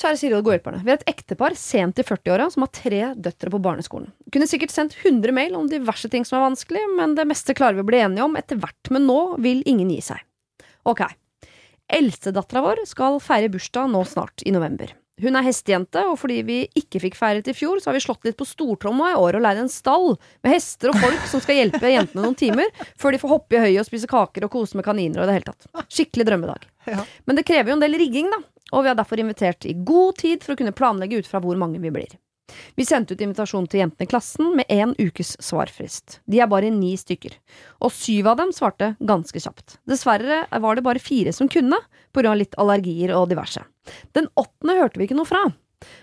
[0.00, 0.80] Kjære Siri og godhjelperne.
[0.80, 4.08] Vi er et ektepar sent i 40-åra som har tre døtre på barneskolen.
[4.32, 7.76] Kunne sikkert sendt 100 mail om diverse ting som er vanskelig, men det meste klarer
[7.76, 8.92] vi å bli enige om etter hvert.
[8.94, 10.24] Men nå vil ingen gi seg.
[10.88, 11.04] Ok.
[11.92, 14.94] Eldstedattera vår skal feire bursdag nå snart, i november.
[15.20, 18.24] Hun er hestejente, og fordi vi ikke fikk feiret i fjor, så har vi slått
[18.24, 21.60] litt på stortromma i år og leid en stall med hester og folk som skal
[21.60, 24.80] hjelpe jentene noen timer, før de får hoppe i høyet og spise kaker og kose
[24.80, 25.90] med kaniner og i det hele tatt.
[25.92, 26.64] Skikkelig drømmedag.
[27.24, 28.40] Men det krever jo en del rigging, da,
[28.72, 31.58] og vi har derfor invitert i god tid for å kunne planlegge ut fra hvor
[31.60, 32.18] mange vi blir.
[32.74, 36.18] Vi sendte ut invitasjon til jentene i klassen med én ukes svarfrist.
[36.26, 37.36] De er bare ni stykker,
[37.78, 39.78] og syv av dem svarte ganske kjapt.
[39.88, 43.62] Dessverre var det bare fire som kunne, av litt allergier og diverse.
[44.18, 45.44] Den åttende hørte vi ikke noe fra,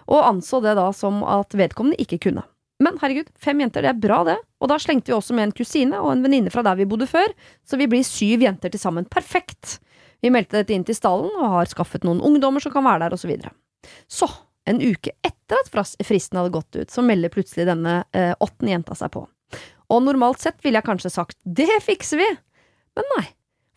[0.08, 2.46] og anså det da som at vedkommende ikke kunne.
[2.84, 5.56] Men herregud, fem jenter, det er bra det, og da slengte vi også med en
[5.58, 7.34] kusine og en venninne fra der vi bodde før,
[7.66, 9.08] så vi blir syv jenter til sammen.
[9.10, 9.80] Perfekt!
[10.24, 13.16] Vi meldte dette inn til stallen og har skaffet noen ungdommer som kan være der,
[13.16, 13.54] og så videre.
[14.10, 14.30] Så,
[14.68, 15.72] en uke etter at
[16.06, 19.24] fristen hadde gått ut, så melder plutselig denne eh, åttende jenta seg på.
[19.94, 22.28] Og normalt sett ville jeg kanskje sagt det fikser vi,
[22.98, 23.26] men nei,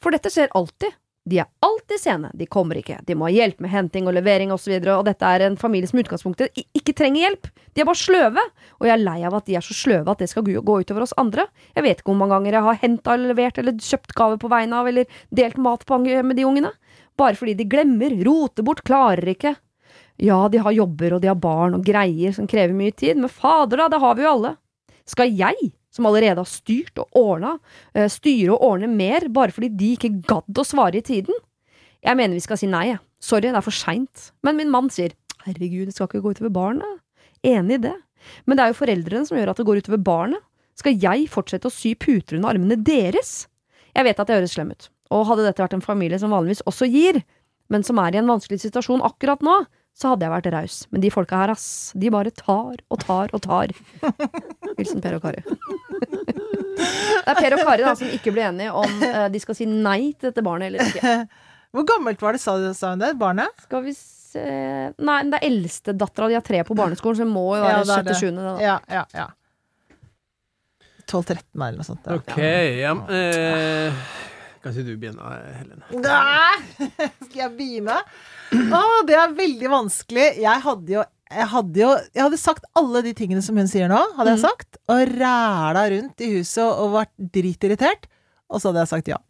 [0.03, 0.97] for dette skjer alltid.
[1.29, 4.55] De er alltid sene, de kommer ikke, de må ha hjelp med henting og levering
[4.55, 7.83] osv., og, så og dette er en familie som i utgangspunktet ikke trenger hjelp, de
[7.83, 8.45] er bare sløve,
[8.79, 11.05] og jeg er lei av at de er så sløve at det skal gå utover
[11.05, 11.45] oss andre.
[11.77, 14.51] Jeg vet ikke hvor mange ganger jeg har henta eller levert eller kjøpt gave på
[14.51, 16.73] vegne av eller delt mat med de ungene,
[17.21, 19.55] bare fordi de glemmer, roter bort, klarer ikke.
[20.21, 23.29] Ja, de har jobber og de har barn og greier som krever mye tid, men
[23.29, 24.55] fader da, det har vi jo alle.
[25.09, 27.57] Skal jeg, som allerede har styrt og ordna,
[27.95, 31.35] eh, styre og ordne mer bare fordi de ikke gadd å svare i tiden?
[32.01, 33.01] Jeg mener vi skal si nei, jeg.
[33.21, 34.31] Sorry, det er for seint.
[34.43, 35.13] Men min mann sier
[35.45, 37.03] herregud, det skal ikke gå utover barnet.
[37.45, 37.97] Enig i det.
[38.47, 40.45] Men det er jo foreldrene som gjør at det går utover barnet.
[40.81, 43.45] Skal jeg fortsette å sy puter under armene deres?
[43.93, 46.63] Jeg vet at jeg høres slem ut, og hadde dette vært en familie som vanligvis
[46.71, 47.21] også gir,
[47.71, 49.57] men som er i en vanskelig situasjon akkurat nå,
[49.97, 50.77] så hadde jeg vært raus.
[50.93, 51.67] Men de folka her, ass,
[51.99, 53.75] de bare tar og tar og tar.
[54.79, 55.43] Hilsen Per og Kari.
[56.81, 59.67] Det er Per og Kari da, som ikke blir enige om uh, de skal si
[59.69, 61.17] nei til dette barnet eller ikke.
[61.75, 63.13] Hvor gammelt var det, sa sa hun det?
[63.21, 63.67] Barnet?
[63.67, 64.43] Skal vi se
[64.99, 67.83] Nei, det er eldstedattera De har tre på barneskolen, så det må jo være Ja,
[67.83, 67.95] det er det.
[68.17, 68.43] sjette-sjuende.
[68.43, 68.65] det da.
[68.65, 69.29] Ja, ja, ja.
[71.11, 72.05] 12-13 eller noe sånt.
[72.05, 72.19] Da.
[72.19, 72.37] OK,
[72.79, 72.93] ja.
[73.11, 74.03] Eh,
[74.63, 75.87] kan ikke du begynne, Helene?
[76.05, 76.79] Nei!
[77.27, 77.97] Skal jeg begynne?
[78.51, 80.29] Å, det er veldig vanskelig.
[80.43, 83.87] Jeg hadde jo jeg hadde jo Jeg hadde sagt alle de tingene som hun sier
[83.91, 84.81] nå, hadde jeg sagt.
[84.91, 88.09] Og ræla rundt i huset og vært dritirritert.
[88.51, 89.21] Og så hadde jeg sagt ja.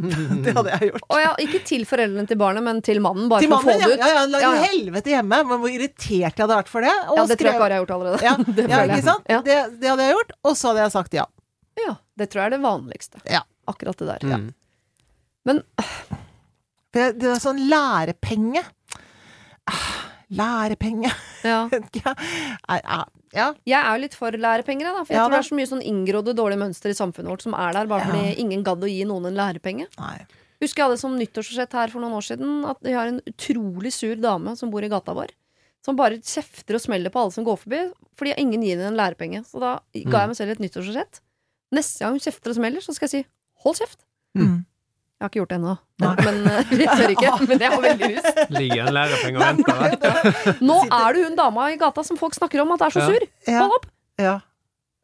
[0.44, 1.06] Det hadde jeg gjort.
[1.10, 3.82] Og ja, ikke til foreldrene til barnet, men til mannen, bare Til for å mannen,
[3.82, 3.90] få ja.
[3.90, 4.04] det ut.
[4.06, 4.70] ja, ja, Ja, ja.
[4.70, 5.42] helvete hjemme.
[5.50, 6.94] Men hvor irritert jeg hadde vært for det.
[7.10, 8.22] Og Ja, det tror jeg bare Kari har gjort allerede.
[8.30, 9.26] Ja, det ja, ikke sant?
[9.34, 9.42] Ja.
[9.50, 10.34] Det, det hadde jeg gjort.
[10.46, 11.26] Og så hadde jeg sagt ja.
[11.82, 13.26] ja, det tror jeg er det vanligste.
[13.26, 13.42] Ja.
[13.74, 14.30] Akkurat det der.
[14.30, 14.48] Mm.
[15.50, 16.19] Men For
[16.96, 18.62] det, det er sånn lærepenge.
[19.70, 19.96] Ah,
[20.30, 21.10] Lærepenge
[21.42, 21.64] ja.
[22.04, 22.12] Ja,
[23.34, 23.46] ja.
[23.66, 25.02] Jeg er jo litt for lærepenger, da.
[25.04, 27.42] For jeg Ja, tror det er så mye sånn inngrodde dårlige mønster i samfunnet vårt
[27.46, 29.88] som er der bare fordi ingen gadd å gi noen en lærepenge.
[29.98, 30.16] Nei.
[30.62, 33.92] Husker jeg hadde som nyttårsforsett her for noen år siden at vi har en utrolig
[33.96, 35.32] sur dame som bor i gata vår.
[35.86, 37.82] Som bare kjefter og smeller på alle som går forbi,
[38.20, 39.42] fordi ingen gir henne en lærepenge.
[39.48, 41.22] Så da ga jeg meg selv et nyttårsforsett.
[41.74, 43.30] Neste gang hun kjefter og smeller, så skal jeg si
[43.64, 44.04] hold kjeft.
[44.36, 44.58] Mm.
[45.20, 47.32] Jeg har ikke gjort det ennå, men, men eh, vi tør ikke.
[47.50, 48.38] Men jeg har veldig lyst.
[48.56, 50.54] Ligger en lærepenge og venter der.
[50.64, 53.26] Nå er du hun dama i gata som folk snakker om at er så sur.
[53.50, 53.90] Hold opp!
[54.16, 54.38] Ja.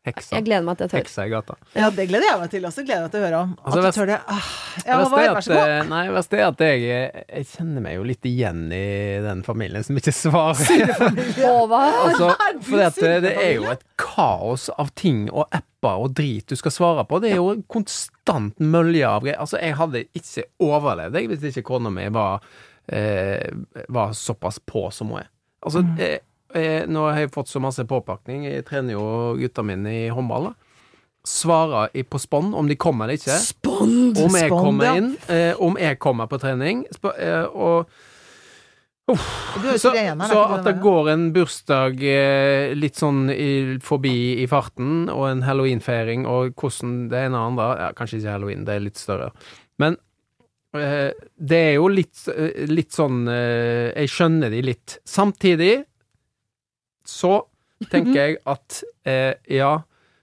[0.07, 0.37] Heksa.
[0.39, 1.01] Jeg gleder meg til jeg tør.
[1.03, 1.55] Heksa i gata.
[1.75, 2.85] ja, det gleder jeg meg til også.
[2.87, 3.53] Gleder jeg meg til å høre om.
[3.59, 4.19] At Altså, du vest- tør det.
[4.31, 4.51] Ah.
[4.87, 5.71] Ja, er vær så god.
[5.73, 8.83] eh, nei, det er at jeg, jeg kjenner meg jo litt igjen i
[9.25, 11.11] den familien som ikke svarer.
[11.41, 11.99] Håvard.
[12.07, 12.31] Altså,
[12.63, 16.75] for det, det er jo et kaos av ting og apper og drit du skal
[16.75, 17.21] svare på.
[17.23, 19.41] Det er jo en konstant mølje av greier.
[19.43, 22.41] Altså, jeg hadde ikke overlevd jeg, hvis ikke kona mi var,
[22.89, 23.51] eh,
[23.89, 25.29] var såpass på som hun er.
[25.67, 25.99] Altså, Mm.
[26.57, 28.45] Eh, eh, nå har jeg fått så masse påpakning.
[28.49, 30.51] Jeg trener jo gutta mine i håndball.
[30.51, 30.55] da.
[31.27, 33.39] Svarer i- på spånn om de kommer eller ikke.
[33.43, 34.17] Spond!
[34.19, 37.89] Om jeg Spond, kommer inn, eh, om jeg kommer på trening, sp eh, og
[39.09, 44.47] er så, trener, så at det går en bursdag eh, litt sånn i, forbi i
[44.51, 48.75] farten, og en halloweenfeiring, og hvordan det ene og andre ja, Kanskje ikke halloween, det
[48.75, 49.31] er litt større.
[49.79, 49.97] Men
[50.75, 54.99] eh, det er jo litt, eh, litt sånn Jeg skjønner de litt.
[55.07, 55.85] Samtidig
[57.09, 57.43] så
[57.91, 59.73] tenker jeg at eh, ja,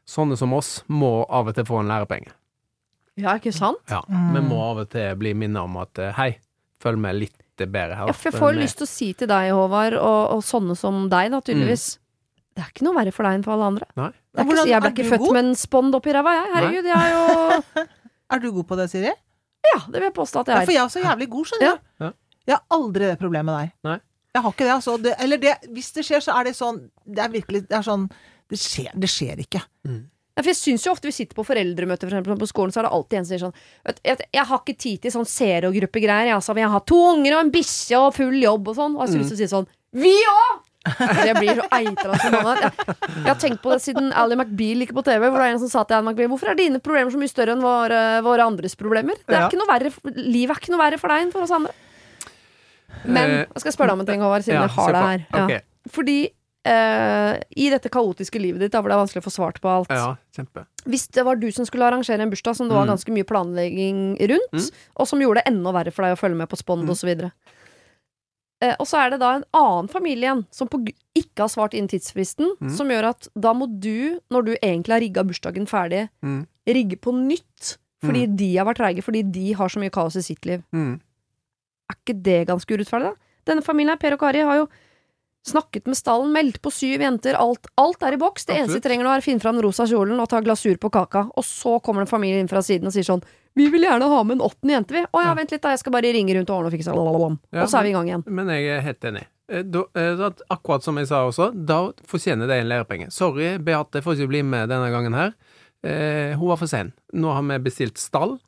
[0.10, 2.32] sånne som oss må av og til få en lærepenge.
[3.20, 3.78] Ja, ikke sant?
[3.90, 4.32] Ja, Mm.
[4.34, 6.32] Vi må av og til bli minnet om at eh, hei,
[6.82, 8.08] følg med litt bedre her.
[8.10, 11.04] Ja, for jeg får lyst til å si til deg, Håvard, og, og sånne som
[11.12, 12.00] deg, da, tydeligvis
[12.54, 13.86] Det er ikke noe verre for deg enn for alle andre.
[13.98, 14.10] Nei.
[14.34, 15.34] Det er Hvordan- jeg ble er ikke du født god?
[15.34, 16.50] med en spond oppi ræva, jeg.
[16.56, 17.86] Herregud, jeg er jo
[18.34, 19.14] Er du god på det, Siri?
[19.64, 20.76] Ja, det vil jeg påstå at Ja, jeg for er.
[20.76, 21.76] jeg er også jævlig god, skjønner Ja.
[21.78, 22.06] du.
[22.06, 22.12] Ja.
[22.50, 23.72] Jeg har aldri det problemet der.
[23.88, 23.98] Nei.
[24.34, 24.96] Jeg har ikke det, altså.
[24.98, 27.86] Det, eller det, hvis det skjer, så er det sånn Det er virkelig Det er
[27.86, 28.08] sånn
[28.50, 29.62] Det skjer, det skjer ikke.
[30.34, 32.80] Ja, for jeg syns jo ofte vi sitter på foreldremøter for eksempel, på skolen, så
[32.82, 33.54] er det alltid en som sier sånn
[33.86, 36.32] vet, jeg, jeg har ikke tid til sånn zero-gruppegreier.
[36.32, 38.96] Jeg, altså, jeg har to unger og en bikkje og full jobb og sånn.
[38.98, 39.68] Og jeg har så lyst til å si sånn
[40.02, 40.64] Vi òg!
[41.30, 42.56] Jeg blir så eitra som mamma.
[42.60, 45.30] Jeg, jeg har tenkt på det siden Ally McBeal gikk på TV.
[45.30, 47.32] Hvor det er en som sa til Ally McBeal Hvorfor er dine problemer så mye
[47.32, 49.16] større enn våre, våre andres problemer?
[49.24, 49.48] Det er Ja.
[49.48, 51.72] ikke noe verre, livet er ikke noe verre for deg enn for oss andre.
[53.06, 55.04] Men Eh, jeg skal spørre deg om en ting, Håvard, siden ja, jeg har deg
[55.04, 55.26] her.
[55.34, 55.44] Ja.
[55.46, 55.62] Okay.
[55.90, 56.18] Fordi
[56.66, 59.68] eh, i dette kaotiske livet ditt, da, hvor det er vanskelig å få svart på
[59.68, 60.66] alt Ja, kjempe.
[60.88, 62.94] Hvis det var du som skulle arrangere en bursdag som det var Mm.
[62.96, 64.72] ganske mye planlegging rundt, Mm.
[64.96, 66.96] og som gjorde det enda verre for deg å følge med på Spond Mm.
[67.04, 67.32] videre
[68.62, 70.80] eh, Og så er det da en annen familie igjen som på,
[71.16, 72.72] ikke har svart innen tidsfristen, Mm.
[72.78, 76.48] som gjør at da må du, når du egentlig har rigga bursdagen ferdig, Mm.
[76.68, 77.78] rigge på nytt.
[78.04, 80.62] Fordi de har vært treige, fordi de har så mye kaos i sitt liv.
[80.74, 81.00] Mm.
[81.92, 83.16] Er ikke det ganske urettferdig, da?
[83.46, 84.68] Denne familien her, Per og Kari, har jo
[85.44, 88.46] snakket med stallen, meldt på syv jenter, alt, alt er i boks.
[88.48, 90.78] Det eneste de trenger nå, er å finne fram den rosa kjolen og ta glasur
[90.80, 91.26] på kaka.
[91.36, 93.24] Og så kommer det en familie inn fra siden og sier sånn
[93.54, 95.02] Vi vil gjerne ha med en åttende jente, vi.
[95.04, 95.34] Å ja, Ja.
[95.38, 96.90] vent litt, da, jeg skal bare ringe rundt og ordne og fikse.
[96.96, 97.38] Lalalala.
[97.52, 98.24] Ja, og så er vi i gang igjen.
[98.26, 99.26] Men jeg er helt enig.
[99.50, 103.12] Eh, Da, eh, da, akkurat som jeg sa også, da fortjener det en lærepenge.
[103.12, 105.34] Sorry, Beate får ikke bli med denne gangen her.
[105.84, 106.94] Eh, hun var for sen.
[107.14, 108.40] Nå har vi bestilt stall,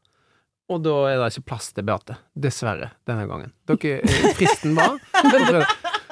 [0.69, 2.15] og da er det ikke plass til Beate.
[2.33, 3.51] Dessverre, denne gangen.
[3.69, 4.95] Dere, eh, fristen var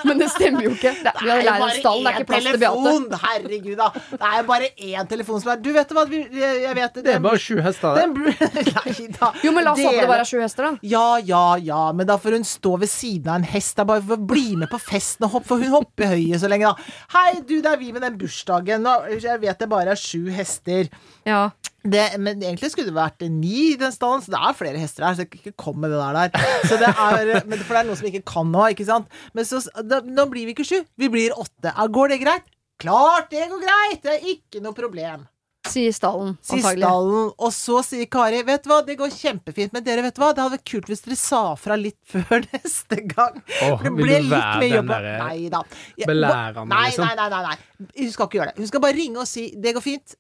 [0.04, 0.92] Men det stemmer jo ikke.
[1.00, 2.82] Det, er har en det er plass til Beate.
[2.84, 3.06] telefon!
[3.24, 3.88] Herregud, da.
[4.12, 7.04] Det er jo bare én telefon som er Du vet hva, vi- jeg vet det.
[7.08, 8.06] Det er bare sju hester det.
[8.78, 9.32] Nei da.
[9.46, 10.74] Jo, men la oss håpe det bare er sju hester, da.
[10.92, 13.76] Ja, ja, ja, men da får hun stå ved siden av en hest.
[13.78, 16.38] Det er bare for å bli med på festen og hoppe, for hun hopper høye
[16.42, 16.98] så lenge, da.
[17.16, 18.84] Hei, du, det er vi med den bursdagen.
[18.86, 20.92] Nå, jeg vet det bare er sju hester.
[21.26, 21.48] Ja.
[21.84, 25.04] Det, men egentlig skulle det vært ni i den stallen, så det er flere hester
[25.04, 25.18] her.
[25.20, 26.30] Så ikke kom med det der.
[26.32, 26.62] der.
[26.70, 29.12] Så det er, men for det er noe som ikke kan nå, ikke sant.
[29.36, 31.74] Men så, da, nå blir vi ikke sju, vi blir åtte.
[31.92, 32.48] Går det greit?
[32.80, 34.00] Klart det går greit!
[34.04, 35.28] Det er ikke noe problem.
[35.68, 36.84] Sier stallen, Si antagelig.
[36.84, 37.28] stallen.
[37.40, 40.34] Og så sier Kari vet du hva, det går kjempefint, men dere vet du hva,
[40.36, 43.38] det hadde vært kult hvis dere sa fra litt før neste gang.
[43.60, 44.92] For det vil ble du litt være mye den jobb.
[44.92, 45.62] derre Nei da.
[46.00, 47.08] Jeg- belærende, nei, liksom?
[47.08, 47.88] Nei, nei, nei, nei.
[48.04, 48.60] Hun skal ikke gjøre det.
[48.64, 50.16] Hun skal bare ringe og si 'det går fint'.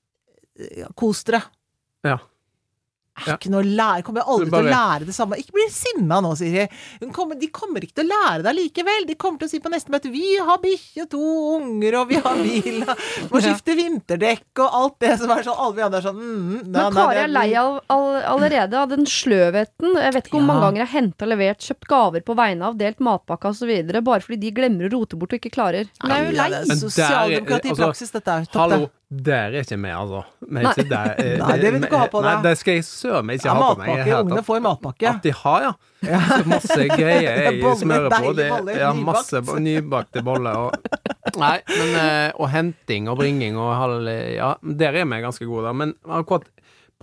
[0.59, 1.43] Ja, Kos dere.
[2.03, 2.19] Ja.
[3.13, 3.33] Er Ja.
[3.37, 4.01] ikke noe å lære.
[4.01, 5.37] Kommer jeg aldri bare- til å lære det samme.
[5.37, 6.67] Ikke bli sinna nå, Siri.
[6.99, 9.05] Hun kommer, de kommer ikke til å lære deg likevel.
[9.05, 11.19] De kommer til å si på neste møte 'vi har bikkje, to
[11.61, 12.97] unger, og vi har bil', og
[13.29, 16.71] må skifte vinterdekk og alt det som er sånn Alle vi andre er sånn mm,
[16.73, 19.93] da, Men Kari er lei av all, allerede av den sløvheten.
[19.93, 20.47] Jeg vet ikke hvor Ja.
[20.49, 24.03] mange ganger jeg har henta, levert, kjøpt gaver på vegne av, delt matpakke osv.
[24.03, 25.87] Bare fordi de glemmer å rote bort og ikke klarer.
[26.01, 26.49] Hun er jo lei.
[26.65, 28.89] Men Sosialdemokrati i altså, praksis, dette er topp, Hallo, det.
[29.25, 30.21] Der er ikke vi, altså.
[30.41, 30.89] Vi ikke Nei.
[30.89, 31.11] der.
[31.23, 32.43] eh, Nei, det vil du ikke ha på Nei, deg.
[32.47, 33.87] det skal jeg søren meg ikke Ja, ha på meg.
[33.89, 34.19] matpakke.
[34.23, 35.09] Ungene får matpakke.
[35.13, 35.73] At de har, ja.
[36.03, 38.33] Så masse greier jeg Boller, smører på.
[38.37, 40.59] Det, boller, ja, masse nybakte boller.
[40.67, 40.97] Og,
[41.43, 45.67] nei, men, eh, og henting og bringing og halv Ja, der er vi ganske gode,
[45.69, 45.75] da.
[45.83, 46.49] Men akkurat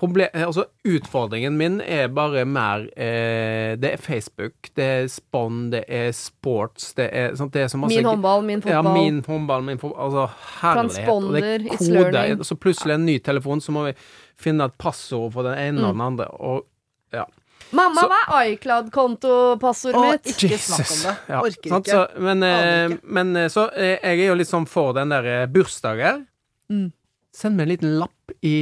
[0.01, 5.84] problem, altså, utfordringen min er bare mer eh, Det er Facebook, det er Spon, det
[5.88, 8.96] er sports, det er, sant, det er masse Min håndball, min ja, fotball.
[8.96, 10.24] min håndball, min fotball Altså,
[10.61, 12.44] Transponder, er it's learning.
[12.44, 13.94] Så plutselig en ny telefon, så må vi
[14.40, 16.30] finne et passord for den ene og den andre.
[16.40, 16.64] Og
[17.12, 17.26] ja.
[17.72, 20.32] Mamma, Så- hva er iCloud-kontopassordet mitt?
[20.32, 21.16] ikke snakk om det.
[21.28, 21.98] Ja, Orker sant, ikke.
[22.14, 25.46] Så, men, eh, men eh, så eh, jeg er jo litt sånn for den der
[25.46, 26.24] bursdagen bursdager.
[26.70, 26.88] Mm.
[27.32, 28.57] Send meg en liten lapp i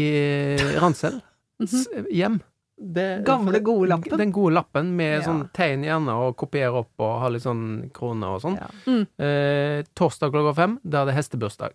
[0.83, 1.23] ransel
[1.67, 2.41] s- hjem.
[2.81, 3.25] Det, Mhm.
[3.25, 4.19] Gamle, gode lappen.
[4.19, 5.27] Den gode lappen med Ja.
[5.27, 8.57] sånn tegn gjerne, og kopiere opp og ha litt sånn kroner og sånn.
[8.57, 8.69] Ja.
[8.87, 9.07] Mm.
[9.19, 11.73] Eh, torsdag klokka fem, da er det hestebursdag.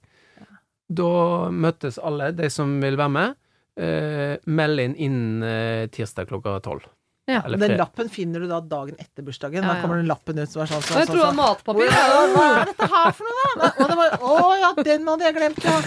[0.94, 3.36] Da møtes alle, de som vil være med.
[3.76, 6.84] Eh, meld inn innen eh, tirsdag klokka tolv.
[7.28, 7.42] Ja.
[7.46, 9.64] Eller Den lappen finner du da dagen etter bursdagen.
[9.64, 11.56] Ja, Da kommer den lappen ut som er sånn sånn, jeg sånn, tror det var
[11.56, 11.64] sånn.
[11.66, 11.90] matpapir.
[11.90, 14.18] Hva er dette her for noe, da?
[14.20, 15.82] Å ja, den hadde jeg glemt, ja.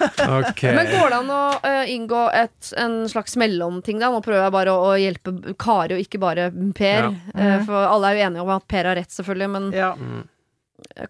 [0.00, 0.62] Ok.
[0.62, 4.10] Men går det an å uh, inngå et, en slags mellomting, da?
[4.12, 7.08] Nå prøver jeg bare å, å hjelpe Kari, og ikke bare Per.
[7.08, 7.12] Ja.
[7.34, 9.50] Uh, for alle er jo enige om at Per har rett, selvfølgelig.
[9.54, 9.92] Men ja.
[9.98, 10.26] Mm.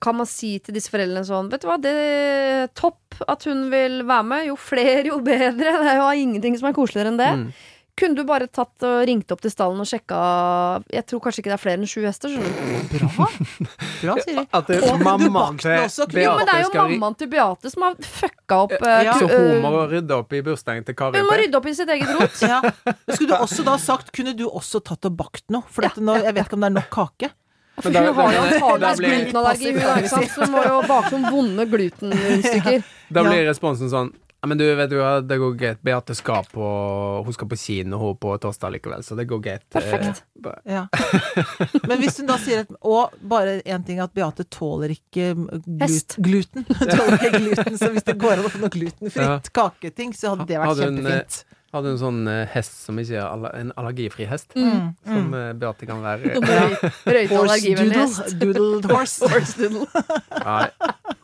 [0.04, 3.66] kan man si til disse foreldrene sånn Vet du hva, det er topp at hun
[3.72, 4.46] vil være med.
[4.50, 5.74] Jo flere, jo bedre.
[5.82, 7.32] Det er jo ingenting som er koseligere enn det.
[7.42, 7.50] Mm.
[7.98, 10.18] Kunne du bare tatt og ringt opp til stallen og sjekka
[10.94, 12.30] Jeg tror kanskje ikke det er flere enn sju hester.
[12.30, 12.98] skjønner du.
[12.98, 13.26] Bra.
[14.02, 14.44] Bra, Siri.
[14.54, 15.74] At det, Og mammaen til?
[16.14, 19.00] Beate Jo, men det er jo skal mammaen til Beate som har fucka opp eh,
[19.08, 19.16] Ja.
[19.18, 21.18] Så hun eh, må rydde opp i bursdagen til Kari?
[21.18, 22.38] Hun må rydde opp i sitt eget rot.
[22.54, 22.62] Ja.
[23.10, 25.66] Skulle du også da sagt Kunne du også tatt og bakt noe?
[25.68, 27.32] For dette, nå, jeg vet ikke om det er nok kake.
[27.78, 30.30] For Men da- hun har jo antakeligvis blir- glutenallergi, hun, ikke sant?
[30.34, 32.82] så hun må jo bake noen vonde glutenrundstykker.
[33.14, 34.08] Da blir responsen sånn
[34.40, 35.80] ja, men du, vet du hva, det går greit.
[35.82, 36.62] Beate skal på
[37.26, 39.64] Hun skal på kino hun på torsdag likevel, så det går greit.
[39.74, 40.22] Perfekt.
[40.22, 40.24] Eh,
[40.78, 40.84] Ja.
[41.88, 46.14] Men hvis hun da sier at Og bare én ting, at Beate tåler ikke glut,
[46.22, 46.64] gluten.
[46.94, 47.78] tåler ikke gluten.
[47.80, 49.38] Så hvis det går an å få noe glutenfritt Ja.
[49.58, 51.44] kaketing, så hadde det vært Hadde hun, kjempefint.
[51.68, 55.34] Hadde en sånn eh, hest som ikke er en allergifri hest, Mm, som mm.
[55.36, 56.38] eh, Beate kan være.
[56.38, 58.06] Røyte Horse allergivennlig doodle.
[58.06, 58.38] hest.
[58.40, 59.28] Doodled horse.
[59.28, 59.84] Horse doodle.
[60.46, 60.70] Nei,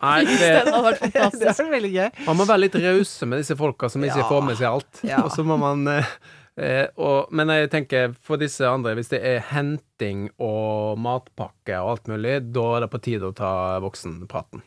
[0.04, 1.60] nei det, hadde vært Det fantastisk.
[1.64, 2.08] er veldig gøy.
[2.28, 4.28] man må være litt rause med disse folka som ikke Ja.
[4.30, 5.00] får med seg alt.
[5.06, 5.22] Ja.
[5.24, 6.12] Og så må man eh,
[6.60, 11.94] eh, og, Men jeg tenker for disse andre, hvis det er henting og matpakke og
[11.96, 13.52] alt mulig, da er det på tide å ta
[13.84, 14.62] voksenpraten.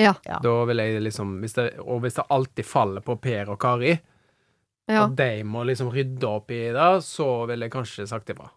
[0.00, 0.14] Ja.
[0.24, 0.38] Ja.
[0.40, 3.98] Da vil jeg liksom hvis det, Og hvis det alltid faller på Per og Kari,
[4.90, 5.04] Ja.
[5.04, 8.48] og de må liksom rydde opp i det, så ville jeg kanskje sagt ifra.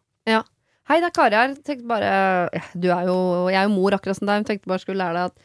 [0.84, 1.52] Hei, det er Kari her.
[1.64, 4.44] Tenkte bare Du er jo Jeg er jo mor akkurat som deg.
[4.50, 5.38] Tenkte bare skulle lære deg at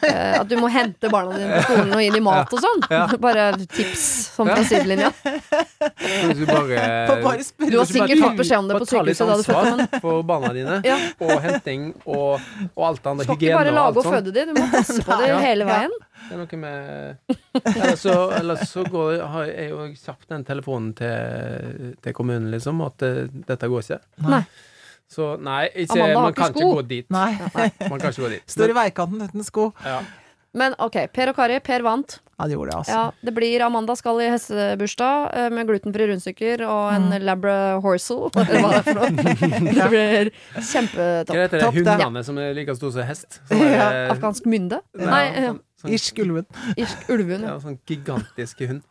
[0.00, 2.78] at du må hente barna dine på skolen og gi dem mat og sånn.
[2.88, 3.02] Ja.
[3.20, 4.04] Bare tips
[4.36, 5.10] sånn fra sidelinja.
[6.40, 6.84] Du bare,
[7.24, 10.00] bare Du har sikkert fått beskjed om det på sykehuset da du fødte, men ansvar
[10.04, 10.96] for barna dine, Ja.
[11.20, 12.40] og henting og,
[12.74, 13.26] og alt det andre.
[13.28, 15.38] skal ikke bare lage og, og føde de, du må passe på de Ja.
[15.44, 15.94] hele veien.
[16.20, 17.36] Det er noe med
[17.74, 22.80] Eller så, eller så går, har jeg jo kjapt den telefonen til, til kommunen, liksom,
[22.88, 24.00] at eh, dette går ikke.
[24.28, 24.42] Nei.
[25.10, 27.06] Så nei, ikke, Amanda man kan ikke gå dit.
[27.18, 27.32] Nei.
[27.90, 28.44] Man kan ikke gå dit.
[28.46, 29.72] Står i veikanten uten sko.
[29.84, 30.00] ja.
[30.52, 31.60] Men ok, Per og Kari.
[31.62, 32.16] Per vant.
[32.40, 32.90] Ja, det gjorde det, altså.
[32.96, 37.22] Ja, det blir Amanda skal i hestebursdag eh, med glutenfrie rundstykker og en Mm.
[37.28, 37.54] labra
[37.84, 38.24] horsel.
[38.34, 39.10] Det for noe.
[39.78, 41.30] Det blir kjempetopp.
[41.36, 43.38] Hva heter det hundene som er like store som hest?
[43.54, 43.86] Er, Ja,
[44.16, 44.80] Afghansk mynde?
[44.98, 46.46] Nei, Nei, sånn, sånn, Irsk ulven.
[46.74, 47.58] irsk ulven, ja, Ja.
[47.62, 48.82] sånn gigantiske hund.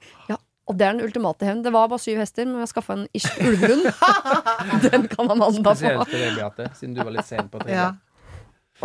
[0.69, 1.63] Og det er den ultimate hevn.
[1.65, 3.87] Det var bare syv hester, men har skaffa en irsk ulvehund.
[4.85, 5.73] Den kan Amanda få.
[5.73, 7.87] Spesielt til deg, Beate, siden du var litt sen på Ja.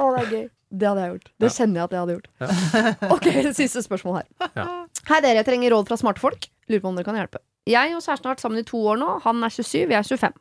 [0.01, 0.47] Oh, det er gøy.
[0.75, 1.29] Det hadde jeg gjort.
[1.39, 2.31] Det kjenner jeg at jeg hadde gjort.
[3.15, 4.49] Ok, siste spørsmål her.
[4.57, 4.65] Ja.
[5.11, 6.49] Hei dere, jeg trenger råd fra smarte folk.
[6.73, 7.43] Lurer på om dere kan hjelpe.
[7.71, 9.11] Jeg og kjæresten har vært sammen i to år nå.
[9.29, 10.35] Han er 27, jeg er 25.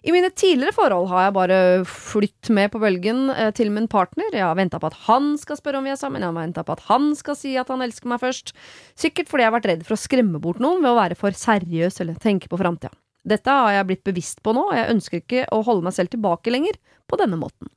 [0.00, 1.58] I mine tidligere forhold har jeg bare
[1.88, 4.30] flytt med på bølgen eh, til min partner.
[4.32, 6.64] Jeg har venta på at han skal spørre om vi er sammen, jeg har venta
[6.64, 8.54] på at han skal si at han elsker meg først.
[8.98, 11.36] Sikkert fordi jeg har vært redd for å skremme bort noen ved å være for
[11.36, 12.94] seriøs eller tenke på framtida.
[13.26, 16.12] Dette har jeg blitt bevisst på nå, og jeg ønsker ikke å holde meg selv
[16.14, 16.78] tilbake lenger
[17.10, 17.68] på denne måten.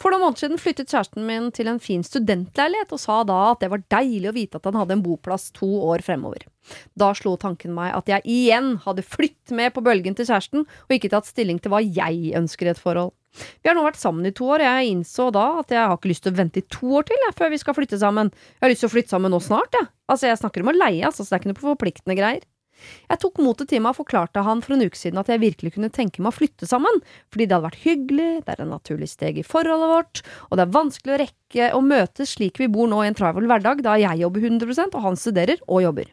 [0.00, 3.60] For noen måneder siden flyttet kjæresten min til en fin studentleilighet, og sa da at
[3.60, 6.46] det var deilig å vite at han hadde en boplass to år fremover.
[6.98, 10.96] Da slo tanken meg at jeg igjen hadde flytt med på bølgen til kjæresten, og
[10.96, 13.12] ikke tatt stilling til hva jeg ønsker i et forhold.
[13.60, 15.98] Vi har nå vært sammen i to år, og jeg innså da at jeg har
[15.98, 18.32] ikke lyst til å vente i to år til jeg, før vi skal flytte sammen.
[18.56, 19.92] Jeg har lyst til å flytte sammen nå snart, jeg.
[20.08, 22.48] Altså, jeg snakker om å leie, altså, så det er ikke noe forpliktende greier.
[23.08, 25.74] Jeg tok motet til meg og forklarte han for en uke siden at jeg virkelig
[25.76, 27.00] kunne tenke meg å flytte sammen,
[27.32, 30.66] fordi det hadde vært hyggelig, det er en naturlig steg i forholdet vårt, og det
[30.66, 33.96] er vanskelig å rekke å møtes slik vi bor nå i en travel hverdag, da
[34.00, 36.12] jeg jobber 100% og han studerer og jobber.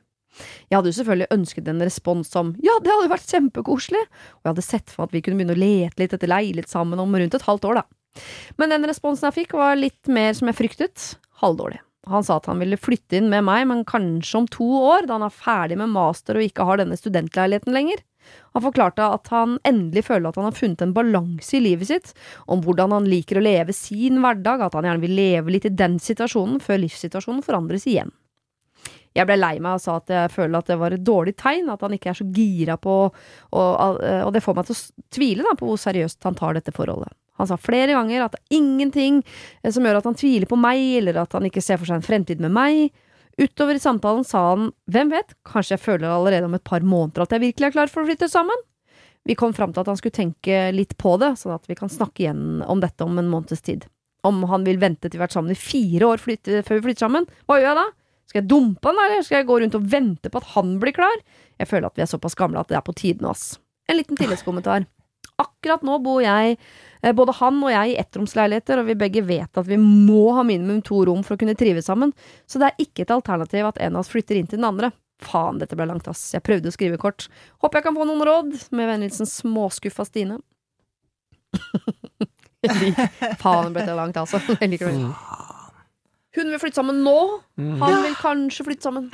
[0.67, 4.51] Jeg hadde jo selvfølgelig ønsket en respons som ja, det hadde vært kjempekoselig, og jeg
[4.51, 7.37] hadde sett for at vi kunne begynne å lete litt etter leilighet sammen om rundt
[7.37, 8.25] et halvt år, da.
[8.59, 11.07] Men den responsen jeg fikk var litt mer som jeg fryktet,
[11.41, 11.81] halvdårlig.
[12.11, 15.18] Han sa at han ville flytte inn med meg, men kanskje om to år, da
[15.18, 18.03] han er ferdig med master og ikke har denne studentleiligheten lenger.
[18.57, 22.14] Han forklarte at han endelig føler at han har funnet en balanse i livet sitt,
[22.49, 25.73] om hvordan han liker å leve sin hverdag, at han gjerne vil leve litt i
[25.73, 28.14] den situasjonen før livssituasjonen forandres igjen.
[29.15, 31.69] Jeg ble lei meg og sa at jeg føler at det var et dårlig tegn,
[31.72, 35.53] at han ikke er så gira på og, det får meg til å tvile da,
[35.56, 37.15] på hvor seriøst han tar dette forholdet.
[37.40, 40.60] Han sa flere ganger at det er ingenting eh, som gjør at han tviler på
[40.60, 42.94] meg, eller at han ikke ser for seg en fremtid med meg.
[43.36, 47.26] Utover i samtalen sa han hvem vet, kanskje jeg føler allerede om et par måneder
[47.26, 48.64] at jeg virkelig er klar for å flytte sammen.
[49.26, 51.91] Vi kom fram til at han skulle tenke litt på det, sånn at vi kan
[51.91, 53.88] snakke igjen om dette om en måneds tid.
[54.26, 56.86] Om han vil vente til vi har vært sammen i fire år flytte, før vi
[56.88, 57.86] flytter sammen, hva gjør jeg da?
[58.30, 60.95] Skal jeg dumpe han, eller skal jeg gå rundt og vente på at han blir
[60.95, 61.24] klar?
[61.60, 63.57] Jeg føler at vi er såpass gamle at det er på tide nå, ass.
[63.90, 64.86] En liten tilleggskommentar.
[65.41, 66.56] Akkurat nå bor jeg
[67.14, 70.82] både han og jeg i ettromsleiligheter, og vi begge vet at vi må ha minimum
[70.82, 72.14] to rom for å kunne trives sammen,
[72.49, 74.90] så det er ikke et alternativ at en av oss flytter inn til den andre.
[75.22, 76.34] Faen, dette ble langt, ass.
[76.34, 77.27] Jeg prøvde å skrive kort.
[77.64, 78.49] Håper jeg kan få noen råd.
[78.76, 80.40] Med vennligheten småskuffa Stine.
[83.40, 84.40] Faen, ble det langt, altså.
[84.61, 85.10] Jeg liker det.
[86.36, 87.15] Hun vil flytte sammen nå.
[87.61, 87.76] Mm.
[87.80, 89.06] Han vil kanskje flytte sammen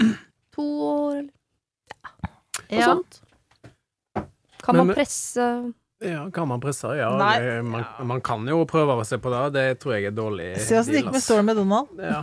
[0.56, 1.20] to år,
[2.70, 2.88] eller noe Ja.
[2.96, 3.22] sånt.
[4.62, 5.46] Kan man presse
[6.02, 6.88] Ja, kan man presse?
[6.98, 7.36] Ja, Nei.
[7.44, 9.42] det, man, man kan jo prøve å se på det.
[9.54, 10.48] Det tror jeg er dårlig.
[10.58, 11.92] Se åssen det gikk med Storm Donald.
[12.02, 12.22] Ja.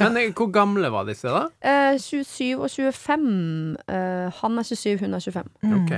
[0.00, 1.44] Men eh, hvor gamle var disse, da?
[1.74, 3.76] Eh, 27 og 25.
[3.86, 5.52] Eh, han er 27, hun er 25.
[5.62, 5.76] Mm.
[5.78, 5.94] Ok.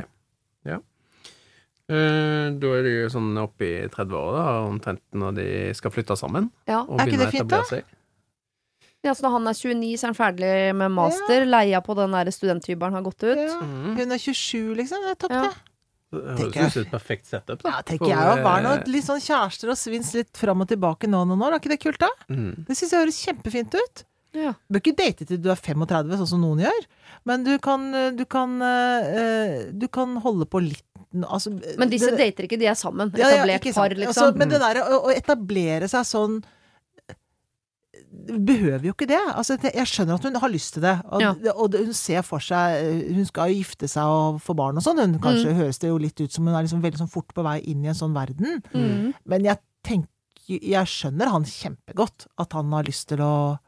[0.69, 0.77] Ja.
[1.89, 5.47] Eh, da er de jo sånn oppe i 30-åra, omtrent når de
[5.79, 6.51] skal flytte sammen.
[6.69, 6.83] Ja.
[6.85, 7.63] Og Er ikke det fint, da?
[7.69, 7.87] seg.
[9.07, 10.53] ja, så Når han er 29, så er han ferdig
[10.83, 11.47] med master.
[11.49, 13.39] Leia på den der studenthybelen har gått ut.
[13.41, 13.57] Ja.
[13.63, 13.97] Mm.
[14.01, 15.01] Hun er 27, liksom.
[15.07, 15.47] Det er topp, Ja.
[15.49, 15.73] det.
[16.13, 17.63] Det høres ut som et perfekt setup.
[17.65, 17.71] Da.
[17.73, 18.43] Ja, tenker For, jeg òg.
[18.47, 21.43] Vær nå eh, litt sånn kjærester og svins litt fram og tilbake nå og noen
[21.49, 21.57] år.
[21.57, 22.11] Er ikke det kult, da?
[22.31, 22.67] mm.
[22.69, 24.05] Det syns jeg høres kjempefint ut.
[24.37, 24.53] Ja.
[24.69, 26.87] Du bør ikke date til du er 35, sånn som noen gjør.
[27.27, 27.87] Men du kan,
[28.19, 30.85] du kan, eh, du kan holde på litt
[31.25, 33.11] altså, Men disse det- dater ikke, de er sammen.
[33.17, 33.83] Ja, ja, Etablert ikke sant.
[33.83, 34.13] par, liksom.
[34.27, 36.45] Altså, men det der å, å etablere seg sånn
[38.27, 39.19] behøver jo ikke det.
[39.37, 40.95] Altså, jeg skjønner at hun har lyst til det.
[41.13, 41.33] Og, Ja.
[41.55, 44.99] og hun ser for seg Hun skal jo gifte seg og få barn og sånn.
[44.99, 47.43] Hun, kanskje høres det jo litt ut som hun er liksom veldig sånn fort på
[47.45, 48.63] vei inn i en sånn verden.
[48.75, 49.15] Mm.
[49.27, 50.09] Men jeg tenker
[50.49, 52.27] Jeg skjønner han kjempegodt.
[52.39, 53.59] At han har lyst til å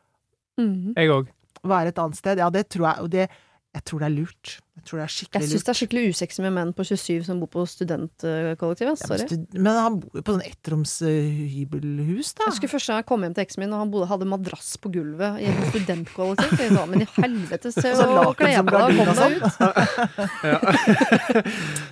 [0.59, 0.93] Mm.
[0.97, 1.29] Jeg òg.
[1.65, 2.39] være et annet sted.
[2.39, 3.03] Ja, det tror jeg.
[3.03, 3.29] Og det,
[3.75, 4.61] jeg tror det er lurt.
[4.79, 7.25] Jeg tror det er Jeg skikkelig syns det er skikkelig usexy med menn på 27
[7.27, 9.01] som bor på studentkollektivet.
[9.03, 12.47] Ja, men, stud men han bor jo på sånn ettromshybelhus, da.
[12.47, 14.71] Jeg husker første gang jeg kom hjem til eksen min, og han bodde, hadde madrass
[14.79, 16.63] på gulvet i et studentkollektiv.
[16.63, 19.31] Jeg sa, Men i helvete, se Og så og laken kle på deg, kom deg
[19.43, 19.51] ut.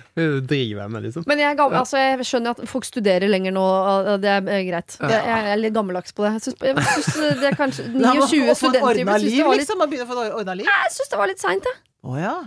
[0.87, 1.27] Med, liksom.
[1.29, 4.63] Men jeg, gammel, altså, jeg skjønner at folk studerer lenger nå, og det er eh,
[4.69, 4.95] greit.
[5.03, 6.31] Jeg, jeg er litt gammeldags på det.
[6.37, 9.83] Jeg syns, jeg syns det er kanskje Nei, men 29 å få ordna liv, liksom.
[9.83, 10.71] Man begynner å få ordna liv.
[10.71, 11.83] jeg syns det var litt seint, jeg.
[12.07, 12.37] Oh, ja.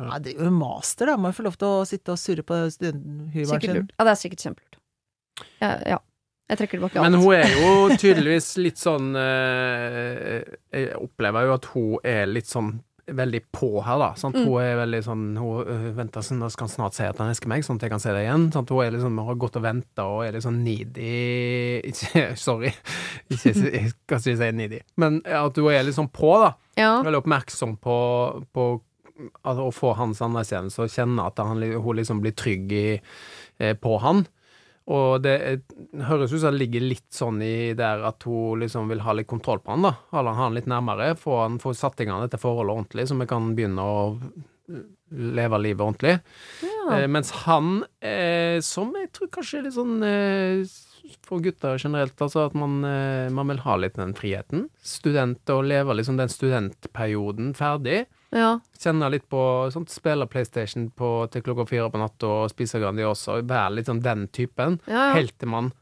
[0.00, 0.10] Ja.
[0.14, 0.20] ja.
[0.24, 1.16] Det er jo master, da.
[1.20, 3.82] Må jo få lov til å sitte og surre på Sikkert sin.
[3.84, 4.80] Ja, det er sikkert kjempelurt.
[5.60, 5.98] Ja, ja.
[6.50, 7.22] Jeg trekker tilbake Men alt.
[7.22, 10.40] hun er jo tydeligvis litt sånn eh,
[10.74, 14.08] Jeg opplever jo at hun er litt sånn veldig på her, da.
[14.18, 14.36] Sant?
[14.38, 14.46] Mm.
[14.46, 17.50] Hun er veldig sånn Hun øh, venter sånn, skal han snart si at han elsker
[17.50, 18.48] meg, sånn at jeg kan se det igjen.
[18.54, 18.70] Sant?
[18.70, 21.14] Hun er liksom, har gått og venta og er litt sånn needy
[21.90, 22.70] Ikke, Sorry,
[23.30, 24.82] ikke, jeg skal ikke si needy.
[25.00, 26.54] Men at hun er litt sånn på, da.
[26.78, 26.92] Ja.
[27.06, 27.96] Veldig oppmerksom på,
[28.54, 28.70] på
[29.42, 32.84] altså, å få hans anerkjennelse og kjenne at han, hun liksom blir trygg i,
[33.58, 34.24] eh, på han.
[34.90, 35.58] Og det eh,
[36.08, 39.30] høres ut som det ligger litt sånn i der at hun liksom vil ha litt
[39.30, 39.94] kontroll på han, da.
[40.14, 43.28] Ha han litt nærmere, få han få satt i gang dette forholdet ordentlig, så vi
[43.30, 44.00] kan begynne å
[45.10, 46.20] leve livet ordentlig.
[46.62, 47.00] ja.
[47.00, 50.62] Eh, mens han, eh, som jeg tror kanskje er litt sånn eh,
[51.26, 54.68] for gutter generelt, altså at man, eh, man vil ha litt den friheten.
[54.82, 58.04] Student og leve liksom den studentperioden ferdig.
[58.32, 58.60] Ja.
[58.78, 59.40] Kjenne litt på
[59.74, 63.40] sånt, Spille PlayStation på, til klokka fire på natta og spise Grandiosa.
[63.42, 64.78] Være litt sånn den typen.
[64.86, 65.14] Ja, ja.
[65.18, 65.72] Helt til man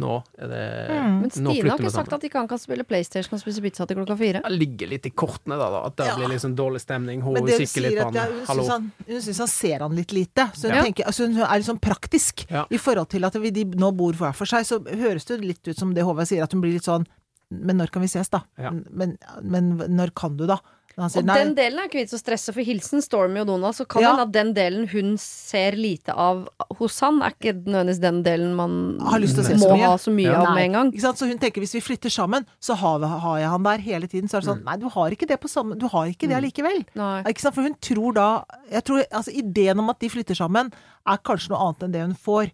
[0.00, 0.60] Nå er det
[0.90, 1.16] Mm.
[1.20, 3.98] Men Stine har ikke sagt at ikke han kan spille PlayStation og spise pizza til
[3.98, 4.40] klokka fire.
[4.46, 5.68] Det ligger litt i kortene, da.
[5.74, 6.14] da at det Ja.
[6.16, 7.20] blir liksom dårlig stemning.
[7.20, 8.92] Hun kikker litt på at ja, han.
[9.06, 10.48] hun syns han, ser han litt lite.
[10.54, 10.82] Så hun, Ja.
[10.84, 12.46] tenker, altså hun er litt sånn praktisk.
[12.50, 12.64] Ja.
[12.70, 15.68] I forhold til at vi, de nå bor hver for seg, så høres det litt
[15.68, 17.06] ut som det Håvard sier, at hun blir litt sånn
[17.52, 18.44] Men når kan vi ses, da?
[18.56, 18.70] Ja.
[18.70, 20.60] Men, men når kan du, da?
[21.08, 21.38] Sier Og nei.
[21.38, 24.10] den delen er ikke vits å stresse, for hilsen Stormy og Donald, så kan Ja.
[24.16, 26.48] hende at den delen hun ser lite av
[26.78, 29.78] hos han, er ikke nødvendigvis den delen man Har lyst til å se må så
[29.80, 30.42] ha så mye Ja.
[30.44, 30.92] av med en gang.
[30.92, 31.16] Ikke sant?
[31.18, 34.06] Så hun tenker hvis vi flytter sammen, så har, vi, har jeg han der hele
[34.06, 34.28] tiden.
[34.28, 34.56] Så er det Mm.
[34.58, 36.84] sånn Nei, du har ikke det på samme Du har ikke det allikevel.
[36.94, 37.52] Mm.
[37.54, 40.72] For hun tror da Jeg tror altså Ideen om at de flytter sammen,
[41.06, 42.50] er kanskje noe annet enn det hun får.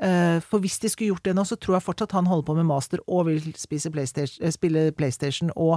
[0.00, 2.56] Eh, for hvis de skulle gjort det nå, så tror jeg fortsatt han holder på
[2.56, 5.76] med master og vil spise PlayStation, eh, spille PlayStation og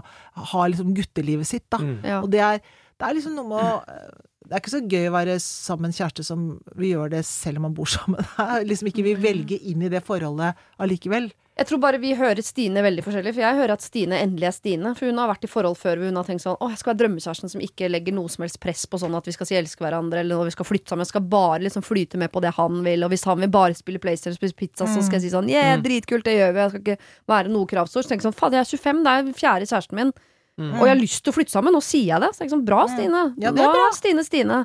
[0.51, 1.81] ha liksom guttelivet sitt, da.
[1.83, 1.97] Mm.
[2.07, 2.21] Ja.
[2.21, 2.61] Og det er,
[2.99, 4.13] det er liksom noe med å eh,
[4.44, 6.49] Det er ikke så gøy å være sammen med en kjæreste som
[6.80, 8.20] vi gjør det selv om man bor sammen.
[8.68, 11.32] Liksom ikke vil velge inn i det forholdet allikevel.
[11.53, 14.56] Jeg tror bare vi hører Stine veldig forskjellig, for jeg hører at Stine endelig er
[14.56, 14.94] Stine.
[14.98, 16.91] For hun har vært i forhold før hvor hun har tenkt sånn Å, jeg skal
[16.91, 19.60] være drømmekjæresten som ikke legger noe som helst press på sånn at vi skal si
[19.60, 21.06] elske hverandre, eller når vi skal flytte sammen.
[21.06, 23.78] Jeg skal bare liksom flyte med på det han vil, og hvis han vil bare
[23.78, 26.64] spille PlayStation og spise pizza, så skal jeg si sånn Yeah, dritkult, det gjør vi.
[26.64, 28.02] Jeg skal ikke være noe kravstor.
[28.02, 30.15] Så tenker jeg sånn Fader, jeg er 25, det er fjerde kjæresten min.
[30.61, 31.73] Og jeg har lyst til å flytte sammen.
[31.73, 32.31] Nå sier jeg det.
[32.35, 33.23] Så jeg er sånn, Bra, Stine.
[33.41, 34.59] Ja, det er bra, Stine, Stine.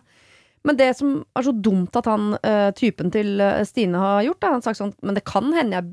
[0.66, 4.42] Men det som er så dumt at han, uh, typen til eh, Stine har gjort,
[4.44, 5.92] er han sagt sånn Men det kan hende jeg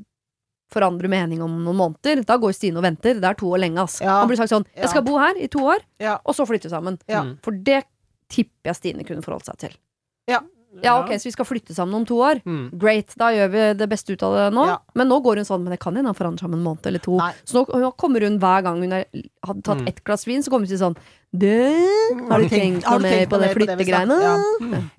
[0.74, 2.24] forandrer mening om noen måneder.
[2.26, 3.20] Da går Stine og venter.
[3.22, 4.00] Det er to år lenge, ass.
[4.02, 4.18] Ja.
[4.20, 6.18] Han blir sagt sånn Jeg skal bo her i to år, Ja.
[6.24, 6.98] og så flytte sammen.
[7.08, 7.22] Ja.
[7.22, 7.36] Mm.
[7.46, 7.84] For det
[8.28, 9.76] tipper jeg Stine kunne forholdt seg til.
[10.28, 10.42] Ja.
[10.84, 12.42] Ja, ok, så vi skal flytte sammen om to år.
[12.44, 12.70] Mm.
[12.78, 14.66] Great, da gjør vi det beste ut av det nå.
[14.66, 14.78] Ja.
[14.94, 16.86] Men nå går hun sånn Men det kan hende han forandrer seg om en måned
[16.86, 17.16] eller to.
[17.20, 17.32] Nei.
[17.44, 19.06] Så nå, kommer hun hver gang hun har
[19.62, 19.88] tatt Mm.
[19.88, 20.96] ett glass vin, så kommer hun til sånn
[21.36, 21.48] Du,
[22.30, 24.14] har du tenkt noe mer på på det flyttegreiene?
[24.22, 24.36] Ja.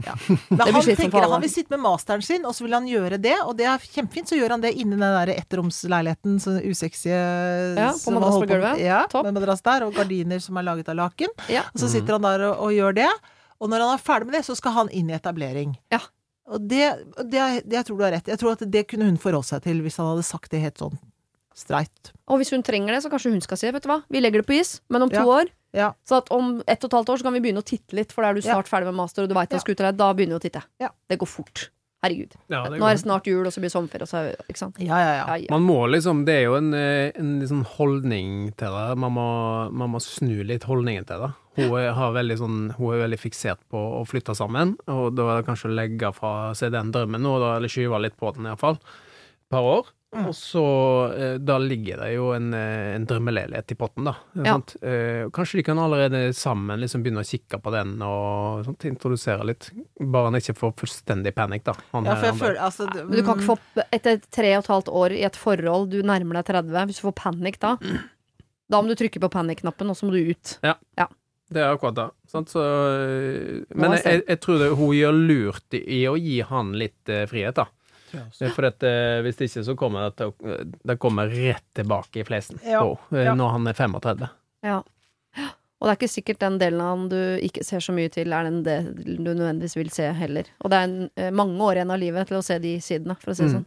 [0.05, 0.13] Ja.
[0.49, 3.33] Men han, tenker, han vil sitte med masteren sin, og så vil han gjøre det,
[3.45, 4.29] og det er kjempefint.
[4.29, 8.83] Så gjør han det inni den der ettromsleiligheten, så usexy Ja, på madrass på gulvet.
[8.83, 11.33] Ja, med madrass der, og gardiner som er laget av laken.
[11.49, 11.63] Ja.
[11.73, 13.09] Og så sitter han der og, og gjør det.
[13.59, 15.75] Og når han er ferdig med det, så skal han inn i etablering.
[15.93, 15.99] Ja.
[16.47, 16.85] Og det,
[17.27, 18.27] det, det Jeg tror du har rett.
[18.31, 20.77] Jeg tror at det kunne hun forholdt seg til hvis han hadde sagt det helt
[20.79, 20.97] sånn
[21.57, 22.11] streit.
[22.29, 24.43] Og hvis hun trenger det, så kanskje hun skal si Vet du hva, vi legger
[24.43, 25.25] det på is, men om to Ja.
[25.25, 25.87] år Ja.
[26.07, 28.11] Så at om ett og et halvt år så kan vi begynne å titte litt,
[28.13, 29.59] for da er du snart ferdig med master, og du veit Ja.
[29.59, 30.63] skal ut av det, da begynner vi å titte.
[30.79, 30.89] Ja.
[31.09, 31.69] Det går fort.
[32.05, 32.35] Herregud.
[32.53, 34.77] Ja, Nå er det snart jul, og så blir det sommerferie, og så Ikke sant?
[34.77, 35.23] Ja, ja, ja.
[35.25, 35.49] Ja, ja.
[35.49, 38.97] Man må liksom Det er jo en, eh, en liksom holdning til det.
[39.01, 39.27] Man må,
[39.73, 41.31] man må snu litt holdningen til det.
[41.57, 45.25] Hun er, har veldig sånn, hun er veldig fiksert på å flytte sammen, og da
[45.25, 48.45] er det kanskje å legge fra seg den drømmen nå, eller skyve litt på den
[48.45, 49.89] iallfall, et par år.
[50.15, 50.61] Og så
[51.19, 54.13] eh, Da ligger det jo en, eh, en drømmeleilighet i potten, da.
[54.39, 54.53] Ja.
[54.53, 54.75] Sant?
[54.81, 59.43] Eh, kanskje de kan allerede sammen liksom begynne å kikke på den og sånt, introdusere
[59.49, 59.67] litt.
[59.99, 61.75] Bare han ikke får fullstendig panikk, da.
[61.91, 64.21] Han ja her, for jeg han føler altså, det- Men du kan ikke få Etter
[64.31, 67.17] tre og et halvt år i et forhold, du nærmer deg 30, hvis du får
[67.25, 67.75] panikk da
[68.71, 70.57] Da må du trykke på panikknappen, og så må du ut.
[70.63, 70.75] Ja,
[71.51, 72.09] Det er akkurat det.
[72.27, 72.49] Sant?
[72.51, 72.59] Så,
[73.75, 77.07] men jeg, jeg, jeg tror det, hun gjør lurt i, i å gi han litt
[77.11, 77.67] eh, frihet, da.
[78.13, 82.23] Eh, For at, eh, hvis ikke så kommer det til Det kommer rett tilbake i
[82.27, 84.29] flesen Ja, på, eh, når han er 35.
[84.63, 84.81] Ja.
[85.77, 88.33] Og det er ikke sikkert den delen av han du ikke ser så mye til,
[88.33, 90.47] er den delen du nødvendigvis vil se heller.
[90.65, 93.31] Og det er en, mange år igjen av livet til å se de sidene, for
[93.31, 93.57] å si det Mm.
[93.59, 93.65] sånn.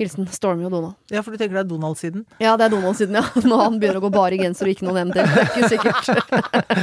[0.00, 0.96] Hilsen Stormy og Donald.
[1.12, 2.24] Ja, for du tenker det er Donald-siden?
[2.42, 3.22] Ja, det er Donald-siden, ja.
[3.50, 5.20] Når han begynner å gå bare i genser og ikke noen MD.
[5.20, 6.08] Det er ikke sikkert.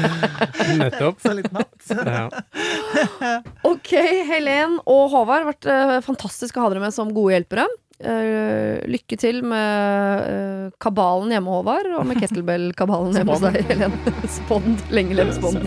[0.82, 1.20] Nettopp.
[1.24, 1.76] Så litt natt.
[2.12, 3.38] Ja.
[3.68, 3.92] Ok,
[4.28, 7.68] Helen og Håvard, vært eh, fantastisk å ha dere med som gode hjelpere.
[8.02, 13.96] Uh, lykke til med uh, kabalen hjemme, Håvard, og med kettlebell-kabalen hjemme hos deg, Helen.
[14.40, 14.84] Spond.
[14.94, 15.62] Lenge leve Spond.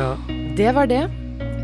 [0.00, 0.12] Ja.
[0.58, 1.06] Det var det.